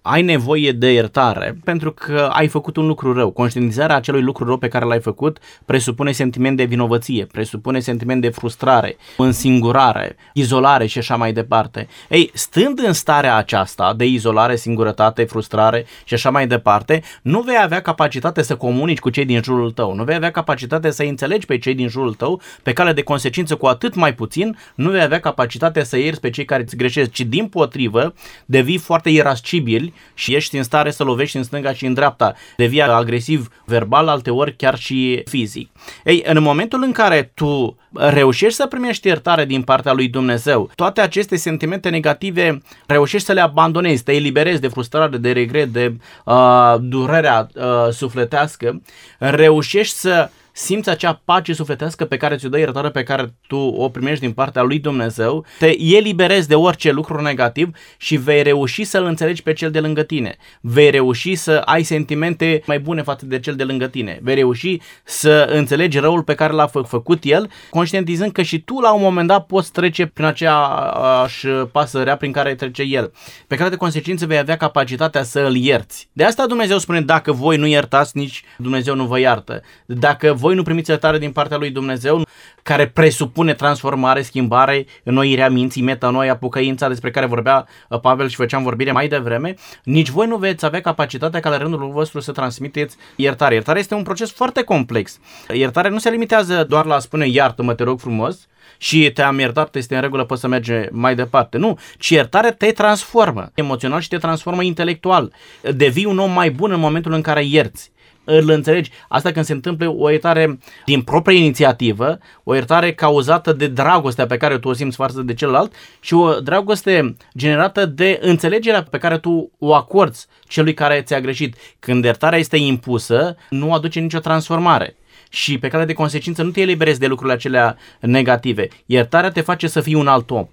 ai 0.08 0.22
nevoie 0.22 0.72
de 0.72 0.92
iertare 0.92 1.58
pentru 1.64 1.92
că 1.92 2.30
ai 2.34 2.48
făcut 2.48 2.78
un 2.78 2.88
lucru 2.88 3.14
rău. 3.14 3.32
Conștientizarea 3.32 3.96
acelui 3.96 4.22
lucru 4.22 4.46
rău 4.46 4.58
pe 4.58 4.68
care 4.68 4.86
l-ai 4.86 5.00
făcut 5.00 5.38
presupune 5.66 6.12
sentiment 6.12 6.58
de 6.58 6.64
vinovăție, 6.64 7.26
presupune 7.26 7.80
sentiment 7.80 8.22
de 8.22 8.30
frustrare, 8.30 8.98
însingurare, 9.18 10.16
izolare 10.34 10.86
și 10.86 10.98
așa 10.98 11.16
mai 11.16 11.34
departe. 11.34 11.88
Ei, 12.10 12.32
stând 12.34 12.80
în 12.86 12.94
starea 12.94 13.36
aceasta 13.36 13.94
de 13.94 14.06
izolare, 14.06 14.56
singurătate, 14.56 15.24
frustrare 15.24 15.86
și 16.04 16.14
așa 16.14 16.30
mai 16.30 16.48
departe, 16.48 17.02
nu 17.22 17.42
vei 17.42 17.58
avea 17.62 17.82
capacitate 17.82 18.42
să 18.42 18.56
comunici 18.56 19.00
cu 19.00 19.10
cei 19.10 19.26
din 19.26 19.42
jurul 19.44 19.72
tău, 19.72 19.94
nu 19.94 20.04
vei 20.04 20.16
avea 20.16 20.32
capacitate 20.32 20.92
să 20.92 21.04
înțelegi 21.04 21.46
pe 21.46 21.58
cei 21.58 21.76
din 21.76 21.88
jurul 21.88 22.14
tău, 22.14 22.42
pe 22.64 22.74
cale 22.74 22.94
de 22.94 23.02
consecință 23.02 23.56
cu 23.56 23.66
atât 23.66 23.96
mai 23.96 24.14
puțin, 24.14 24.58
nu 24.76 24.90
vei 24.90 25.02
avea 25.02 25.20
capacitatea 25.20 25.84
să 25.84 25.98
ierți 25.98 26.20
pe 26.20 26.30
cei 26.30 26.46
care 26.46 26.62
îți 26.62 26.76
greșesc, 26.76 27.12
ci 27.12 27.22
din 27.22 27.48
potrivă 27.48 28.14
devii 28.46 28.78
foarte 28.78 29.10
irascibil 29.10 29.94
și 30.14 30.36
ești 30.36 30.58
în 30.58 30.64
stare 30.64 30.92
să 30.92 31.04
lovești 31.04 31.38
în 31.38 31.44
stânga 31.44 31.74
și 31.74 31.86
în 31.86 31.94
dreapta, 31.94 32.34
devii 32.58 32.82
agresiv 32.82 33.50
verbal, 33.66 34.08
alteori 34.08 34.56
chiar 34.56 34.78
și 34.78 35.22
fizic. 35.26 35.70
Ei, 36.04 36.24
în 36.26 36.42
momentul 36.42 36.84
în 36.84 36.92
care 36.92 37.32
tu 37.34 37.78
reușești 37.94 38.56
să 38.56 38.68
primești 38.68 39.08
iertare 39.08 39.46
din 39.46 39.62
partea 39.62 39.94
lui 39.94 40.08
Dumnezeu, 40.08 40.70
toate 40.76 41.02
aceste 41.02 41.36
sentimente 41.36 41.90
negative 41.90 42.62
reușești 42.86 43.28
să 43.28 43.34
le 43.34 43.42
abandonezi, 43.42 44.04
te 44.04 44.12
eliberezi 44.12 44.62
de 44.62 44.68
frustrare, 44.68 45.18
de 45.18 45.32
regret, 45.32 45.68
de 45.68 45.96
uh, 46.26 46.76
durerea 46.80 47.48
uh, 47.56 47.64
sufletească, 47.92 48.82
reușești 49.18 49.96
să 49.96 50.30
simți 50.58 50.90
acea 50.90 51.22
pace 51.26 51.54
sufletească 51.54 52.06
pe 52.06 52.18
care 52.18 52.36
ți-o 52.36 52.50
dă 52.50 52.58
iertarea 52.58 52.92
pe 52.92 53.04
care 53.04 53.34
tu 53.48 53.58
o 53.58 53.90
primești 53.90 54.20
din 54.20 54.32
partea 54.32 54.62
lui 54.62 54.80
Dumnezeu, 54.80 55.46
te 55.60 55.82
eliberezi 55.96 56.48
de 56.48 56.56
orice 56.56 56.92
lucru 56.92 57.22
negativ 57.22 57.70
și 57.98 58.16
vei 58.16 58.44
reuși 58.44 58.84
să-l 58.84 59.06
înțelegi 59.06 59.44
pe 59.44 59.54
cel 59.54 59.72
de 59.72 59.80
lângă 59.80 60.04
tine. 60.04 60.36
Vei 60.62 60.90
reuși 60.90 61.36
să 61.36 61.62
ai 61.66 61.84
sentimente 61.84 62.62
mai 62.66 62.80
bune 62.80 63.02
față 63.02 63.26
de 63.26 63.40
cel 63.40 63.56
de 63.56 63.64
lângă 63.64 63.88
tine. 63.88 64.20
Vei 64.22 64.36
reuși 64.36 64.80
să 65.04 65.50
înțelegi 65.52 66.00
răul 66.00 66.24
pe 66.24 66.36
care 66.36 66.54
l-a 66.54 66.68
fă- 66.68 66.88
făcut 66.88 67.24
el, 67.24 67.50
conștientizând 67.70 68.32
că 68.32 68.42
și 68.42 68.60
tu 68.60 68.80
la 68.80 68.94
un 68.94 69.02
moment 69.02 69.28
dat 69.28 69.46
poți 69.46 69.72
trece 69.72 70.06
prin 70.06 70.26
aceeași 70.26 71.48
pasă 71.48 72.04
rea 72.04 72.16
prin 72.18 72.32
care 72.32 72.56
trece 72.56 72.82
el. 72.84 73.12
Pe 73.48 73.56
care 73.56 73.70
de 73.70 73.76
consecință 73.76 74.26
vei 74.26 74.38
avea 74.38 74.58
capacitatea 74.58 75.24
să 75.24 75.40
îl 75.40 75.56
ierți. 75.56 76.10
De 76.14 76.24
asta 76.24 76.46
Dumnezeu 76.46 76.78
spune, 76.78 77.02
dacă 77.02 77.32
voi 77.32 77.58
nu 77.58 77.66
iertați, 77.66 78.18
nici 78.18 78.44
Dumnezeu 78.58 78.96
nu 78.96 79.06
vă 79.06 79.20
iartă. 79.20 79.62
Dacă 79.86 80.34
voi 80.34 80.47
nu 80.56 80.64
primiți 80.64 80.90
iertare 80.90 81.18
din 81.18 81.32
partea 81.32 81.58
lui 81.58 81.70
Dumnezeu, 81.70 82.22
care 82.64 82.88
presupune 82.88 83.54
transformare, 83.54 84.22
schimbare, 84.22 84.86
înnoirea 85.04 85.50
minții, 85.50 85.82
metanoia, 85.82 86.38
pocăința 86.38 86.88
despre 86.88 87.12
care 87.12 87.26
vorbea 87.26 87.68
uh, 87.90 88.00
Pavel 88.00 88.28
și 88.28 88.36
făceam 88.36 88.64
vorbire 88.64 88.92
mai 88.92 89.08
devreme, 89.08 89.56
nici 89.84 90.10
voi 90.10 90.28
nu 90.28 90.38
veți 90.38 90.66
avea 90.66 90.82
capacitatea 90.82 91.40
ca 91.40 91.50
la 91.50 91.58
rândul 91.58 91.90
vostru 91.92 92.20
să 92.20 92.32
transmiteți 92.32 92.98
iertare. 93.16 93.54
Iertarea 93.54 93.82
este 93.82 93.94
un 93.94 94.04
proces 94.04 94.32
foarte 94.32 94.64
complex. 94.64 95.20
Iertarea 95.54 95.92
nu 95.92 96.00
se 96.00 96.10
limitează 96.10 96.66
doar 96.70 96.86
la 96.86 96.96
a 96.96 97.00
spune 97.00 97.28
iartă-mă, 97.28 97.74
te 97.74 97.84
rog 97.84 98.00
frumos, 98.00 98.48
și 98.78 99.12
te-am 99.12 99.40
iertat, 99.40 99.76
este 99.76 99.96
în 99.96 100.02
regulă, 100.02 100.24
poți 100.24 100.42
să 100.42 100.48
mergi 100.48 100.72
mai 100.92 101.16
departe. 101.16 101.58
Nu, 101.58 101.78
ci 101.98 102.10
iertarea 102.10 102.52
te 102.52 102.72
transformă 102.72 103.52
emoțional 103.54 104.02
și 104.02 104.08
te 104.08 104.18
transformă 104.18 104.64
intelectual. 104.64 105.34
Devii 105.76 106.06
un 106.06 106.18
om 106.18 106.32
mai 106.32 106.52
bun 106.52 106.72
în 106.72 106.80
momentul 106.80 107.14
în 107.14 107.22
care 107.22 107.44
ierți 107.44 107.92
îl 108.30 108.50
înțelegi. 108.50 108.92
Asta 109.08 109.32
când 109.32 109.46
se 109.46 109.54
întâmplă 109.54 109.94
o 109.98 110.10
iertare 110.10 110.60
din 110.86 111.02
proprie 111.02 111.38
inițiativă, 111.38 112.20
o 112.44 112.54
iertare 112.54 112.94
cauzată 112.94 113.54
de 113.54 113.68
dragostea 113.68 114.26
pe 114.26 114.38
care 114.38 114.58
tu 114.58 114.68
o 114.68 114.74
simți 114.74 114.96
față 114.96 115.22
de 115.22 115.34
celălalt 115.34 115.74
și 116.00 116.14
o 116.14 116.40
dragoste 116.40 117.16
generată 117.38 117.86
de 117.86 118.20
înțelegerea 118.22 118.84
pe 118.84 118.98
care 118.98 119.18
tu 119.18 119.52
o 119.60 119.74
acorzi 119.74 120.28
celui 120.48 120.74
care 120.74 121.02
ți-a 121.02 121.22
greșit. 121.22 121.56
Când 121.80 122.04
iertarea 122.04 122.40
este 122.40 122.58
impusă, 122.58 123.36
nu 123.50 123.74
aduce 123.74 124.00
nicio 124.00 124.20
transformare 124.20 124.96
și 125.30 125.58
pe 125.58 125.68
care 125.68 125.86
de 125.86 125.94
consecință 125.94 126.44
nu 126.44 126.50
te 126.50 126.62
eliberezi 126.62 127.00
de 127.00 127.08
lucrurile 127.08 127.36
acelea 127.36 127.78
negative. 128.00 128.68
Iertarea 128.86 129.32
te 129.32 129.42
face 129.42 129.68
să 129.68 129.82
fii 129.82 129.94
un 129.94 130.08
alt 130.08 130.30
om. 130.32 130.48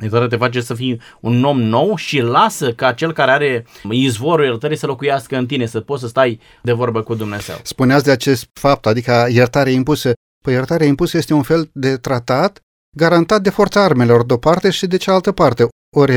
Iertarea 0.00 0.26
te 0.26 0.36
face 0.36 0.60
să 0.60 0.74
fii 0.74 1.00
un 1.20 1.44
om 1.44 1.62
nou 1.62 1.96
și 1.96 2.20
lasă 2.20 2.72
ca 2.72 2.92
cel 2.92 3.12
care 3.12 3.30
are 3.30 3.66
izvorul 3.90 4.44
iertării 4.44 4.76
să 4.76 4.86
locuiască 4.86 5.36
în 5.36 5.46
tine, 5.46 5.66
să 5.66 5.80
poți 5.80 6.02
să 6.02 6.08
stai 6.08 6.40
de 6.62 6.72
vorbă 6.72 7.02
cu 7.02 7.14
Dumnezeu. 7.14 7.56
Spuneați 7.62 8.04
de 8.04 8.10
acest 8.10 8.48
fapt, 8.52 8.86
adică 8.86 9.26
iertarea 9.30 9.72
impusă. 9.72 10.12
Păi 10.44 10.52
iertarea 10.52 10.86
impusă 10.86 11.16
este 11.16 11.34
un 11.34 11.42
fel 11.42 11.70
de 11.72 11.96
tratat 11.96 12.60
garantat 12.96 13.42
de 13.42 13.50
forța 13.50 13.82
armelor 13.82 14.24
de 14.24 14.32
o 14.32 14.36
parte 14.36 14.70
și 14.70 14.86
de 14.86 14.96
cealaltă 14.96 15.32
parte. 15.32 15.68
Ori 15.96 16.14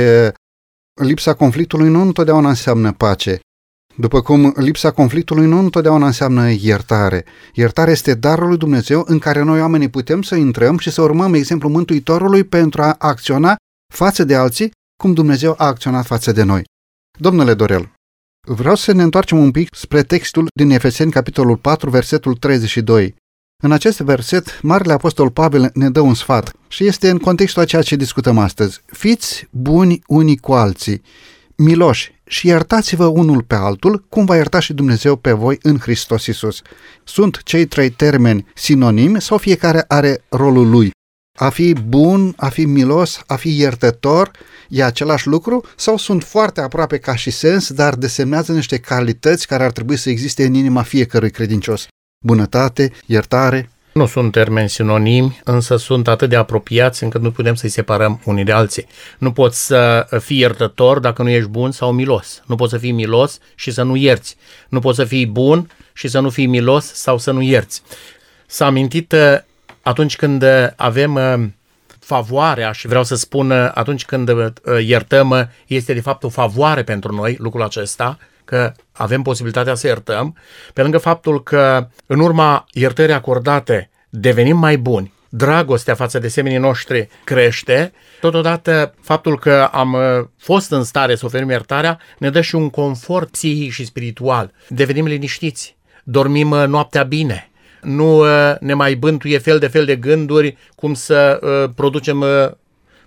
lipsa 1.01 1.33
conflictului 1.33 1.89
nu 1.89 2.01
întotdeauna 2.01 2.49
înseamnă 2.49 2.93
pace. 2.93 3.39
După 3.95 4.21
cum 4.21 4.53
lipsa 4.55 4.91
conflictului 4.91 5.45
nu 5.45 5.59
întotdeauna 5.59 6.05
înseamnă 6.05 6.49
iertare. 6.49 7.25
Iertarea 7.53 7.91
este 7.91 8.13
darul 8.13 8.47
lui 8.47 8.57
Dumnezeu 8.57 9.03
în 9.07 9.19
care 9.19 9.43
noi 9.43 9.59
oamenii 9.59 9.89
putem 9.89 10.21
să 10.21 10.35
intrăm 10.35 10.77
și 10.77 10.91
să 10.91 11.01
urmăm 11.01 11.33
exemplul 11.33 11.71
Mântuitorului 11.71 12.43
pentru 12.43 12.81
a 12.81 12.95
acționa 12.97 13.55
față 13.93 14.23
de 14.23 14.35
alții 14.35 14.71
cum 15.03 15.13
Dumnezeu 15.13 15.55
a 15.57 15.65
acționat 15.65 16.05
față 16.05 16.31
de 16.31 16.43
noi. 16.43 16.63
Domnule 17.19 17.53
Dorel, 17.53 17.91
vreau 18.47 18.75
să 18.75 18.91
ne 18.91 19.03
întoarcem 19.03 19.37
un 19.37 19.51
pic 19.51 19.75
spre 19.75 20.03
textul 20.03 20.47
din 20.53 20.69
Efeseni, 20.69 21.11
capitolul 21.11 21.57
4, 21.57 21.89
versetul 21.89 22.35
32. 22.35 23.15
În 23.63 23.71
acest 23.71 23.99
verset, 23.99 24.61
Marele 24.61 24.93
Apostol 24.93 25.31
Pavel 25.31 25.69
ne 25.73 25.89
dă 25.89 25.99
un 25.99 26.13
sfat 26.13 26.51
și 26.67 26.85
este 26.85 27.09
în 27.09 27.17
contextul 27.17 27.61
a 27.61 27.65
ceea 27.65 27.81
ce 27.81 27.95
discutăm 27.95 28.37
astăzi. 28.37 28.81
Fiți 28.85 29.47
buni 29.51 30.01
unii 30.07 30.37
cu 30.37 30.53
alții, 30.53 31.01
miloși 31.55 32.11
și 32.25 32.47
iertați-vă 32.47 33.05
unul 33.05 33.43
pe 33.43 33.55
altul, 33.55 34.05
cum 34.09 34.25
va 34.25 34.35
ierta 34.35 34.59
și 34.59 34.73
Dumnezeu 34.73 35.15
pe 35.15 35.31
voi 35.31 35.57
în 35.61 35.77
Hristos 35.77 36.25
Isus. 36.25 36.61
Sunt 37.03 37.43
cei 37.43 37.65
trei 37.65 37.89
termeni 37.89 38.45
sinonimi 38.55 39.21
sau 39.21 39.37
fiecare 39.37 39.85
are 39.87 40.23
rolul 40.29 40.69
lui? 40.69 40.91
A 41.41 41.49
fi 41.49 41.73
bun, 41.73 42.33
a 42.37 42.49
fi 42.49 42.65
milos, 42.65 43.21
a 43.27 43.35
fi 43.35 43.57
iertător 43.57 44.31
e 44.69 44.83
același 44.83 45.27
lucru 45.27 45.65
sau 45.75 45.97
sunt 45.97 46.23
foarte 46.23 46.61
aproape 46.61 46.97
ca 46.97 47.15
și 47.15 47.29
sens, 47.29 47.71
dar 47.71 47.95
desemnează 47.95 48.51
niște 48.51 48.77
calități 48.77 49.47
care 49.47 49.63
ar 49.63 49.71
trebui 49.71 49.95
să 49.95 50.09
existe 50.09 50.45
în 50.45 50.53
inima 50.53 50.81
fiecărui 50.81 51.31
credincios? 51.31 51.87
Bunătate, 52.25 52.91
iertare, 53.05 53.69
Nu 53.93 54.05
sunt 54.05 54.31
termeni 54.31 54.69
sinonimi, 54.69 55.41
însă 55.43 55.75
sunt 55.75 56.07
atât 56.07 56.29
de 56.29 56.35
apropiați 56.35 57.03
încât 57.03 57.21
nu 57.21 57.31
putem 57.31 57.55
să-i 57.55 57.69
separăm 57.69 58.21
unii 58.25 58.43
de 58.43 58.51
alții. 58.51 58.85
Nu 59.17 59.31
poți 59.31 59.65
să 59.65 60.07
fii 60.21 60.39
iertător 60.39 60.99
dacă 60.99 61.23
nu 61.23 61.29
ești 61.29 61.49
bun 61.49 61.71
sau 61.71 61.91
milos. 61.91 62.41
Nu 62.45 62.55
poți 62.55 62.71
să 62.71 62.77
fii 62.77 62.91
milos 62.91 63.37
și 63.55 63.71
să 63.71 63.83
nu 63.83 63.95
ierți. 63.95 64.35
Nu 64.69 64.79
poți 64.79 64.97
să 64.97 65.03
fii 65.03 65.27
bun 65.27 65.71
și 65.93 66.07
să 66.07 66.19
nu 66.19 66.29
fii 66.29 66.45
milos 66.45 66.93
sau 66.93 67.17
să 67.17 67.31
nu 67.31 67.41
ierți. 67.41 67.81
S-a 68.47 68.65
amintit 68.65 69.11
uh, 69.11 69.37
atunci 69.81 70.15
când 70.15 70.43
uh, 70.43 70.67
avem 70.75 71.15
uh, 71.15 71.47
favoarea 71.99 72.71
și 72.71 72.87
vreau 72.87 73.03
să 73.03 73.15
spun 73.15 73.51
uh, 73.51 73.71
atunci 73.73 74.05
când 74.05 74.29
uh, 74.29 74.51
iertăm 74.85 75.29
uh, 75.29 75.41
este 75.67 75.93
de 75.93 76.01
fapt 76.01 76.23
o 76.23 76.29
favoare 76.29 76.83
pentru 76.83 77.15
noi 77.15 77.35
lucrul 77.39 77.63
acesta, 77.63 78.17
că 78.45 78.71
avem 78.91 79.21
posibilitatea 79.21 79.75
să 79.75 79.87
iertăm, 79.87 80.35
pe 80.73 80.81
lângă 80.81 80.97
faptul 80.97 81.43
că 81.43 81.87
în 82.05 82.19
urma 82.19 82.65
iertării 82.71 83.13
acordate 83.13 83.89
devenim 84.09 84.57
mai 84.57 84.77
buni, 84.77 85.13
dragostea 85.29 85.95
față 85.95 86.19
de 86.19 86.27
semenii 86.27 86.57
noștri 86.57 87.09
crește, 87.23 87.93
totodată 88.19 88.93
faptul 89.01 89.39
că 89.39 89.69
am 89.71 89.93
uh, 89.93 90.27
fost 90.37 90.71
în 90.71 90.83
stare 90.83 91.15
să 91.15 91.25
oferim 91.25 91.49
iertarea 91.49 91.99
ne 92.17 92.29
dă 92.29 92.41
și 92.41 92.55
un 92.55 92.69
confort 92.69 93.29
psihic 93.29 93.71
și 93.71 93.85
spiritual. 93.85 94.51
Devenim 94.67 95.05
liniștiți, 95.05 95.75
dormim 96.03 96.51
uh, 96.51 96.63
noaptea 96.67 97.03
bine, 97.03 97.48
nu 97.81 98.19
uh, 98.19 98.55
ne 98.59 98.73
mai 98.73 98.95
bântuie 98.95 99.37
fel 99.37 99.59
de 99.59 99.67
fel 99.67 99.85
de 99.85 99.95
gânduri 99.95 100.57
cum 100.75 100.93
să 100.93 101.39
uh, 101.41 101.71
producem 101.75 102.21
uh, 102.21 102.51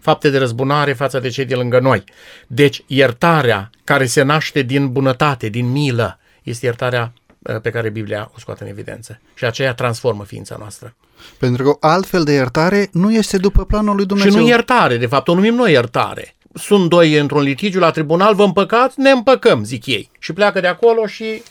fapte 0.01 0.31
de 0.31 0.39
răzbunare 0.39 0.93
față 0.93 1.19
de 1.19 1.29
cei 1.29 1.45
de 1.45 1.55
lângă 1.55 1.79
noi. 1.79 2.05
Deci 2.47 2.85
iertarea 2.87 3.71
care 3.85 4.07
se 4.07 4.23
naște 4.23 4.63
din 4.63 4.93
bunătate, 4.93 5.49
din 5.49 5.71
milă, 5.71 6.19
este 6.43 6.67
iertarea 6.67 7.13
uh, 7.39 7.61
pe 7.61 7.71
care 7.71 7.91
Biblia 7.91 8.31
o 8.35 8.39
scoate 8.39 8.63
în 8.63 8.71
evidență. 8.71 9.21
Și 9.35 9.45
aceea 9.45 9.75
transformă 9.75 10.25
ființa 10.25 10.57
noastră. 10.59 10.95
Pentru 11.39 11.65
că 11.65 11.87
altfel 11.87 12.25
de 12.25 12.33
iertare 12.33 12.89
nu 12.93 13.13
este 13.13 13.37
după 13.39 13.65
planul 13.65 13.97
lui 13.97 14.07
Dumnezeu. 14.07 14.31
Și 14.31 14.37
nu 14.37 14.47
iertare, 14.47 14.97
de 14.97 15.07
fapt, 15.07 15.29
o 15.29 15.35
numim 15.35 15.55
noi 15.55 15.73
iertare. 15.73 16.35
Sunt 16.55 16.89
doi 16.89 17.15
într-un 17.15 17.43
litigiu 17.43 17.79
la 17.79 17.91
tribunal, 17.91 18.35
vă 18.35 18.45
împăcați, 18.45 19.01
ne 19.01 19.11
împăcăm, 19.11 19.65
zic 19.65 19.87
ei. 19.87 20.11
Și 20.19 20.33
pleacă 20.33 20.61
de 20.61 20.67
acolo 20.67 21.07
și 21.07 21.43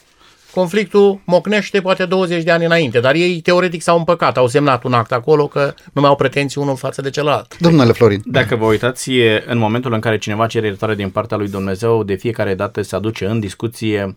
conflictul 0.53 1.19
mocnește 1.25 1.81
poate 1.81 2.05
20 2.05 2.43
de 2.43 2.51
ani 2.51 2.65
înainte, 2.65 2.99
dar 2.99 3.15
ei 3.15 3.41
teoretic 3.41 3.81
s-au 3.81 3.97
împăcat, 3.97 4.37
au 4.37 4.47
semnat 4.47 4.83
un 4.83 4.93
act 4.93 5.11
acolo 5.11 5.47
că 5.47 5.73
nu 5.93 6.01
mai 6.01 6.09
au 6.09 6.15
pretenții 6.15 6.61
unul 6.61 6.75
față 6.75 7.01
de 7.01 7.09
celălalt. 7.09 7.57
Domnule 7.59 7.91
Florin. 7.91 8.21
Dacă 8.25 8.55
vă 8.55 8.65
uitați, 8.65 9.11
în 9.45 9.57
momentul 9.57 9.93
în 9.93 9.99
care 9.99 10.17
cineva 10.17 10.47
cere 10.47 10.65
iertare 10.65 10.95
din 10.95 11.09
partea 11.09 11.37
lui 11.37 11.49
Dumnezeu, 11.49 12.03
de 12.03 12.15
fiecare 12.15 12.55
dată 12.55 12.81
se 12.81 12.95
aduce 12.95 13.25
în 13.25 13.39
discuție 13.39 14.15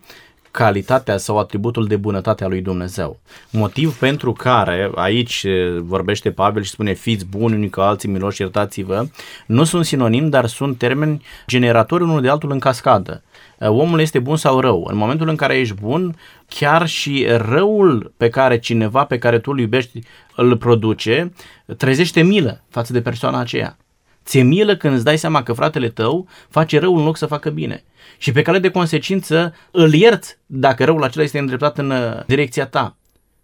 calitatea 0.51 1.17
sau 1.17 1.39
atributul 1.39 1.87
de 1.87 1.97
bunătate 1.97 2.45
a 2.45 2.47
lui 2.47 2.61
Dumnezeu. 2.61 3.21
Motiv 3.51 3.99
pentru 3.99 4.33
care 4.33 4.91
aici 4.95 5.47
vorbește 5.79 6.31
Pavel 6.31 6.63
și 6.63 6.71
spune 6.71 6.93
fiți 6.93 7.27
buni 7.27 7.55
unii 7.55 7.69
ca 7.69 7.87
alții, 7.87 8.09
miloși, 8.09 8.41
iertați-vă, 8.41 9.07
nu 9.47 9.65
sunt 9.65 9.85
sinonim, 9.85 10.29
dar 10.29 10.47
sunt 10.47 10.79
termeni 10.79 11.23
generatori 11.47 12.03
unul 12.03 12.21
de 12.21 12.29
altul 12.29 12.51
în 12.51 12.59
cascadă. 12.59 13.23
Omul 13.59 14.01
este 14.01 14.19
bun 14.19 14.37
sau 14.37 14.61
rău. 14.61 14.87
În 14.91 14.97
momentul 14.97 15.29
în 15.29 15.37
care 15.37 15.59
ești 15.59 15.75
bun, 15.75 16.17
chiar 16.49 16.87
și 16.87 17.27
răul 17.29 18.13
pe 18.17 18.29
care 18.29 18.59
cineva 18.59 19.05
pe 19.05 19.19
care 19.19 19.39
tu 19.39 19.51
îl 19.51 19.59
iubești 19.59 19.99
îl 20.37 20.57
produce, 20.57 21.33
trezește 21.77 22.23
milă 22.23 22.65
față 22.69 22.93
de 22.93 23.03
persoana 23.03 23.39
aceea. 23.39 23.77
Ți-e 24.25 24.43
milă 24.43 24.77
când 24.77 24.95
îți 24.95 25.05
dai 25.05 25.19
seama 25.19 25.43
că 25.43 25.53
fratele 25.53 25.89
tău 25.89 26.29
face 26.49 26.79
rău 26.79 26.97
în 26.97 27.05
loc 27.05 27.17
să 27.17 27.27
facă 27.27 27.51
bine. 27.51 27.85
Și 28.19 28.33
pe 28.33 28.43
cale 28.43 28.59
de 28.59 28.71
consecință 28.71 29.55
îl 29.71 29.93
ierți 29.93 30.39
dacă 30.47 30.85
răul 30.85 31.03
acela 31.03 31.25
este 31.25 31.39
îndreptat 31.39 31.79
în 31.79 31.91
uh, 31.91 32.25
direcția 32.27 32.67
ta. 32.67 32.97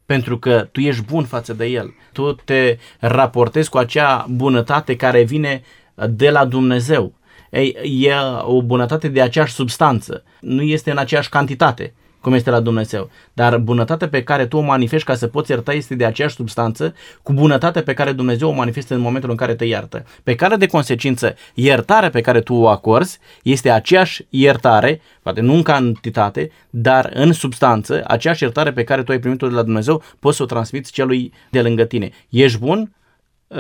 Pentru 0.07 0.39
că 0.39 0.69
tu 0.73 0.81
ești 0.81 1.05
bun 1.05 1.25
față 1.25 1.53
de 1.53 1.67
el. 1.67 1.95
Tu 2.13 2.33
te 2.33 2.79
raportezi 2.99 3.69
cu 3.69 3.79
acea 3.79 4.27
bunătate 4.31 4.97
care 4.97 5.23
vine 5.23 5.63
uh, 5.95 6.05
de 6.09 6.31
la 6.31 6.45
Dumnezeu. 6.45 7.15
Ei, 7.51 7.77
e 8.07 8.13
o 8.43 8.63
bunătate 8.63 9.09
de 9.09 9.21
aceeași 9.21 9.53
substanță. 9.53 10.23
Nu 10.41 10.63
este 10.63 10.91
în 10.91 10.99
aceeași 10.99 11.29
cantitate 11.29 11.95
cum 12.21 12.33
este 12.33 12.51
la 12.51 12.61
Dumnezeu. 12.61 13.11
Dar 13.33 13.59
bunătatea 13.59 14.09
pe 14.09 14.23
care 14.23 14.47
tu 14.47 14.57
o 14.57 14.61
manifesti 14.61 15.07
ca 15.07 15.15
să 15.15 15.27
poți 15.27 15.51
ierta 15.51 15.73
este 15.73 15.95
de 15.95 16.05
aceeași 16.05 16.35
substanță 16.35 16.95
cu 17.23 17.33
bunătatea 17.33 17.83
pe 17.83 17.95
care 17.95 18.13
Dumnezeu 18.13 18.49
o 18.49 18.53
manifestă 18.53 18.95
în 18.95 19.01
momentul 19.01 19.31
în 19.31 19.37
care 19.37 19.55
te 19.55 19.65
iartă. 19.65 20.07
Pe 20.23 20.35
care 20.35 20.57
de 20.57 20.67
consecință, 20.67 21.35
iertarea 21.55 22.11
pe 22.11 22.21
care 22.21 22.41
tu 22.41 22.55
o 22.55 22.69
acorzi 22.69 23.19
este 23.43 23.71
aceeași 23.71 24.27
iertare, 24.29 25.01
poate 25.23 25.41
nu 25.41 25.55
în 25.55 25.63
cantitate, 25.63 26.51
dar 26.71 27.11
în 27.15 27.33
substanță, 27.33 28.03
aceeași 28.07 28.43
iertare 28.43 28.73
pe 28.73 28.85
care 28.85 29.03
tu 29.03 29.13
ai 29.13 29.19
primit-o 29.19 29.49
de 29.49 29.55
la 29.55 29.63
Dumnezeu, 29.63 30.03
poți 30.19 30.37
să 30.37 30.43
o 30.43 30.47
transmiți 30.47 30.93
celui 30.93 31.33
de 31.51 31.63
lângă 31.63 31.85
tine. 31.85 32.11
Ești 32.29 32.59
bun, 32.59 32.93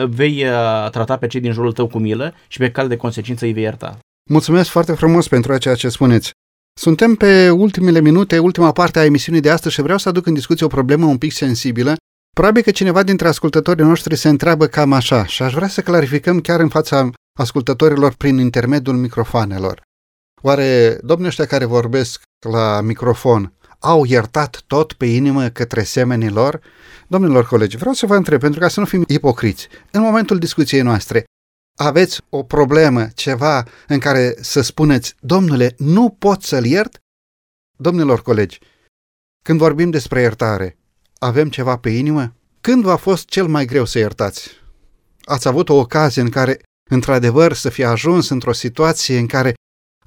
vei 0.09 0.45
uh, 0.45 0.91
trata 0.91 1.17
pe 1.17 1.27
cei 1.27 1.41
din 1.41 1.53
jurul 1.53 1.73
tău 1.73 1.87
cu 1.87 1.99
milă 1.99 2.35
și 2.49 2.59
pe 2.59 2.71
cale 2.71 2.89
de 2.89 2.97
consecință 2.97 3.45
îi 3.45 3.53
vei 3.53 3.63
ierta. 3.63 3.99
Mulțumesc 4.31 4.71
foarte 4.71 4.93
frumos 4.93 5.29
pentru 5.29 5.59
ceea 5.59 5.75
ce 5.75 5.89
spuneți. 5.89 6.31
Suntem 6.81 7.15
pe 7.15 7.51
ultimele 7.51 8.01
minute, 8.01 8.39
ultima 8.39 8.73
parte 8.73 8.99
a 8.99 9.05
emisiunii 9.05 9.41
de 9.41 9.51
astăzi 9.51 9.75
și 9.75 9.83
vreau 9.83 9.99
să 9.99 10.09
aduc 10.09 10.27
în 10.27 10.35
discuție 10.35 10.67
o 10.67 10.69
problemă 10.69 11.07
un 11.07 11.19
pic 11.19 11.33
sensibilă. 11.33 11.97
Probabil 12.37 12.63
că 12.63 12.71
cineva 12.71 13.03
dintre 13.03 13.29
ascultătorii 13.29 13.85
noștri 13.85 14.17
se 14.17 14.29
întreabă 14.29 14.67
cam 14.67 14.93
așa 14.93 15.27
și 15.27 15.43
aș 15.43 15.53
vrea 15.55 15.69
să 15.69 15.81
clarificăm 15.81 16.41
chiar 16.41 16.61
în 16.61 16.69
fața 16.69 17.11
ascultătorilor 17.39 18.15
prin 18.15 18.39
intermediul 18.39 18.97
microfoanelor. 18.97 19.83
Oare 20.43 20.99
domnii 21.03 21.27
ăștia 21.27 21.47
care 21.47 21.65
vorbesc 21.65 22.23
la 22.51 22.81
microfon 22.81 23.53
au 23.81 24.05
iertat 24.05 24.63
tot 24.67 24.93
pe 24.93 25.07
inimă 25.07 25.49
către 25.49 25.83
semenii 25.83 26.31
lor? 26.31 26.61
Domnilor 27.07 27.47
colegi, 27.47 27.77
vreau 27.77 27.95
să 27.95 28.07
vă 28.07 28.17
întreb, 28.17 28.41
pentru 28.41 28.61
ca 28.61 28.69
să 28.69 28.81
nu 28.81 28.87
fim 28.87 29.05
ipocriți, 29.09 29.69
în 29.91 30.01
momentul 30.01 30.39
discuției 30.39 30.83
noastre, 30.83 31.25
aveți 31.79 32.21
o 32.29 32.43
problemă, 32.43 33.09
ceva 33.15 33.65
în 33.89 33.99
care 33.99 34.35
să 34.41 34.61
spuneți, 34.61 35.15
domnule, 35.21 35.75
nu 35.79 36.17
pot 36.19 36.43
să-l 36.43 36.65
iert? 36.65 36.99
Domnilor 37.77 38.23
colegi, 38.23 38.59
când 39.45 39.59
vorbim 39.59 39.91
despre 39.91 40.21
iertare, 40.21 40.79
avem 41.19 41.49
ceva 41.49 41.77
pe 41.77 41.91
inimă? 41.91 42.35
Când 42.61 42.83
v-a 42.83 42.97
fost 42.97 43.29
cel 43.29 43.47
mai 43.47 43.65
greu 43.65 43.85
să 43.85 43.99
iertați? 43.99 44.51
Ați 45.23 45.49
avut 45.49 45.69
o 45.69 45.75
ocazie 45.75 46.23
în 46.23 46.29
care, 46.29 46.61
într-adevăr, 46.91 47.53
să 47.53 47.69
fi 47.69 47.85
ajuns 47.85 48.29
într-o 48.29 48.53
situație 48.53 49.19
în 49.19 49.27
care 49.27 49.55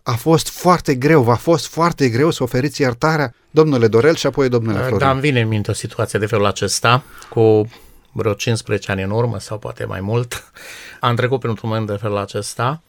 a 0.03 0.15
fost 0.15 0.49
foarte 0.49 0.95
greu, 0.95 1.21
v-a 1.21 1.35
fost 1.35 1.67
foarte 1.67 2.09
greu 2.09 2.31
să 2.31 2.43
oferiți 2.43 2.81
iertarea, 2.81 3.33
domnule 3.51 3.87
Dorel 3.87 4.15
și 4.15 4.25
apoi 4.25 4.49
domnule 4.49 4.77
Florin. 4.77 4.97
Da, 4.97 5.11
îmi 5.11 5.19
vine 5.19 5.41
în 5.41 5.47
minte 5.47 5.71
o 5.71 5.73
situație 5.73 6.19
de 6.19 6.25
felul 6.25 6.45
acesta, 6.45 7.03
cu 7.29 7.69
vreo 8.11 8.33
15 8.33 8.91
ani 8.91 9.03
în 9.03 9.09
urmă 9.09 9.39
sau 9.39 9.57
poate 9.57 9.85
mai 9.85 10.01
mult, 10.01 10.51
am 10.99 11.15
trecut 11.15 11.39
printr-un 11.39 11.69
moment 11.69 11.87
de 11.87 11.95
felul 11.95 12.17
acesta 12.17 12.81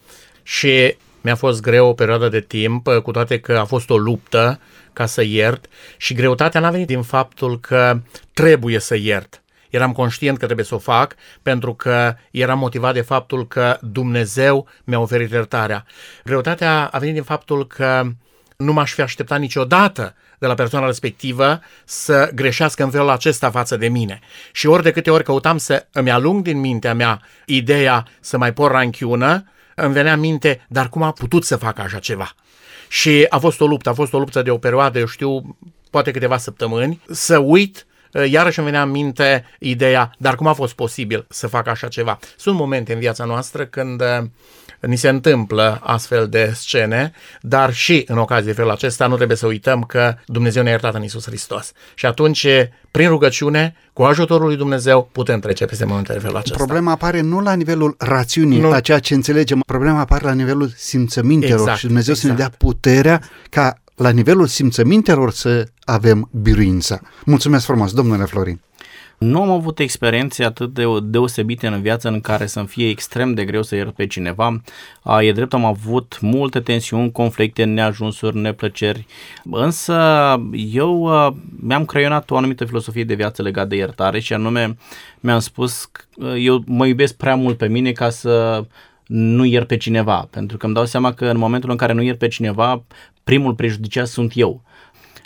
și 0.42 0.96
mi-a 1.20 1.34
fost 1.34 1.60
greu 1.60 1.88
o 1.88 1.92
perioadă 1.92 2.28
de 2.28 2.40
timp, 2.40 2.88
cu 3.02 3.10
toate 3.10 3.40
că 3.40 3.58
a 3.58 3.64
fost 3.64 3.90
o 3.90 3.96
luptă 3.96 4.60
ca 4.92 5.06
să 5.06 5.22
iert 5.22 5.66
și 5.96 6.14
greutatea 6.14 6.60
n-a 6.60 6.70
venit 6.70 6.86
din 6.86 7.02
faptul 7.02 7.60
că 7.60 8.00
trebuie 8.32 8.78
să 8.78 8.96
iert. 8.96 9.42
Eram 9.74 9.92
conștient 9.92 10.38
că 10.38 10.44
trebuie 10.44 10.66
să 10.66 10.74
o 10.74 10.78
fac 10.78 11.14
pentru 11.42 11.74
că 11.74 12.16
eram 12.30 12.58
motivat 12.58 12.94
de 12.94 13.00
faptul 13.00 13.46
că 13.46 13.78
Dumnezeu 13.80 14.68
mi-a 14.84 15.00
oferit 15.00 15.30
iertarea. 15.30 15.84
Greutatea 16.24 16.86
a 16.92 16.98
venit 16.98 17.14
din 17.14 17.22
faptul 17.22 17.66
că 17.66 18.02
nu 18.56 18.72
m-aș 18.72 18.92
fi 18.92 19.00
așteptat 19.00 19.38
niciodată 19.38 20.14
de 20.38 20.46
la 20.46 20.54
persoana 20.54 20.86
respectivă 20.86 21.60
să 21.84 22.30
greșească 22.34 22.82
în 22.82 22.90
felul 22.90 23.08
acesta 23.08 23.50
față 23.50 23.76
de 23.76 23.88
mine. 23.88 24.20
Și 24.52 24.66
ori 24.66 24.82
de 24.82 24.90
câte 24.90 25.10
ori 25.10 25.24
căutam 25.24 25.58
să 25.58 25.86
îmi 25.92 26.10
alung 26.10 26.42
din 26.42 26.60
mintea 26.60 26.94
mea 26.94 27.20
ideea 27.46 28.06
să 28.20 28.38
mai 28.38 28.52
por 28.52 28.70
ranchiună, 28.70 29.44
îmi 29.74 29.92
venea 29.92 30.12
în 30.12 30.20
minte, 30.20 30.66
dar 30.68 30.88
cum 30.88 31.02
a 31.02 31.12
putut 31.12 31.44
să 31.44 31.56
facă 31.56 31.80
așa 31.80 31.98
ceva? 31.98 32.34
Și 32.88 33.26
a 33.28 33.38
fost 33.38 33.60
o 33.60 33.66
luptă, 33.66 33.88
a 33.88 33.92
fost 33.92 34.12
o 34.12 34.18
luptă 34.18 34.42
de 34.42 34.50
o 34.50 34.58
perioadă, 34.58 34.98
eu 34.98 35.06
știu, 35.06 35.56
poate 35.90 36.10
câteva 36.10 36.36
săptămâni, 36.36 37.00
să 37.10 37.38
uit 37.38 37.86
iarăși 38.30 38.58
îmi 38.58 38.68
venea 38.68 38.82
în 38.82 38.90
minte 38.90 39.44
ideea, 39.58 40.10
dar 40.18 40.34
cum 40.34 40.46
a 40.46 40.52
fost 40.52 40.74
posibil 40.74 41.26
să 41.28 41.46
fac 41.46 41.66
așa 41.66 41.88
ceva? 41.88 42.18
Sunt 42.36 42.56
momente 42.56 42.92
în 42.92 42.98
viața 42.98 43.24
noastră 43.24 43.64
când 43.64 44.02
ni 44.80 44.96
se 44.96 45.08
întâmplă 45.08 45.80
astfel 45.82 46.28
de 46.28 46.52
scene, 46.54 47.12
dar 47.40 47.72
și 47.72 48.04
în 48.08 48.18
ocazie 48.18 48.46
de 48.46 48.52
felul 48.52 48.70
acesta 48.70 49.06
nu 49.06 49.16
trebuie 49.16 49.36
să 49.36 49.46
uităm 49.46 49.82
că 49.82 50.14
Dumnezeu 50.26 50.62
ne-a 50.62 50.72
iertat 50.72 50.94
în 50.94 51.02
Isus 51.02 51.26
Hristos. 51.26 51.72
Și 51.94 52.06
atunci, 52.06 52.46
prin 52.90 53.08
rugăciune, 53.08 53.76
cu 53.92 54.02
ajutorul 54.02 54.46
lui 54.46 54.56
Dumnezeu, 54.56 55.08
putem 55.12 55.40
trece 55.40 55.64
peste 55.64 55.84
momentele 55.84 56.18
de 56.18 56.24
felul 56.24 56.36
acesta. 56.36 56.56
Problema 56.56 56.92
apare 56.92 57.20
nu 57.20 57.40
la 57.40 57.54
nivelul 57.54 57.94
rațiunii, 57.98 58.60
nu. 58.60 58.72
a 58.72 58.80
ceea 58.80 58.98
ce 58.98 59.14
înțelegem, 59.14 59.62
problema 59.66 60.00
apare 60.00 60.24
la 60.24 60.32
nivelul 60.32 60.72
simțămintelor 60.76 61.58
exact, 61.58 61.78
și 61.78 61.86
Dumnezeu 61.86 62.12
exact. 62.12 62.20
să 62.20 62.26
ne 62.26 62.48
dea 62.48 62.52
exact. 62.54 62.64
puterea 62.64 63.20
ca 63.50 63.78
la 63.97 64.11
nivelul 64.11 64.47
simțămintelor 64.47 65.30
să 65.30 65.68
avem 65.84 66.28
biruința. 66.42 67.01
Mulțumesc 67.24 67.64
frumos, 67.64 67.92
domnule 67.92 68.24
Florin. 68.24 68.61
Nu 69.18 69.42
am 69.42 69.51
avut 69.51 69.78
experiențe 69.78 70.45
atât 70.45 70.74
de 70.74 70.84
deosebite 71.03 71.66
în 71.66 71.82
viață 71.82 72.09
în 72.09 72.20
care 72.20 72.47
să-mi 72.47 72.66
fie 72.66 72.88
extrem 72.88 73.34
de 73.34 73.45
greu 73.45 73.62
să 73.62 73.74
iert 73.74 73.95
pe 73.95 74.07
cineva. 74.07 74.62
E 75.20 75.32
drept, 75.32 75.55
am 75.55 75.64
avut 75.64 76.18
multe 76.20 76.61
tensiuni, 76.61 77.12
conflicte, 77.12 77.64
neajunsuri, 77.64 78.36
neplăceri, 78.36 79.07
însă 79.51 79.95
eu 80.72 81.11
mi-am 81.61 81.84
creionat 81.84 82.30
o 82.30 82.36
anumită 82.36 82.64
filosofie 82.64 83.05
de 83.05 83.14
viață 83.14 83.42
legată 83.42 83.68
de 83.68 83.76
iertare 83.76 84.20
și 84.20 84.32
anume 84.32 84.76
mi-am 85.20 85.38
spus 85.38 85.84
că 85.84 86.26
eu 86.26 86.62
mă 86.66 86.86
iubesc 86.86 87.14
prea 87.14 87.34
mult 87.34 87.57
pe 87.57 87.68
mine 87.68 87.92
ca 87.92 88.11
să 88.11 88.64
nu 89.07 89.45
iert 89.45 89.66
pe 89.66 89.76
cineva, 89.76 90.28
pentru 90.30 90.57
că 90.57 90.66
îmi 90.66 90.74
dau 90.74 90.84
seama 90.84 91.12
că 91.12 91.26
în 91.26 91.38
momentul 91.38 91.70
în 91.70 91.76
care 91.76 91.92
nu 91.92 92.03
iert 92.03 92.18
pe 92.18 92.28
cineva, 92.28 92.84
primul 93.24 93.54
prejudiciat 93.54 94.06
sunt 94.06 94.32
eu 94.34 94.62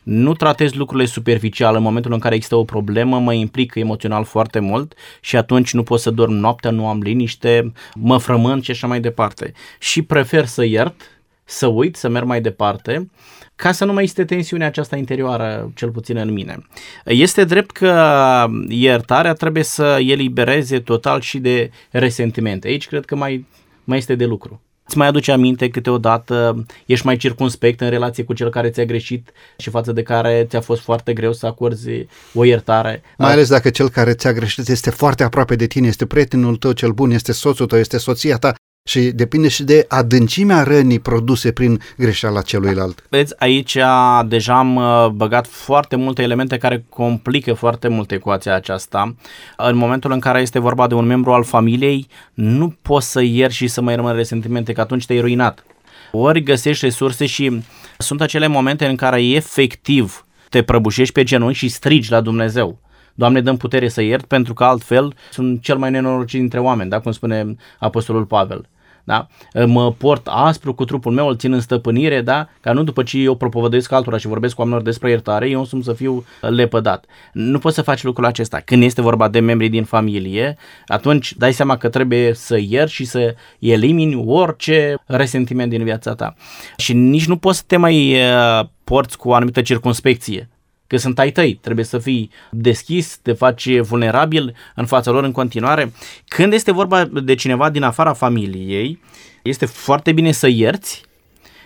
nu 0.09 0.35
tratez 0.35 0.73
lucrurile 0.73 1.09
superficial 1.09 1.77
în 1.77 1.83
momentul 1.83 2.13
în 2.13 2.19
care 2.19 2.35
există 2.35 2.57
o 2.57 2.65
problemă, 2.65 3.21
mă 3.21 3.33
implic 3.33 3.75
emoțional 3.75 4.25
foarte 4.25 4.59
mult 4.59 4.95
și 5.21 5.37
atunci 5.37 5.73
nu 5.73 5.83
pot 5.83 6.01
să 6.01 6.11
dorm 6.11 6.33
noaptea, 6.33 6.71
nu 6.71 6.89
am 6.89 7.01
liniște, 7.01 7.73
mă 7.95 8.19
frământ 8.19 8.65
și 8.65 8.71
așa 8.71 8.87
mai 8.87 9.01
departe. 9.01 9.53
Și 9.79 10.03
prefer 10.03 10.45
să 10.45 10.65
iert, 10.65 11.01
să 11.45 11.67
uit, 11.67 11.97
să 11.97 12.09
merg 12.09 12.27
mai 12.27 12.41
departe, 12.41 13.11
ca 13.57 13.73
să 13.73 13.85
nu 13.85 13.93
mai 13.93 14.05
este 14.05 14.25
tensiunea 14.25 14.67
aceasta 14.67 14.97
interioară, 14.97 15.73
cel 15.75 15.91
puțin 15.91 16.17
în 16.17 16.33
mine. 16.33 16.67
Este 17.05 17.45
drept 17.45 17.71
că 17.71 18.47
iertarea 18.69 19.33
trebuie 19.33 19.63
să 19.63 19.97
elibereze 20.01 20.81
total 20.81 21.21
și 21.21 21.39
de 21.39 21.71
resentimente. 21.91 22.69
Aici 22.69 22.87
cred 22.87 23.05
că 23.05 23.17
mai, 23.17 23.47
mai 23.85 23.99
este 23.99 24.15
de 24.15 24.25
lucru. 24.25 24.63
Îți 24.89 24.97
mai 24.97 25.07
aduce 25.07 25.33
aminte 25.33 25.69
câteodată, 25.69 26.65
ești 26.87 27.07
mai 27.07 27.17
circunspect 27.17 27.81
în 27.81 27.91
relație 27.91 28.25
cu 28.25 28.33
cel 28.33 28.51
care 28.51 28.71
ți-a 28.71 28.85
greșit 28.85 29.31
și 29.57 29.71
față 29.71 29.93
de 29.93 30.03
care 30.03 30.47
ți-a 30.49 30.61
fost 30.61 30.81
foarte 30.81 31.13
greu 31.13 31.33
să 31.33 31.47
acorzi 31.47 32.07
o 32.35 32.45
iertare. 32.45 33.03
Mai 33.19 33.33
ales 33.33 33.49
dacă 33.49 33.71
cel 33.71 33.89
care 33.89 34.13
ți-a 34.13 34.33
greșit 34.33 34.69
este 34.69 34.91
foarte 34.91 35.23
aproape 35.23 35.57
de 35.57 35.67
tine, 35.67 35.87
este 35.87 36.07
prietenul 36.07 36.57
tău 36.57 36.73
cel 36.73 36.91
bun, 36.91 37.11
este 37.11 37.33
soțul 37.33 37.67
tău, 37.67 37.79
este 37.79 37.99
soția 37.99 38.37
ta 38.37 38.53
și 38.89 39.01
depinde 39.01 39.49
și 39.49 39.63
de 39.63 39.85
adâncimea 39.89 40.63
rănii 40.63 40.99
produse 40.99 41.53
prin 41.53 41.81
greșeala 41.97 42.43
celuilalt. 42.43 43.05
Vedeți, 43.09 43.35
aici 43.39 43.79
deja 44.27 44.59
am 44.59 44.77
uh, 44.77 45.07
băgat 45.09 45.47
foarte 45.47 45.97
multe 45.97 46.23
elemente 46.23 46.57
care 46.57 46.85
complică 46.89 47.53
foarte 47.53 47.89
mult 47.89 48.11
ecuația 48.11 48.55
aceasta. 48.55 49.15
În 49.57 49.77
momentul 49.77 50.13
în 50.13 50.21
care 50.21 50.41
este 50.41 50.59
vorba 50.59 50.87
de 50.87 50.95
un 50.95 51.07
membru 51.07 51.33
al 51.33 51.45
familiei, 51.45 52.07
nu 52.35 52.77
poți 52.83 53.11
să 53.11 53.23
ierși 53.23 53.57
și 53.57 53.67
să 53.67 53.81
mai 53.81 53.95
rămână 53.95 54.15
resentimente, 54.15 54.73
că 54.73 54.81
atunci 54.81 55.07
te-ai 55.07 55.21
ruinat. 55.21 55.65
Ori 56.13 56.43
găsești 56.43 56.85
resurse 56.85 57.27
și 57.27 57.63
sunt 57.99 58.21
acele 58.21 58.47
momente 58.47 58.87
în 58.87 58.97
care 58.97 59.25
efectiv 59.25 60.27
te 60.49 60.63
prăbușești 60.63 61.13
pe 61.13 61.23
genunchi 61.23 61.59
și 61.59 61.69
strigi 61.69 62.11
la 62.11 62.21
Dumnezeu. 62.21 62.79
Doamne, 63.15 63.41
dăm 63.41 63.57
putere 63.57 63.89
să 63.89 64.03
iert, 64.03 64.25
pentru 64.25 64.55
că 64.55 64.65
altfel 64.65 65.15
sunt 65.31 65.63
cel 65.63 65.77
mai 65.77 65.91
nenorocit 65.91 66.41
dintre 66.41 66.59
oameni, 66.59 66.91
da? 66.91 67.01
cum 67.01 67.13
spune 67.13 67.57
Apostolul 67.79 68.25
Pavel 68.25 68.69
da? 69.09 69.27
mă 69.67 69.93
port 69.93 70.27
aspru 70.31 70.75
cu 70.75 70.85
trupul 70.85 71.13
meu, 71.13 71.29
îl 71.29 71.37
țin 71.37 71.53
în 71.53 71.61
stăpânire, 71.61 72.21
da? 72.21 72.49
ca 72.61 72.73
nu 72.73 72.83
după 72.83 73.03
ce 73.03 73.19
eu 73.19 73.35
propovăduiesc 73.35 73.93
altora 73.93 74.17
și 74.17 74.27
vorbesc 74.27 74.55
cu 74.55 74.61
oamenilor 74.61 74.87
despre 74.87 75.11
iertare, 75.11 75.49
eu 75.49 75.59
însumi 75.59 75.83
să 75.83 75.93
fiu 75.93 76.25
lepădat. 76.41 77.05
Nu 77.33 77.59
poți 77.59 77.75
să 77.75 77.83
faci 77.83 78.03
lucrul 78.03 78.27
acesta. 78.27 78.61
Când 78.65 78.83
este 78.83 79.03
vorba 79.03 79.29
de 79.29 79.41
membrii 79.41 79.69
din 79.69 79.85
familie, 79.85 80.57
atunci 80.87 81.35
dai 81.37 81.53
seama 81.53 81.77
că 81.77 81.89
trebuie 81.89 82.35
să 82.35 82.59
ierți 82.61 82.95
și 82.95 83.05
să 83.05 83.35
elimini 83.59 84.23
orice 84.27 84.95
resentiment 85.07 85.71
din 85.71 85.85
viața 85.85 86.15
ta. 86.15 86.35
Și 86.77 86.93
nici 86.93 87.27
nu 87.27 87.37
poți 87.37 87.59
să 87.59 87.65
te 87.67 87.77
mai 87.77 88.15
uh, 88.15 88.67
porți 88.85 89.19
cu 89.19 89.29
o 89.29 89.35
anumită 89.35 89.63
circunspecție 89.63 90.49
că 90.89 90.97
sunt 90.97 91.19
ai 91.19 91.31
tăi, 91.31 91.55
trebuie 91.55 91.85
să 91.85 91.99
fii 91.99 92.31
deschis, 92.51 93.19
te 93.23 93.33
faci 93.33 93.79
vulnerabil 93.79 94.55
în 94.75 94.87
fața 94.87 95.11
lor 95.11 95.25
în 95.25 95.33
continuare. 95.33 95.93
Când 96.29 96.53
este 96.53 96.73
vorba 96.73 97.05
de 97.05 97.35
cineva 97.35 97.71
din 97.71 97.83
afara 97.83 98.13
familiei, 98.13 99.01
este 99.43 99.67
foarte 99.67 100.13
bine 100.13 100.33
să 100.33 100.49
ierți, 100.49 101.03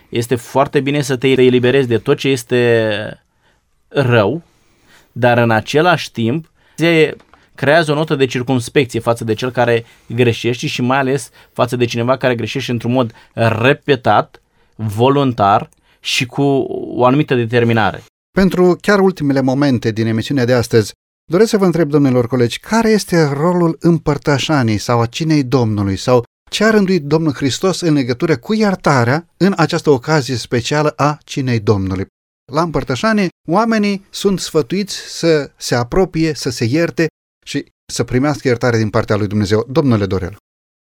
este 0.09 0.35
foarte 0.35 0.79
bine 0.79 1.01
să 1.01 1.15
te 1.15 1.27
eliberezi 1.27 1.87
de 1.87 1.97
tot 1.97 2.17
ce 2.17 2.27
este 2.27 3.23
rău, 3.87 4.41
dar 5.11 5.37
în 5.37 5.51
același 5.51 6.11
timp 6.11 6.51
se 6.75 7.15
creează 7.55 7.91
o 7.91 7.95
notă 7.95 8.15
de 8.15 8.25
circunspecție 8.25 8.99
față 8.99 9.23
de 9.23 9.33
cel 9.33 9.51
care 9.51 9.85
greșește 10.07 10.67
și 10.67 10.81
mai 10.81 10.97
ales 10.97 11.29
față 11.53 11.75
de 11.75 11.85
cineva 11.85 12.17
care 12.17 12.35
greșește 12.35 12.71
într-un 12.71 12.91
mod 12.91 13.13
repetat, 13.33 14.41
voluntar 14.75 15.69
și 15.99 16.25
cu 16.25 16.41
o 16.95 17.05
anumită 17.05 17.35
determinare. 17.35 18.03
Pentru 18.39 18.77
chiar 18.81 18.99
ultimele 18.99 19.41
momente 19.41 19.91
din 19.91 20.07
emisiunea 20.07 20.45
de 20.45 20.53
astăzi, 20.53 20.93
doresc 21.31 21.49
să 21.49 21.57
vă 21.57 21.65
întreb, 21.65 21.89
domnilor 21.89 22.27
colegi, 22.27 22.59
care 22.59 22.89
este 22.89 23.23
rolul 23.23 23.77
împărtășanii 23.79 24.77
sau 24.77 25.01
a 25.01 25.05
cinei 25.05 25.43
Domnului 25.43 25.97
sau 25.97 26.23
ce 26.51 26.63
a 26.63 26.69
rânduit 26.69 27.03
Domnul 27.03 27.33
Hristos 27.33 27.81
în 27.81 27.93
legătură 27.93 28.37
cu 28.37 28.53
iertarea 28.53 29.27
în 29.37 29.53
această 29.57 29.89
ocazie 29.89 30.35
specială 30.35 30.89
a 30.89 31.17
cinei 31.23 31.59
Domnului. 31.59 32.05
La 32.51 32.61
împărtășanie, 32.61 33.27
oamenii 33.49 34.05
sunt 34.09 34.39
sfătuiți 34.39 34.95
să 34.95 35.51
se 35.57 35.75
apropie, 35.75 36.33
să 36.33 36.49
se 36.49 36.65
ierte 36.65 37.07
și 37.45 37.71
să 37.93 38.03
primească 38.03 38.47
iertare 38.47 38.77
din 38.77 38.89
partea 38.89 39.15
lui 39.15 39.27
Dumnezeu. 39.27 39.65
Domnule 39.69 40.05
Dorel. 40.05 40.35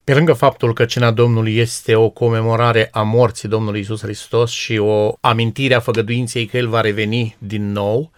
Pe 0.04 0.14
lângă 0.14 0.32
faptul 0.32 0.72
că 0.72 0.84
cina 0.84 1.10
Domnului 1.10 1.56
este 1.56 1.94
o 1.94 2.08
comemorare 2.08 2.88
a 2.92 3.02
morții 3.02 3.48
Domnului 3.48 3.80
Isus 3.80 4.00
Hristos 4.02 4.50
și 4.50 4.76
o 4.76 5.12
amintire 5.20 5.74
a 5.74 5.80
făgăduinței 5.80 6.46
că 6.46 6.56
El 6.56 6.68
va 6.68 6.80
reveni 6.80 7.36
din 7.38 7.72
nou, 7.72 8.10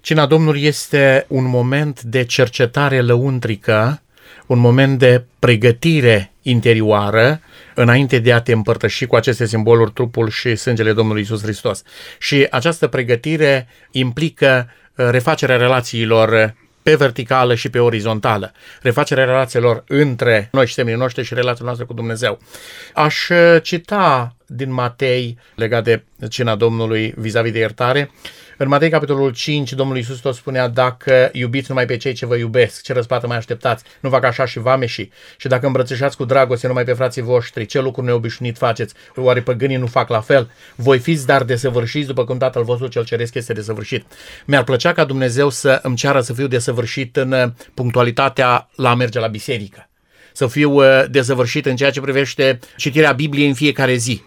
cina 0.00 0.26
Domnului 0.26 0.62
este 0.62 1.24
un 1.28 1.44
moment 1.48 2.02
de 2.02 2.24
cercetare 2.24 3.00
lăuntrică, 3.00 4.02
un 4.46 4.58
moment 4.58 4.98
de 4.98 5.24
pregătire 5.38 6.32
interioară 6.42 7.40
înainte 7.74 8.18
de 8.18 8.32
a 8.32 8.40
te 8.40 8.52
împărtăși 8.52 9.06
cu 9.06 9.16
aceste 9.16 9.46
simboluri 9.46 9.92
trupul 9.92 10.28
și 10.28 10.56
sângele 10.56 10.92
Domnului 10.92 11.22
Isus 11.22 11.42
Hristos. 11.42 11.82
Și 12.18 12.46
această 12.50 12.86
pregătire 12.86 13.68
implică 13.90 14.70
uh, 14.96 15.08
refacerea 15.10 15.56
relațiilor 15.56 16.54
pe 16.82 16.94
verticală 16.94 17.54
și 17.54 17.68
pe 17.68 17.78
orizontală. 17.78 18.52
Refacerea 18.82 19.24
relațiilor 19.24 19.84
între 19.86 20.48
noi 20.52 20.66
și 20.66 20.74
seminii 20.74 20.98
noștri 20.98 21.24
și 21.24 21.34
relația 21.34 21.64
noastră 21.64 21.86
cu 21.86 21.92
Dumnezeu. 21.92 22.38
Aș 22.94 23.28
uh, 23.28 23.56
cita 23.62 24.36
din 24.46 24.72
Matei 24.72 25.38
legat 25.54 25.84
de 25.84 26.04
cina 26.28 26.54
Domnului 26.54 27.14
vis-a-vis 27.16 27.52
de 27.52 27.58
iertare. 27.58 28.10
În 28.62 28.68
Matei, 28.68 28.90
capitolul 28.90 29.30
5, 29.30 29.72
Domnul 29.72 29.96
Iisus 29.96 30.18
tot 30.18 30.34
spunea, 30.34 30.68
dacă 30.68 31.28
iubiți 31.32 31.66
numai 31.68 31.86
pe 31.86 31.96
cei 31.96 32.12
ce 32.12 32.26
vă 32.26 32.36
iubesc, 32.36 32.82
ce 32.82 32.92
răspată 32.92 33.26
mai 33.26 33.36
așteptați, 33.36 33.84
nu 34.00 34.08
fac 34.08 34.24
așa 34.24 34.46
și 34.46 34.58
vameșii. 34.58 35.12
Și 35.36 35.48
dacă 35.48 35.66
îmbrățișați 35.66 36.16
cu 36.16 36.24
dragoste 36.24 36.66
numai 36.66 36.84
pe 36.84 36.92
frații 36.92 37.22
voștri, 37.22 37.66
ce 37.66 37.80
lucruri 37.80 38.06
neobișnuit 38.06 38.56
faceți? 38.56 38.94
Oare 39.16 39.40
păgânii 39.40 39.76
nu 39.76 39.86
fac 39.86 40.08
la 40.08 40.20
fel? 40.20 40.50
Voi 40.74 40.98
fiți 40.98 41.26
dar 41.26 41.42
desăvârșiți 41.42 42.06
după 42.06 42.24
cum 42.24 42.38
Tatăl 42.38 42.64
vostru 42.64 42.86
cel 42.86 43.04
ceresc 43.04 43.34
este 43.34 43.52
desăvârșit. 43.52 44.04
Mi-ar 44.46 44.64
plăcea 44.64 44.92
ca 44.92 45.04
Dumnezeu 45.04 45.50
să 45.50 45.80
îmi 45.82 45.96
ceară 45.96 46.20
să 46.20 46.32
fiu 46.32 46.46
desăvârșit 46.46 47.16
în 47.16 47.32
uh, 47.32 47.44
punctualitatea 47.74 48.68
la 48.76 48.90
a 48.90 48.94
merge 48.94 49.18
la 49.18 49.26
biserică 49.26 49.86
să 50.32 50.46
fiu 50.46 50.72
uh, 50.72 51.04
desăvârșit 51.10 51.66
în 51.66 51.76
ceea 51.76 51.90
ce 51.90 52.00
privește 52.00 52.58
citirea 52.76 53.12
Bibliei 53.12 53.48
în 53.48 53.54
fiecare 53.54 53.94
zi. 53.94 54.22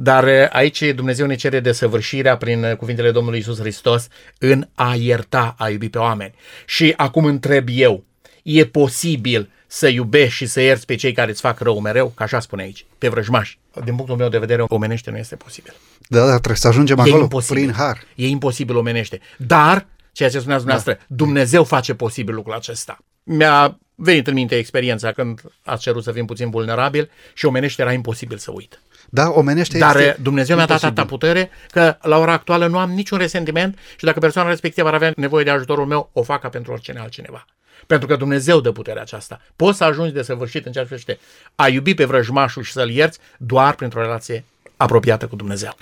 Dar 0.00 0.24
uh, 0.24 0.46
aici 0.50 0.82
Dumnezeu 0.94 1.26
ne 1.26 1.34
cere 1.34 1.60
desăvârșirea 1.60 2.36
prin 2.36 2.64
uh, 2.64 2.76
cuvintele 2.76 3.10
Domnului 3.10 3.38
Isus 3.38 3.58
Hristos 3.58 4.08
în 4.38 4.68
a 4.74 4.94
ierta, 4.94 5.54
a 5.58 5.68
iubi 5.68 5.88
pe 5.88 5.98
oameni. 5.98 6.34
Și 6.66 6.94
acum 6.96 7.24
întreb 7.24 7.68
eu, 7.70 8.04
e 8.42 8.64
posibil 8.64 9.50
să 9.66 9.88
iubești 9.88 10.34
și 10.34 10.46
să 10.46 10.60
ierți 10.60 10.86
pe 10.86 10.94
cei 10.94 11.12
care 11.12 11.30
îți 11.30 11.40
fac 11.40 11.60
rău 11.60 11.80
mereu, 11.80 12.12
ca 12.14 12.24
așa 12.24 12.40
spune 12.40 12.62
aici, 12.62 12.86
pe 12.98 13.08
vrăjmași. 13.08 13.58
Din 13.84 13.94
punctul 13.94 14.16
meu 14.16 14.28
de 14.28 14.38
vedere, 14.38 14.64
omenește 14.68 15.10
nu 15.10 15.16
este 15.16 15.36
posibil. 15.36 15.74
Da, 16.08 16.26
da, 16.26 16.30
trebuie 16.30 16.56
să 16.56 16.68
ajungem 16.68 16.98
E 16.98 17.00
acolo 17.00 17.22
imposibil. 17.22 17.62
prin 17.62 17.74
har. 17.74 18.04
E 18.14 18.26
imposibil 18.28 18.76
omenește. 18.76 19.20
Dar, 19.36 19.86
ceea 20.12 20.30
ce 20.30 20.38
spuneați 20.38 20.64
dumneavoastră, 20.64 21.06
Dumnezeu 21.08 21.64
face 21.64 21.94
posibil 21.94 22.34
lucrul 22.34 22.54
acesta. 22.54 22.98
Mi-a 23.22 23.78
venit 23.94 24.26
în 24.26 24.34
minte 24.34 24.56
experiența 24.56 25.12
când 25.12 25.40
ați 25.62 25.82
cerut 25.82 26.02
să 26.02 26.12
fim 26.12 26.26
puțin 26.26 26.50
vulnerabil 26.50 27.10
și 27.34 27.44
omenește 27.44 27.82
era 27.82 27.92
imposibil 27.92 28.36
să 28.38 28.50
uit. 28.50 28.80
Da, 29.10 29.30
omenește 29.30 29.78
Dar 29.78 29.96
este 29.96 30.16
Dumnezeu 30.22 30.56
mi-a 30.56 30.66
dat 30.66 30.82
imposibil. 30.82 31.00
atâta 31.00 31.16
putere 31.16 31.50
că 31.70 31.96
la 32.08 32.18
ora 32.18 32.32
actuală 32.32 32.66
nu 32.66 32.78
am 32.78 32.90
niciun 32.90 33.18
resentiment 33.18 33.78
și 33.96 34.04
dacă 34.04 34.18
persoana 34.18 34.48
respectivă 34.48 34.88
ar 34.88 34.94
avea 34.94 35.12
nevoie 35.16 35.44
de 35.44 35.50
ajutorul 35.50 35.86
meu, 35.86 36.10
o 36.12 36.22
fac 36.22 36.40
ca 36.40 36.48
pentru 36.48 36.72
oricine 36.72 36.98
altcineva. 36.98 37.44
Pentru 37.86 38.06
că 38.06 38.16
Dumnezeu 38.16 38.60
dă 38.60 38.72
puterea 38.72 39.02
aceasta. 39.02 39.40
Poți 39.56 39.76
să 39.76 39.84
ajungi 39.84 40.12
de 40.12 40.22
săvârșit 40.22 40.66
în 40.66 40.72
ceea 40.72 40.84
ce 40.84 40.90
privește 40.94 41.24
a 41.54 41.68
iubi 41.68 41.94
pe 41.94 42.04
vrăjmașul 42.04 42.62
și 42.62 42.72
să-l 42.72 42.90
ierți 42.90 43.18
doar 43.38 43.74
printr-o 43.74 44.00
relație 44.00 44.44
apropiată 44.76 45.26
cu 45.26 45.36
Dumnezeu. 45.36 45.76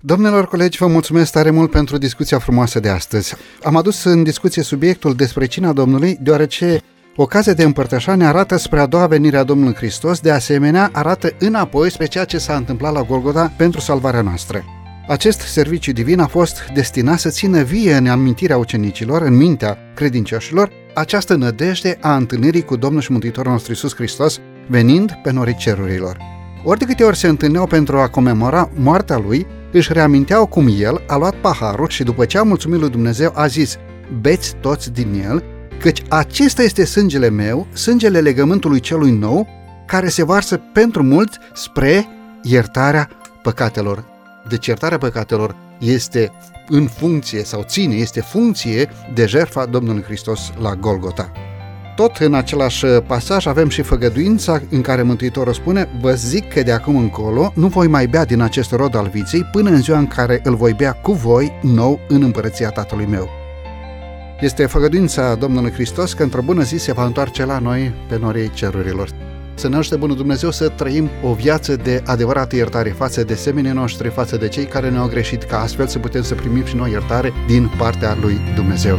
Domnilor 0.00 0.48
colegi, 0.48 0.78
vă 0.78 0.86
mulțumesc 0.86 1.32
tare 1.32 1.50
mult 1.50 1.70
pentru 1.70 1.98
discuția 1.98 2.38
frumoasă 2.38 2.80
de 2.80 2.88
astăzi. 2.88 3.36
Am 3.62 3.76
adus 3.76 4.04
în 4.04 4.22
discuție 4.22 4.62
subiectul 4.62 5.14
despre 5.14 5.46
cina 5.46 5.72
Domnului, 5.72 6.18
deoarece 6.20 6.82
ocazia 7.16 7.52
de 7.52 7.62
împărtășanie 7.62 8.26
arată 8.26 8.56
spre 8.56 8.80
a 8.80 8.86
doua 8.86 9.06
venire 9.06 9.36
a 9.36 9.42
Domnului 9.42 9.74
Hristos, 9.74 10.20
de 10.20 10.30
asemenea 10.30 10.90
arată 10.92 11.32
înapoi 11.38 11.90
spre 11.90 12.06
ceea 12.06 12.24
ce 12.24 12.38
s-a 12.38 12.54
întâmplat 12.54 12.92
la 12.92 13.02
Golgota 13.02 13.52
pentru 13.56 13.80
salvarea 13.80 14.20
noastră. 14.20 14.64
Acest 15.08 15.40
serviciu 15.40 15.92
divin 15.92 16.20
a 16.20 16.26
fost 16.26 16.58
destinat 16.74 17.18
să 17.18 17.28
țină 17.28 17.62
vie 17.62 17.94
în 17.94 18.06
amintirea 18.06 18.56
ucenicilor, 18.56 19.22
în 19.22 19.36
mintea 19.36 19.78
credincioșilor, 19.94 20.70
această 20.94 21.34
nădejde 21.34 21.98
a 22.00 22.16
întâlnirii 22.16 22.64
cu 22.64 22.76
Domnul 22.76 23.00
și 23.00 23.10
Mântuitorul 23.10 23.52
nostru 23.52 23.70
Iisus 23.72 23.94
Hristos, 23.94 24.38
venind 24.68 25.18
pe 25.22 25.32
norii 25.32 25.56
cerurilor. 25.56 26.16
Ori 26.64 26.78
de 26.78 26.84
câte 26.84 27.04
ori 27.04 27.16
se 27.16 27.28
întâlneau 27.28 27.66
pentru 27.66 27.98
a 27.98 28.08
comemora 28.08 28.70
moartea 28.74 29.18
lui, 29.18 29.46
își 29.72 29.92
reaminteau 29.92 30.46
cum 30.46 30.68
el 30.78 31.02
a 31.06 31.16
luat 31.16 31.34
paharul 31.34 31.88
și 31.88 32.02
după 32.02 32.24
ce 32.24 32.38
a 32.38 32.42
mulțumit 32.42 32.80
lui 32.80 32.90
Dumnezeu 32.90 33.32
a 33.34 33.46
zis, 33.46 33.76
beți 34.20 34.54
toți 34.60 34.92
din 34.92 35.24
el, 35.28 35.44
căci 35.80 36.02
acesta 36.08 36.62
este 36.62 36.84
sângele 36.84 37.28
meu, 37.28 37.66
sângele 37.72 38.20
legământului 38.20 38.80
celui 38.80 39.10
nou, 39.10 39.48
care 39.86 40.08
se 40.08 40.24
varsă 40.24 40.56
pentru 40.56 41.02
mulți 41.02 41.38
spre 41.54 42.08
iertarea 42.42 43.08
păcatelor. 43.42 44.04
Deci 44.48 44.66
iertarea 44.66 44.98
păcatelor 44.98 45.56
este 45.78 46.32
în 46.68 46.86
funcție 46.86 47.44
sau 47.44 47.62
ține, 47.62 47.94
este 47.94 48.20
funcție 48.20 48.88
de 49.14 49.26
jertfa 49.26 49.66
Domnului 49.66 50.02
Hristos 50.02 50.52
la 50.60 50.74
Golgota. 50.74 51.32
Tot 51.96 52.16
în 52.16 52.34
același 52.34 52.86
pasaj 52.86 53.46
avem 53.46 53.68
și 53.68 53.82
făgăduința 53.82 54.60
în 54.70 54.80
care 54.80 55.02
Mântuitorul 55.02 55.52
spune 55.52 55.88
Vă 56.00 56.12
zic 56.12 56.52
că 56.52 56.62
de 56.62 56.72
acum 56.72 56.96
încolo 56.96 57.52
nu 57.54 57.66
voi 57.66 57.86
mai 57.86 58.06
bea 58.06 58.24
din 58.24 58.40
acest 58.40 58.72
rod 58.72 58.96
al 58.96 59.08
viței 59.12 59.44
până 59.52 59.70
în 59.70 59.82
ziua 59.82 59.98
în 59.98 60.06
care 60.06 60.40
îl 60.44 60.54
voi 60.54 60.72
bea 60.72 60.92
cu 60.92 61.12
voi 61.12 61.52
nou 61.62 62.00
în 62.08 62.22
împărăția 62.22 62.68
Tatălui 62.68 63.06
meu. 63.06 63.39
Este 64.40 64.66
făgăduința 64.66 65.34
Domnului 65.34 65.70
Hristos 65.70 66.12
că 66.12 66.22
într-o 66.22 66.42
bună 66.42 66.62
zi 66.62 66.76
se 66.76 66.92
va 66.92 67.04
întoarce 67.04 67.44
la 67.44 67.58
noi 67.58 67.92
pe 68.08 68.18
norii 68.18 68.50
cerurilor. 68.50 69.08
Să 69.54 69.68
ne 69.68 69.76
ajute 69.76 69.96
Bunul 69.96 70.16
Dumnezeu 70.16 70.50
să 70.50 70.68
trăim 70.68 71.08
o 71.22 71.32
viață 71.32 71.76
de 71.76 72.02
adevărată 72.06 72.56
iertare 72.56 72.90
față 72.90 73.24
de 73.24 73.34
semenii 73.34 73.70
noștri, 73.70 74.08
față 74.08 74.36
de 74.36 74.48
cei 74.48 74.64
care 74.64 74.90
ne-au 74.90 75.08
greșit, 75.08 75.42
ca 75.42 75.60
astfel 75.60 75.86
să 75.86 75.98
putem 75.98 76.22
să 76.22 76.34
primim 76.34 76.64
și 76.64 76.76
noi 76.76 76.90
iertare 76.90 77.32
din 77.46 77.70
partea 77.78 78.16
lui 78.20 78.38
Dumnezeu. 78.54 78.98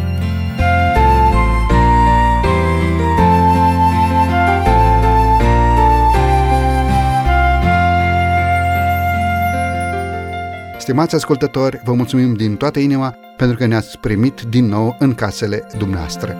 Stimați 10.79 11.15
ascultători, 11.15 11.81
vă 11.83 11.93
mulțumim 11.93 12.33
din 12.33 12.55
toată 12.55 12.79
inima 12.79 13.17
pentru 13.41 13.59
că 13.59 13.65
ne-ați 13.65 13.97
primit 13.97 14.41
din 14.41 14.65
nou 14.65 14.95
în 14.99 15.13
casele 15.13 15.67
dumneavoastră. 15.77 16.37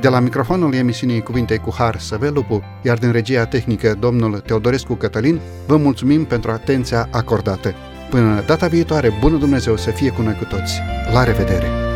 De 0.00 0.08
la 0.08 0.20
microfonul 0.20 0.74
emisiunii 0.74 1.22
Cuvinte 1.22 1.56
cu 1.56 1.74
Har 1.78 1.98
Săvelupu, 1.98 2.62
iar 2.82 2.98
din 2.98 3.12
regia 3.12 3.44
tehnică 3.44 3.96
domnul 3.98 4.38
Teodorescu 4.38 4.94
Cătălin, 4.94 5.40
vă 5.66 5.76
mulțumim 5.76 6.24
pentru 6.24 6.50
atenția 6.50 7.08
acordată. 7.10 7.74
Până 8.10 8.42
data 8.46 8.66
viitoare, 8.66 9.12
bună 9.20 9.36
Dumnezeu 9.36 9.76
să 9.76 9.90
fie 9.90 10.10
cu 10.10 10.22
noi 10.22 10.34
cu 10.34 10.44
toți. 10.44 10.80
La 11.12 11.24
revedere! 11.24 11.87